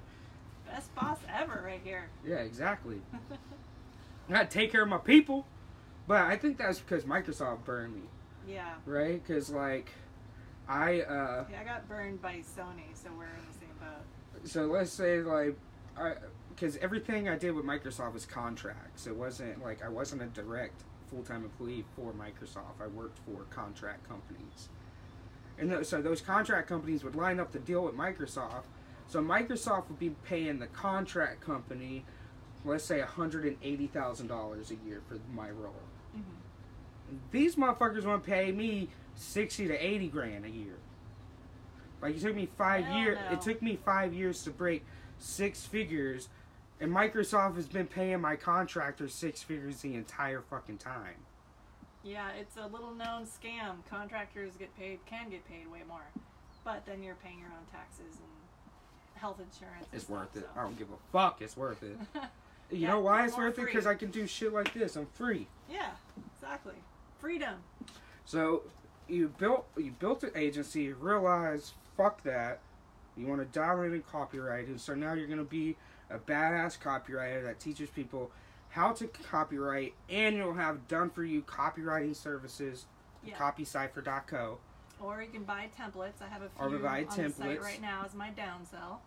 best 0.70 0.94
boss 0.96 1.18
ever 1.34 1.62
right 1.66 1.82
here. 1.84 2.10
Yeah, 2.26 2.38
exactly. 2.38 3.02
I 4.30 4.32
gotta 4.34 4.46
take 4.48 4.72
care 4.72 4.84
of 4.84 4.90
my 4.90 4.98
people, 4.98 5.46
but 6.08 6.22
I 6.24 6.36
think 6.38 6.58
that's 6.58 6.80
because 6.80 7.04
Microsoft 7.06 7.64
burned 7.66 7.96
me, 7.96 8.02
Yeah. 8.48 8.74
right? 8.86 9.24
Because 9.26 9.50
like, 9.50 9.90
I 10.68 11.02
uh, 11.02 11.46
Yeah, 11.50 11.62
I 11.62 11.64
got 11.64 11.88
burned 11.88 12.22
by 12.22 12.36
Sony, 12.36 12.94
so 12.94 13.10
we're 13.18 13.26
in 13.26 13.32
the 13.52 13.58
same 13.60 13.70
boat. 13.80 14.48
so 14.48 14.66
let's 14.66 14.92
say 14.92 15.22
like, 15.22 15.58
I 15.98 16.14
because 16.60 16.78
everything 16.78 17.30
I 17.30 17.38
did 17.38 17.52
with 17.52 17.66
Microsoft 17.66 18.14
was 18.14 18.26
contracts. 18.26 19.08
It 19.08 19.16
wasn't 19.16 19.64
like 19.64 19.84
I 19.84 19.90
wasn't 19.90 20.22
a 20.22 20.26
direct 20.26 20.84
full 21.10 21.24
time 21.24 21.44
employee 21.44 21.86
for 21.96 22.12
Microsoft. 22.14 22.82
I 22.84 22.88
worked 22.88 23.20
for 23.20 23.44
contract 23.50 24.08
companies, 24.08 24.70
and 25.58 25.70
th- 25.70 25.86
so 25.86 26.02
those 26.02 26.22
contract 26.22 26.68
companies 26.68 27.04
would 27.04 27.16
line 27.16 27.40
up 27.40 27.52
the 27.52 27.60
deal 27.60 27.84
with 27.84 27.96
Microsoft. 27.96 28.64
So 29.08 29.22
Microsoft 29.22 29.90
would 29.90 30.00
be 30.00 30.10
paying 30.26 30.60
the 30.60 30.68
contract 30.68 31.42
company, 31.42 32.06
let's 32.66 32.84
say, 32.84 33.00
hundred 33.02 33.46
and 33.46 33.58
eighty 33.64 33.88
thousand 33.88 34.28
dollars 34.28 34.72
a 34.72 34.76
year 34.88 35.02
for 35.08 35.18
my 35.34 35.50
role. 35.50 35.74
Mm-hmm. 36.16 37.18
These 37.32 37.56
motherfuckers 37.56 38.06
want 38.06 38.24
to 38.24 38.30
pay 38.30 38.52
me 38.52 38.90
sixty 39.16 39.68
to 39.68 39.76
eighty 39.76 40.10
grand 40.10 40.46
a 40.46 40.50
year. 40.50 40.76
Like 42.02 42.16
it 42.18 42.22
took 42.22 42.36
me 42.36 42.50
five 42.58 42.88
years. 42.90 43.18
It 43.32 43.42
took 43.42 43.62
me 43.62 43.80
five 43.84 44.14
years 44.14 44.44
to 44.44 44.52
break 44.52 44.86
six 45.20 45.66
figures, 45.66 46.30
and 46.80 46.92
Microsoft 46.92 47.56
has 47.56 47.68
been 47.68 47.88
paying 47.88 48.22
my 48.22 48.36
contractors 48.36 49.14
six 49.14 49.42
figures 49.44 49.82
the 49.82 49.96
entire 49.96 50.42
fucking 50.42 50.78
time. 50.78 51.16
Yeah, 52.04 52.30
it's 52.40 52.56
a 52.58 52.68
little 52.68 52.94
known 52.94 53.26
scam. 53.26 53.86
Contractors 53.90 54.54
get 54.58 54.76
paid, 54.78 55.00
can 55.06 55.30
get 55.30 55.46
paid 55.48 55.70
way 55.72 55.82
more, 55.88 56.06
but 56.64 56.86
then 56.86 57.04
you're 57.04 57.16
paying 57.16 57.40
your 57.40 57.50
own 57.50 57.66
taxes 57.72 58.18
and 58.20 59.20
health 59.22 59.40
insurance. 59.40 59.88
It's 59.92 60.06
stuff, 60.06 60.18
worth 60.18 60.36
it. 60.38 60.44
so. 60.54 60.60
I 60.60 60.64
don't 60.64 60.78
give 60.78 60.88
a 60.90 61.12
fuck. 61.12 61.42
It's 61.42 61.58
worth 61.58 61.84
it. 61.84 61.98
You 62.72 62.78
Yeah, 62.82 62.90
know 62.90 63.00
why 63.00 63.26
it's 63.26 63.36
worth 63.36 63.58
it? 63.58 63.66
Because 63.66 63.88
I 63.88 63.96
can 63.96 64.12
do 64.12 64.28
shit 64.28 64.54
like 64.54 64.72
this. 64.76 64.96
I'm 64.96 65.08
free. 65.08 65.48
Yeah, 65.68 65.90
exactly. 66.36 66.76
Freedom. 67.18 67.56
So 68.26 68.62
you 69.08 69.30
built 69.40 69.66
you 69.76 69.90
built 69.98 70.22
an 70.24 70.30
agency. 70.36 70.84
You 70.84 70.94
realize 71.00 71.74
fuck 71.98 72.22
that. 72.26 72.60
You 73.18 73.26
want 73.26 73.42
to 73.42 73.60
dial 73.60 73.82
in 73.82 74.04
copyright, 74.04 74.68
and 74.68 74.80
so 74.80 74.94
now 74.94 75.14
you're 75.14 75.26
gonna 75.26 75.44
be 75.44 75.78
a 76.10 76.18
badass 76.18 76.80
copywriter 76.80 77.44
that 77.44 77.60
teaches 77.60 77.90
people 77.90 78.32
how 78.70 78.92
to 78.94 79.08
copyright, 79.08 79.94
and 80.10 80.36
you'll 80.36 80.54
have 80.54 80.88
done 80.88 81.10
for 81.10 81.24
you 81.24 81.42
copywriting 81.42 82.16
services. 82.16 82.86
Yeah. 83.26 83.36
Copycipher.co. 83.36 84.60
Or 85.02 85.22
you 85.22 85.30
can 85.30 85.44
buy 85.44 85.70
templates. 85.78 86.22
I 86.22 86.28
have 86.28 86.42
a 86.42 86.50
Or 86.58 86.70
few 86.70 86.80
buy 86.80 87.06
on 87.10 87.24
the 87.24 87.30
site 87.30 87.62
right 87.62 87.82
now 87.82 88.04
as 88.06 88.14
my 88.14 88.30
downsell. 88.30 89.00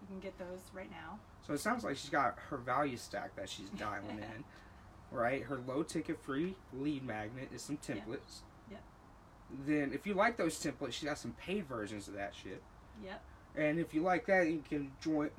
You 0.00 0.08
can 0.08 0.20
get 0.20 0.38
those 0.38 0.60
right 0.72 0.90
now. 0.90 1.18
So 1.46 1.52
it 1.52 1.60
sounds 1.60 1.82
like 1.84 1.96
she's 1.96 2.10
got 2.10 2.38
her 2.50 2.56
value 2.56 2.96
stack 2.96 3.34
that 3.36 3.48
she's 3.48 3.70
dialing 3.70 4.18
in. 4.18 4.44
Right? 5.10 5.42
Her 5.42 5.60
low 5.66 5.82
ticket 5.82 6.20
free 6.22 6.56
lead 6.72 7.04
magnet 7.04 7.48
is 7.54 7.62
some 7.62 7.76
templates. 7.76 8.42
Yeah. 8.70 8.78
Then 9.66 9.92
if 9.92 10.06
you 10.06 10.14
like 10.14 10.36
those 10.36 10.58
templates, 10.62 10.92
she 10.92 11.06
got 11.06 11.18
some 11.18 11.32
paid 11.32 11.66
versions 11.66 12.08
of 12.08 12.14
that 12.14 12.34
shit. 12.34 12.62
Yep. 13.04 13.22
And 13.56 13.78
if 13.78 13.94
you 13.94 14.02
like 14.02 14.26
that, 14.26 14.48
you 14.48 14.62
can 14.68 14.90
join 15.00 15.30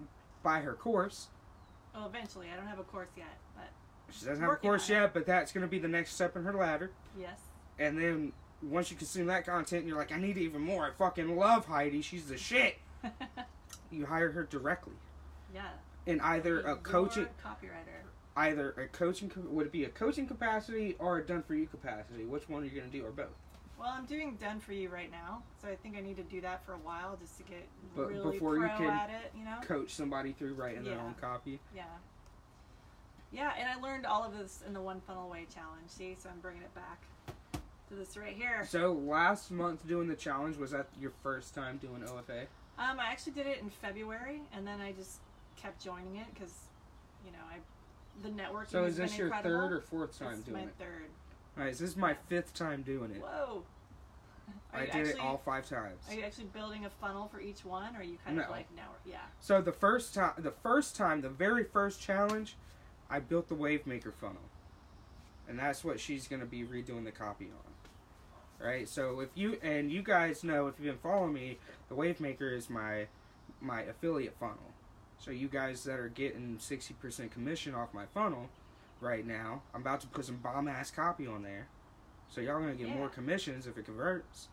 buy 0.45 0.62
her 0.62 0.73
course. 0.73 1.27
Well, 1.93 2.05
eventually. 2.05 2.47
I 2.53 2.55
don't 2.55 2.67
have 2.67 2.79
a 2.79 2.84
course 2.84 3.10
yet, 3.17 3.38
but 3.55 3.67
She 4.13 4.25
doesn't 4.25 4.41
have 4.41 4.53
a 4.53 4.55
course 4.58 4.88
yet, 4.88 5.13
but 5.13 5.25
that's 5.25 5.51
going 5.51 5.63
to 5.63 5.67
be 5.67 5.79
the 5.79 5.88
next 5.88 6.13
step 6.13 6.36
in 6.38 6.43
her 6.43 6.53
ladder. 6.53 6.91
yes. 7.19 7.39
And 7.79 7.97
then 7.97 8.31
once 8.62 8.89
you 8.89 8.95
consume 8.95 9.27
that 9.27 9.45
content, 9.45 9.81
and 9.81 9.89
you're 9.89 9.97
like, 9.97 10.13
I 10.13 10.17
need 10.17 10.38
even 10.38 10.62
more. 10.62 10.86
I 10.86 10.91
fucking 10.97 11.36
love 11.36 11.65
Heidi. 11.65 12.01
She's 12.01 12.25
the 12.27 12.38
shit. 12.38 12.77
You 13.91 14.05
hire 14.08 14.31
her 14.31 14.43
directly 14.43 14.95
yeah. 15.53 15.69
in 16.05 16.19
either 16.19 16.60
a 16.62 16.75
coaching, 16.75 17.27
copywriter. 17.45 18.01
either 18.36 18.71
a 18.71 18.88
coaching. 18.88 19.31
Would 19.35 19.67
it 19.67 19.71
be 19.71 19.83
a 19.85 19.89
coaching 19.89 20.25
capacity 20.27 20.96
or 21.00 21.19
a 21.19 21.25
done 21.25 21.43
for 21.43 21.56
you 21.56 21.67
capacity? 21.67 22.25
Which 22.25 22.50
one 22.50 22.63
are 22.63 22.65
you 22.65 22.71
going 22.71 22.89
to 22.91 22.98
do, 22.98 23.06
or 23.06 23.12
both? 23.12 23.27
Well, 23.80 23.90
I'm 23.90 24.06
doing 24.06 24.38
done 24.40 24.60
for 24.60 24.73
you 24.73 24.90
right 24.90 25.12
now, 25.12 25.44
so 25.62 25.67
I 25.67 25.76
think 25.76 25.98
I 25.98 26.02
need 26.02 26.17
to 26.17 26.23
do 26.23 26.40
that 26.42 26.65
for 26.65 26.73
a 26.73 26.78
while 26.78 27.17
just 27.21 27.38
to 27.38 27.44
get 27.44 27.67
But 27.96 28.08
really 28.08 28.32
before 28.32 28.56
you 28.56 28.62
pro 28.62 28.78
can 28.78 28.88
at 28.88 29.10
it. 29.10 29.34
You 29.38 29.44
know. 29.44 29.58
Coach 29.62 29.94
somebody 29.94 30.32
through 30.32 30.54
writing 30.54 30.84
their 30.84 31.00
own 31.00 31.15
copy. 31.19 31.60
Yeah. 31.76 31.84
Yeah, 33.32 33.52
and 33.60 33.67
I 33.67 33.76
learned 33.82 34.06
all 34.06 34.23
of 34.23 34.38
this 34.38 34.63
in 34.65 34.73
the 34.73 34.82
One 34.82 35.02
Funnel 35.02 35.28
Away 35.28 35.46
challenge. 35.54 35.90
See, 35.90 36.15
so 36.17 36.30
I'm 36.30 36.40
bringing 36.40 36.62
it 36.62 36.73
back 36.73 37.02
to 37.90 37.96
this 37.96 38.15
right 38.15 38.34
here. 38.34 38.65
So 38.69 38.94
last 38.94 39.52
month 39.52 39.86
doing 39.88 40.08
the 40.08 40.15
challenge 40.15 40.56
was 40.58 40.71
that 40.71 40.88
your 41.00 41.12
first 41.21 41.54
time 41.54 41.78
doing 41.78 42.02
OFA? 42.02 42.44
Um, 42.78 43.00
I 43.00 43.08
actually 43.08 43.34
did 43.34 43.48
it 43.48 43.60
in 43.62 43.69
February, 43.69 44.42
and 44.54 44.65
then 44.65 44.80
I 44.80 44.94
just 44.94 45.19
kept 45.58 45.84
joining 45.84 46.15
it 46.15 46.28
because, 46.34 46.54
you 47.26 47.32
know, 47.32 47.40
I 47.50 47.58
the 48.23 48.30
networking. 48.30 48.69
So 48.69 48.86
is 48.86 48.96
this 48.98 49.17
your 49.17 49.28
incredible. 49.28 49.60
third 49.60 49.73
or 49.73 49.82
fourth 49.82 50.17
time 50.17 50.34
It's 50.36 50.44
doing 50.44 50.58
my 50.62 50.63
it? 50.63 50.76
third. 50.80 51.10
Alright, 51.58 51.75
so 51.75 51.83
this 51.83 51.91
is 51.91 51.97
my 51.97 52.13
fifth 52.27 52.53
time 52.53 52.81
doing 52.81 53.12
it. 53.12 53.21
Whoa. 53.21 53.63
Are 54.73 54.81
I 54.81 54.85
did 54.87 55.08
it 55.08 55.19
all 55.19 55.37
five 55.37 55.67
times. 55.69 56.01
Are 56.10 56.15
you 56.15 56.23
actually 56.23 56.45
building 56.45 56.85
a 56.85 56.89
funnel 56.89 57.29
for 57.29 57.39
each 57.39 57.63
one, 57.63 57.95
or 57.95 57.99
are 57.99 58.03
you 58.03 58.17
kind 58.25 58.37
No. 58.37 58.43
of 58.43 58.49
like 58.49 58.67
now? 58.75 58.89
Yeah. 59.06 59.21
So 59.39 59.62
the 59.62 59.71
first 59.71 60.13
time, 60.13 60.33
the 60.37 60.51
first 60.51 60.95
time, 60.97 61.21
the 61.21 61.29
very 61.29 61.63
first 61.63 62.01
challenge, 62.01 62.58
I 63.10 63.19
built 63.19 63.47
the 63.47 63.56
wave 63.56 63.87
maker 63.87 64.12
funnel, 64.12 64.41
and 65.47 65.58
that's 65.58 65.83
what 65.85 65.99
she's 65.99 66.27
gonna 66.27 66.45
be 66.45 66.63
redoing 66.63 67.06
the 67.06 67.12
copy 67.12 67.45
on. 67.45 68.65
Right. 68.65 68.87
So 68.87 69.21
if 69.21 69.29
you 69.35 69.60
and 69.63 69.91
you 69.91 70.01
guys 70.03 70.43
know 70.43 70.67
if 70.67 70.75
you've 70.77 70.87
been 70.87 70.97
following 71.12 71.33
me, 71.33 71.58
the 71.87 71.95
wave 71.95 72.19
maker 72.19 72.49
is 72.49 72.69
my 72.69 73.08
my 73.62 73.81
affiliate 73.81 74.35
funnel. 74.39 74.73
So 75.19 75.31
you 75.31 75.47
guys 75.47 75.83
that 75.85 75.99
are 75.99 76.10
getting 76.10 76.58
sixty 76.60 76.93
percent 76.93 77.31
commission 77.31 77.73
off 77.75 77.93
my 77.93 78.06
funnel 78.08 78.49
right 79.06 79.25
now, 79.25 79.62
I'm 79.73 79.81
about 79.81 80.01
to 80.01 80.08
put 80.08 80.25
some 80.25 80.37
bomb 80.37 80.67
ass 80.67 80.91
copy 80.91 81.27
on 81.27 81.43
there. 81.43 81.67
So 82.29 82.41
y'all 82.41 82.60
gonna 82.60 82.73
get 82.73 82.89
more 82.89 83.08
commissions 83.08 83.67
if 83.67 83.77
it 83.77 83.85
converts. 83.85 84.47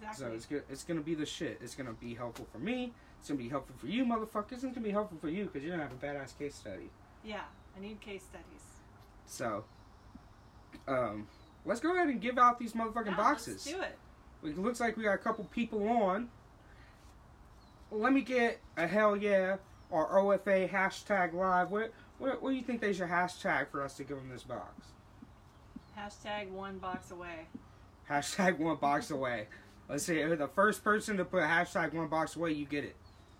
Exactly. 0.00 0.26
So 0.26 0.32
it's 0.32 0.46
good. 0.46 0.62
It's 0.68 0.84
gonna 0.84 1.00
be 1.00 1.14
the 1.14 1.26
shit. 1.26 1.58
It's 1.62 1.74
gonna 1.74 1.92
be 1.92 2.14
helpful 2.14 2.46
for 2.52 2.58
me. 2.58 2.92
It's 3.18 3.28
gonna 3.28 3.38
be 3.38 3.48
helpful 3.48 3.74
for 3.78 3.86
you, 3.86 4.04
motherfuckers. 4.04 4.52
It's 4.52 4.62
gonna 4.64 4.80
be 4.80 4.90
helpful 4.90 5.18
for 5.20 5.28
you 5.28 5.44
because 5.44 5.62
you're 5.62 5.76
gonna 5.76 5.88
have 5.88 5.92
a 5.92 6.06
badass 6.06 6.38
case 6.38 6.54
study. 6.54 6.90
yeah. 7.24 7.42
I 7.76 7.80
need 7.80 8.00
case 8.00 8.24
studies. 8.24 8.64
So, 9.26 9.64
um, 10.88 11.28
let's 11.64 11.78
go 11.78 11.94
ahead 11.94 12.08
and 12.08 12.20
give 12.20 12.36
out 12.38 12.58
these 12.58 12.72
motherfucking 12.72 13.06
Yeah, 13.10 13.16
boxes. 13.16 13.66
Let's 13.66 13.78
do 13.78 13.82
it. 13.82 14.50
It 14.50 14.58
looks 14.58 14.80
like 14.80 14.96
we 14.96 15.04
got 15.04 15.14
a 15.14 15.18
couple 15.18 15.44
people 15.44 15.88
on. 15.88 16.28
Let 17.92 18.12
me 18.12 18.22
get 18.22 18.58
a 18.76 18.86
hell 18.88 19.16
yeah 19.16 19.58
or 19.90 20.08
OFA 20.10 20.68
hashtag 20.68 21.34
live. 21.34 21.70
What 21.70 21.92
what 22.18 22.42
what 22.42 22.50
do 22.50 22.56
you 22.56 22.62
think 22.62 22.80
they 22.80 22.92
should 22.92 23.08
hashtag 23.08 23.68
for 23.68 23.82
us 23.82 23.94
to 23.94 24.04
give 24.04 24.16
them 24.16 24.28
this 24.28 24.42
box? 24.42 24.86
Hashtag 25.96 26.50
one 26.50 26.78
box 26.78 27.10
away. 27.10 27.46
Hashtag 28.08 28.58
one 28.58 28.76
box 28.76 29.10
away. 29.18 29.46
Let's 29.88 30.04
see. 30.04 30.22
The 30.22 30.48
first 30.48 30.84
person 30.84 31.16
to 31.16 31.24
put 31.24 31.42
hashtag 31.42 31.92
one 31.94 32.08
box 32.08 32.36
away, 32.36 32.52
you 32.52 32.66
get 32.66 32.84
it. 32.84 32.94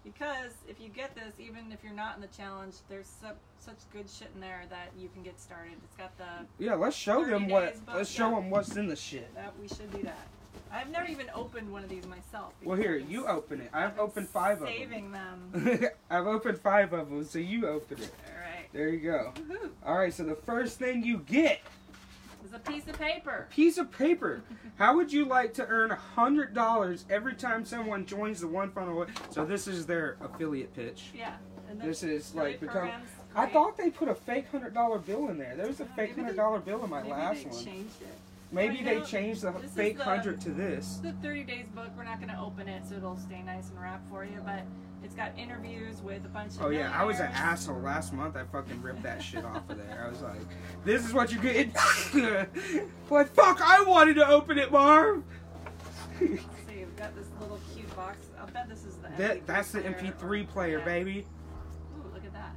Because 0.05 0.53
if 0.67 0.81
you 0.81 0.89
get 0.89 1.15
this, 1.15 1.35
even 1.39 1.71
if 1.71 1.85
you're 1.85 1.93
not 1.93 2.15
in 2.17 2.23
the 2.23 2.29
challenge, 2.29 2.77
there's 2.89 3.07
su- 3.21 3.27
such 3.61 3.77
good 3.93 4.09
shit 4.09 4.31
in 4.35 4.41
there 4.41 4.63
that 4.71 4.89
you 4.99 5.09
can 5.13 5.23
get 5.23 5.39
started. 5.39 5.73
It's 5.85 5.97
got 5.97 6.17
the 6.17 6.47
Yeah, 6.65 6.75
let's 6.75 6.97
show 6.97 7.25
them 7.25 7.49
what. 7.49 7.75
book, 7.85 7.97
Let's 7.97 8.09
show 8.11 8.31
yeah. 8.31 8.37
them 8.37 8.51
what's 8.51 8.75
in 8.77 8.87
the 8.89 8.97
shit. 8.97 9.33
that 9.35 9.53
we 9.61 9.69
should 9.69 9.93
do 9.93 10.03
that. 10.05 10.27
I've 10.73 10.89
never 10.91 11.07
even 11.07 11.27
opened 11.35 11.71
one 11.71 11.83
of 11.85 11.91
these 11.91 12.07
myself. 12.07 12.55
Well, 12.65 12.79
here 12.79 12.97
you 12.97 13.27
open 13.27 13.61
it. 13.61 13.71
I've 13.73 13.95
been 13.97 14.05
opened 14.05 14.29
five 14.29 14.55
of 14.55 14.61
them. 14.61 14.69
saving 14.69 15.13
them. 15.13 15.53
I've 16.11 16.27
opened 16.27 16.59
five 16.59 16.93
of 16.95 17.11
them, 17.11 17.25
so 17.25 17.39
you 17.39 17.67
open 17.69 17.99
it. 18.03 18.11
All 18.35 18.41
right. 18.41 18.58
There 18.73 18.89
you 18.89 19.01
go. 19.01 19.33
Woohoo! 19.37 19.71
All 19.85 19.97
right, 19.99 20.13
so 20.13 20.25
the 20.25 20.35
first 20.35 20.79
thing 20.79 21.03
you 21.03 21.19
get 21.19 21.61
is 22.45 22.53
a 22.53 22.59
piece 22.59 22.87
of 22.87 22.99
paper. 22.99 23.47
piece 23.51 23.79
of 23.79 23.91
paper. 23.91 24.43
How 24.77 24.95
would 24.97 25.13
you 25.13 25.25
like 25.25 25.55
to 25.55 25.67
earn 25.67 25.91
a 25.91 25.97
hundred 25.97 26.55
dollars 26.55 27.05
every 27.11 27.35
time 27.35 27.65
someone 27.65 28.07
joins 28.07 28.41
the 28.41 28.49
one 28.49 28.71
funnel? 28.71 29.07
So 29.31 29.45
this 29.45 29.67
is 29.67 29.87
their 29.87 30.17
affiliate 30.21 30.75
pitch. 30.75 31.07
Yeah. 31.15 31.35
And 31.71 31.81
This 31.81 32.03
is 32.03 32.35
like 32.35 32.61
become. 32.61 32.91
I 33.35 33.47
thought 33.47 33.77
they 33.77 33.91
put 33.91 34.09
a 34.09 34.15
fake 34.15 34.47
hundred 34.51 34.75
dollar 34.75 34.99
bill 34.99 35.29
in 35.29 35.39
there. 35.39 35.55
There 35.57 35.67
was 35.67 35.81
a 35.81 35.85
Yeah, 35.85 35.95
fake 35.97 36.15
hundred 36.15 36.37
dollar 36.37 36.61
bill 36.61 36.83
in 36.85 36.91
my 36.91 37.01
Maybe 37.03 37.13
last 37.13 37.45
they 37.45 37.51
one. 37.51 37.65
changed 37.65 38.03
it. 38.03 38.19
Maybe 38.51 38.83
they 38.83 39.01
changed 39.03 39.43
the 39.43 39.53
fake 39.53 39.99
the- 39.99 40.05
hundred 40.05 40.41
to 40.43 40.51
this. 40.51 41.01
The 41.03 41.13
30 41.13 41.45
days 41.45 41.67
book, 41.75 41.89
we're 41.97 42.05
not 42.05 42.19
going 42.19 42.33
to 42.33 42.41
open 42.41 42.67
it 42.67 42.87
so 42.89 42.95
it'll 42.97 43.19
stay 43.19 43.43
nice 43.43 43.69
and 43.69 43.79
wrapped 43.79 44.09
for 44.09 44.25
you, 44.25 44.41
but 44.43 44.63
it's 45.03 45.15
got 45.15 45.37
interviews 45.39 46.01
with 46.03 46.25
a 46.25 46.29
bunch 46.29 46.57
of 46.57 46.63
Oh 46.63 46.69
yeah, 46.71 46.93
I 46.95 47.05
was 47.05 47.21
an 47.21 47.27
asshole 47.33 47.81
last 47.81 48.13
month. 48.13 48.37
I 48.37 48.45
fucking 48.45 48.83
ripped 48.83 49.03
that 49.03 49.23
shit 49.23 49.45
off 49.45 49.69
of 49.69 49.79
there. 49.79 50.05
I 50.07 50.11
was 50.11 50.23
like, 50.23 50.41
"This 50.85 51.05
is 51.07 51.13
what 51.13 51.33
you 51.33 51.39
get." 51.41 51.73
getting." 52.13 52.91
like, 53.11 53.33
fuck! 53.35 53.61
I 53.61 53.83
wanted 53.83 54.15
to 54.15 54.29
open 54.29 54.59
it, 54.59 54.73
Marv. 54.73 55.23
See, 56.19 56.27
we've 56.29 56.97
got 56.97 57.15
this 57.15 57.27
little 57.41 57.61
cute 57.75 57.95
box. 57.97 58.19
I'll 58.41 58.47
bet 58.49 58.69
this 58.69 58.85
is 58.85 58.97
the 58.97 59.09
that 59.17 59.39
MP3 59.39 59.47
that's 59.47 59.73
the 59.73 59.81
MP3 59.83 60.43
or- 60.43 60.47
player, 60.47 60.79
yeah. 60.79 60.85
baby. 60.85 61.27
Ooh, 61.99 62.13
look 62.13 62.25
at 62.25 62.33
that. 62.33 62.55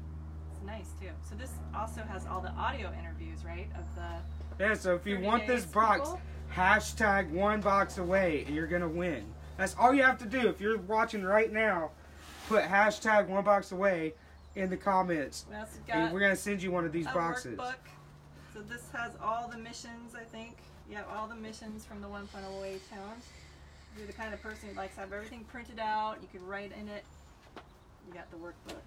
It's 0.52 0.66
nice 0.66 0.89
too. 1.00 1.10
So 1.30 1.36
this 1.36 1.52
also 1.76 2.02
has 2.02 2.26
all 2.26 2.42
the 2.42 2.52
audio 2.52 2.92
interviews, 3.00 3.46
right? 3.46 3.68
Of 3.78 3.86
the 3.96 4.64
Yeah. 4.64 4.74
So 4.74 4.96
if 4.96 5.06
you 5.06 5.20
want 5.20 5.46
this 5.48 5.66
box, 5.66 6.10
people. 6.10 6.22
hashtag 6.56 7.30
one 7.30 7.62
box 7.62 7.98
away, 8.00 8.44
and 8.48 8.56
you're 8.56 8.68
gonna 8.68 8.89
win. 8.89 9.26
That's 9.58 9.76
all 9.80 9.94
you 9.94 10.02
have 10.02 10.18
to 10.20 10.26
do. 10.26 10.48
If 10.50 10.60
you're 10.60 10.80
watching 10.80 11.24
right 11.24 11.52
now, 11.52 11.92
put 12.52 12.64
hashtag 12.64 13.28
one 13.28 13.43
box 13.43 13.72
away 13.72 14.14
in 14.56 14.70
the 14.70 14.78
comments, 14.78 15.45
and 15.89 16.12
we're 16.14 16.20
gonna 16.20 16.36
send 16.36 16.62
you 16.62 16.72
one 16.72 16.86
of 16.86 16.91
these 16.91 17.06
boxes. 17.08 17.58
workbook. 17.58 17.76
So 18.54 18.62
this 18.62 18.84
has 18.93 19.14
all 19.24 19.47
the 19.47 19.58
missions, 19.58 20.14
I 20.16 20.24
think. 20.24 20.58
Yeah, 20.89 21.04
all 21.16 21.28
the 21.28 21.36
missions 21.36 21.86
from 21.86 22.02
the 22.02 22.08
One 22.10 22.28
Funnel 22.28 22.58
Away 22.58 22.78
challenge. 22.89 23.24
If 23.93 23.99
you're 23.99 24.08
the 24.08 24.14
kind 24.14 24.34
of 24.34 24.41
person 24.41 24.70
who 24.70 24.76
likes 24.76 24.95
to 24.95 25.02
have 25.02 25.14
everything 25.14 25.45
printed 25.45 25.80
out, 25.80 26.18
you 26.22 26.28
can 26.32 26.45
write 26.45 26.74
in 26.78 26.89
it. 26.89 27.06
You 28.08 28.14
got 28.14 28.30
the 28.30 28.38
workbook. 28.38 28.80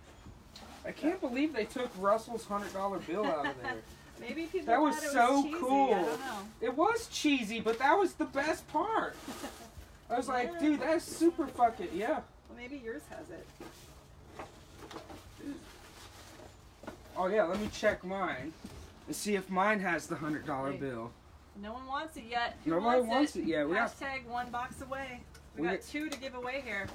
I 0.87 0.93
can't 0.93 1.21
believe 1.21 1.55
they 1.55 1.65
took 1.65 1.91
Russell's 1.99 2.45
hundred 2.45 2.75
dollar 2.75 2.99
bill 2.99 3.25
out 3.25 3.47
of 3.47 3.63
there. 3.63 3.77
Maybe 4.21 4.45
people 4.45 4.67
That 4.67 4.81
was 4.81 5.01
so 5.11 5.43
cheesy. 5.43 5.59
cool. 5.59 5.95
I 5.95 6.03
don't 6.03 6.21
know. 6.21 6.39
It 6.61 6.77
was 6.77 7.09
cheesy, 7.09 7.61
but 7.61 7.79
that 7.79 7.99
was 7.99 8.13
the 8.15 8.27
best 8.27 8.69
part. 8.69 9.17
I 10.11 10.17
was 10.17 10.29
like, 10.29 10.61
dude, 10.61 10.81
that's 10.81 11.05
super 11.05 11.47
fucking 11.47 11.89
yeah. 11.95 12.21
Well, 12.55 12.63
maybe 12.63 12.81
yours 12.85 13.03
has 13.11 13.31
it. 13.31 13.47
Oh 17.17 17.27
yeah, 17.27 17.45
let 17.45 17.61
me 17.61 17.69
check 17.73 18.05
mine 18.05 18.53
and 19.07 19.15
see 19.17 19.35
if 19.37 19.49
mine 19.51 19.81
has 19.81 20.07
the 20.07 20.17
hundred 20.17 20.47
dollar 20.47 20.73
bill. 20.73 21.11
No 21.63 21.73
one 21.73 21.87
wants 21.87 22.17
it 22.17 22.25
yet. 22.29 22.57
Who 22.65 22.71
Nobody 22.73 22.99
wants, 23.01 23.09
wants 23.11 23.37
it 23.37 23.45
yet. 23.45 23.69
We 23.69 23.75
got- 23.75 23.97
Hashtag 23.97 24.27
one 24.27 24.51
box 24.51 24.81
away. 24.83 25.21
We, 25.57 25.63
We 25.63 25.69
got 25.69 25.75
got- 25.81 25.87
two 25.89 26.09
to 26.09 26.19
give 26.19 26.35
away 26.35 26.63
here. 26.65 26.87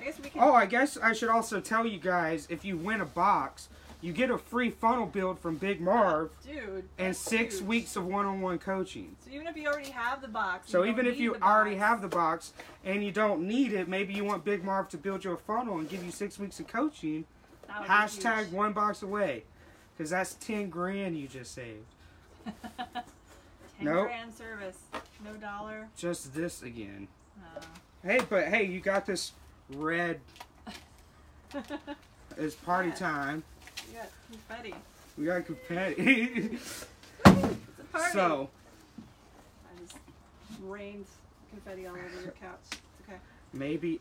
I 0.00 0.04
guess 0.04 0.18
we 0.18 0.30
can. 0.30 0.40
Oh, 0.42 0.54
I 0.54 0.64
guess 0.66 0.96
I 0.96 1.12
should 1.12 1.28
also 1.28 1.60
tell 1.60 1.86
you 1.86 1.98
guys 1.98 2.46
if 2.50 2.64
you 2.64 2.76
win 2.78 3.00
a 3.02 3.06
box, 3.06 3.68
you 4.02 4.12
get 4.12 4.30
a 4.30 4.38
free 4.38 4.70
funnel 4.70 5.06
build 5.06 5.38
from 5.38 5.56
Big 5.56 5.80
Marv 5.80 6.30
dude. 6.46 6.88
and 6.98 7.14
six 7.14 7.56
huge. 7.58 7.66
weeks 7.68 7.96
of 7.96 8.06
one-on-one 8.06 8.58
coaching. 8.58 9.14
So 9.24 9.30
even 9.34 9.46
if 9.46 9.56
you 9.56 9.66
already 9.68 9.90
have 9.90 10.22
the 10.22 10.28
box. 10.28 10.70
So 10.70 10.84
even 10.84 11.06
if 11.06 11.18
you 11.18 11.34
already 11.36 11.76
box, 11.76 11.86
have 11.88 12.02
the 12.02 12.08
box 12.08 12.52
and 12.84 13.04
you 13.04 13.12
don't 13.12 13.42
need 13.46 13.72
it, 13.72 13.88
maybe 13.88 14.14
you 14.14 14.24
want 14.24 14.44
Big 14.44 14.64
Marv 14.64 14.88
to 14.90 14.96
build 14.96 15.24
you 15.24 15.32
a 15.32 15.36
funnel 15.36 15.78
and 15.78 15.88
give 15.88 16.04
you 16.04 16.10
six 16.10 16.38
weeks 16.38 16.58
of 16.60 16.66
coaching. 16.66 17.24
that 17.68 17.80
would 17.80 17.86
be 17.86 17.92
Hashtag 17.92 18.50
one 18.52 18.72
box 18.72 19.02
away, 19.02 19.44
because 19.96 20.10
that's 20.10 20.34
ten 20.34 20.70
grand 20.70 21.16
you 21.18 21.28
just 21.28 21.54
saved. 21.54 21.84
Ten 23.76 23.86
Nope. 23.88 24.08
grand 24.08 24.34
service, 24.34 24.78
no 25.24 25.32
dollar. 25.34 25.88
Just 25.96 26.34
this 26.34 26.62
again. 26.62 27.08
Uh, 27.56 27.60
Hey, 28.02 28.18
but 28.30 28.48
hey, 28.48 28.64
you 28.64 28.80
got 28.80 29.04
this 29.06 29.32
red. 29.70 30.20
It's 32.36 32.54
party 32.54 32.88
Yeah. 32.90 32.94
time. 32.94 33.42
You 33.90 33.96
got 33.98 34.08
confetti. 34.30 34.74
We 35.18 35.24
got 35.26 35.46
confetti. 35.46 36.58
It's 37.26 37.26
a 37.26 37.92
party. 37.92 38.12
so 38.12 38.48
I 39.64 39.80
just 39.82 39.96
rained 40.62 41.04
confetti 41.50 41.86
all 41.86 41.92
over 41.94 42.22
your 42.22 42.32
couch. 42.32 42.58
It's 42.70 42.80
okay. 43.08 43.18
maybe 43.52 44.00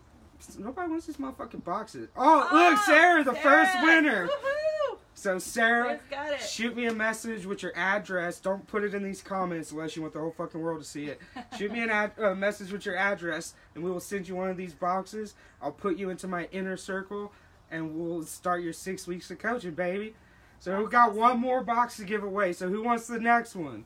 nobody 0.57 0.89
wants 0.89 1.07
these 1.07 1.17
motherfucking 1.17 1.63
boxes. 1.63 2.07
Oh, 2.15 2.47
oh, 2.51 2.55
look, 2.55 2.79
Oh, 2.79 2.83
Sarah, 2.85 3.23
the 3.23 3.33
first 3.33 3.73
Sarah! 3.73 3.85
winner. 3.85 4.27
Woohoo! 4.27 4.97
So 5.15 5.37
Sarah, 5.37 5.99
got 6.09 6.31
it. 6.33 6.41
shoot 6.41 6.77
me 6.77 6.85
a 6.85 6.93
message 6.93 7.45
with 7.45 7.61
your 7.61 7.75
address. 7.75 8.39
Don't 8.39 8.65
put 8.67 8.83
it 8.85 8.93
in 8.93 9.03
these 9.03 9.21
comments 9.21 9.71
unless 9.71 9.95
you 9.97 10.01
want 10.01 10.13
the 10.13 10.19
whole 10.21 10.31
fucking 10.31 10.61
world 10.61 10.81
to 10.81 10.87
see 10.87 11.07
it. 11.07 11.19
Shoot 11.57 11.73
me 11.73 11.81
an 11.83 11.89
ad- 11.89 12.17
a 12.17 12.33
message 12.33 12.71
with 12.71 12.85
your 12.85 12.95
address, 12.95 13.53
and 13.75 13.83
we 13.83 13.91
will 13.91 13.99
send 13.99 14.29
you 14.29 14.35
one 14.35 14.49
of 14.49 14.55
these 14.55 14.73
boxes. 14.73 15.35
I'll 15.61 15.73
put 15.73 15.97
you 15.97 16.09
into 16.09 16.27
my 16.29 16.47
inner 16.53 16.77
circle, 16.77 17.33
and 17.71 17.95
we'll 17.95 18.23
start 18.23 18.63
your 18.63 18.73
six 18.73 19.07
weeks 19.07 19.29
of 19.31 19.39
coaching, 19.39 19.71
baby. 19.71 20.15
So 20.59 20.83
we 20.83 20.89
got 20.89 21.13
one 21.13 21.39
more 21.39 21.63
box 21.63 21.97
to 21.97 22.03
give 22.03 22.23
away. 22.23 22.53
So 22.53 22.67
who 22.69 22.83
wants 22.83 23.07
the 23.07 23.19
next 23.19 23.55
one? 23.55 23.85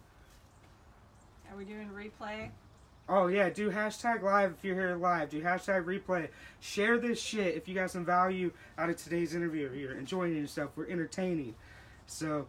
Are 1.51 1.57
we 1.57 1.65
doing 1.65 1.89
replay? 1.89 2.49
Oh 3.07 3.27
yeah, 3.27 3.49
do 3.49 3.69
hashtag 3.69 4.23
live 4.23 4.55
if 4.57 4.63
you're 4.63 4.75
here 4.75 4.95
live. 4.95 5.29
Do 5.29 5.41
hashtag 5.41 5.83
replay. 5.83 6.29
Share 6.61 6.97
this 6.97 7.21
shit 7.21 7.55
if 7.55 7.67
you 7.67 7.75
got 7.75 7.91
some 7.91 8.05
value 8.05 8.51
out 8.77 8.89
of 8.89 8.97
today's 8.97 9.35
interview. 9.35 9.71
You're 9.71 9.97
enjoying 9.97 10.35
yourself. 10.35 10.71
We're 10.75 10.87
entertaining. 10.89 11.53
So 12.07 12.47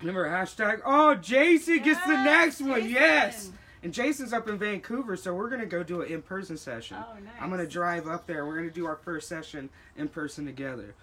remember 0.00 0.26
hashtag. 0.28 0.80
Oh, 0.84 1.14
Jason 1.14 1.82
gets 1.82 2.04
the 2.06 2.24
next 2.24 2.60
one. 2.60 2.80
Jason. 2.80 2.90
Yes. 2.90 3.50
And 3.86 3.94
Jason's 3.94 4.32
up 4.32 4.48
in 4.48 4.58
Vancouver, 4.58 5.16
so 5.16 5.32
we're 5.32 5.48
gonna 5.48 5.64
go 5.64 5.84
do 5.84 6.02
an 6.02 6.10
in-person 6.10 6.56
session. 6.56 6.96
Oh, 6.98 7.14
nice. 7.20 7.34
I'm 7.40 7.50
gonna 7.50 7.68
drive 7.68 8.08
up 8.08 8.26
there. 8.26 8.44
We're 8.44 8.56
gonna 8.56 8.68
do 8.68 8.84
our 8.84 8.96
first 8.96 9.28
session 9.28 9.70
in 9.96 10.08
person 10.08 10.44
together. 10.44 10.96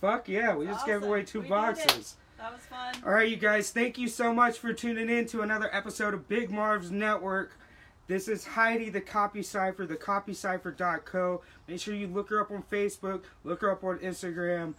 Fuck 0.00 0.28
yeah! 0.28 0.54
We 0.54 0.66
just 0.66 0.86
gave 0.86 1.02
away 1.02 1.24
two 1.24 1.40
We 1.40 1.48
boxes. 1.48 2.14
That 2.36 2.52
was 2.52 2.60
fun. 2.60 2.94
All 3.04 3.10
right, 3.10 3.28
you 3.28 3.34
guys, 3.34 3.70
thank 3.70 3.98
you 3.98 4.06
so 4.06 4.32
much 4.32 4.56
for 4.56 4.72
tuning 4.72 5.10
in 5.10 5.26
to 5.26 5.40
another 5.40 5.68
episode 5.74 6.14
of 6.14 6.28
Big 6.28 6.48
Marv's 6.48 6.92
Network. 6.92 7.58
This 8.06 8.28
is 8.28 8.46
Heidi, 8.46 8.88
the 8.88 9.00
Copy 9.00 9.42
Cipher, 9.42 9.84
the 9.84 9.96
copycipher.co. 9.96 11.42
Make 11.66 11.80
sure 11.80 11.92
you 11.92 12.06
look 12.06 12.30
her 12.30 12.40
up 12.40 12.52
on 12.52 12.62
Facebook, 12.70 13.24
look 13.42 13.62
her 13.62 13.72
up 13.72 13.82
on 13.82 13.98
Instagram, 13.98 14.74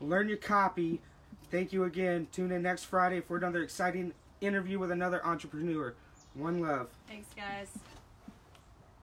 learn 0.00 0.28
your 0.28 0.38
copy. 0.38 1.00
Thank 1.50 1.72
you 1.72 1.82
again. 1.82 2.28
Tune 2.30 2.52
in 2.52 2.62
next 2.62 2.84
Friday 2.84 3.20
for 3.20 3.36
another 3.36 3.60
exciting 3.60 4.12
interview 4.40 4.78
with 4.78 4.92
another 4.92 5.26
entrepreneur. 5.26 5.96
One 6.34 6.60
love. 6.60 6.88
Thanks, 7.08 7.28
guys. 7.36 7.68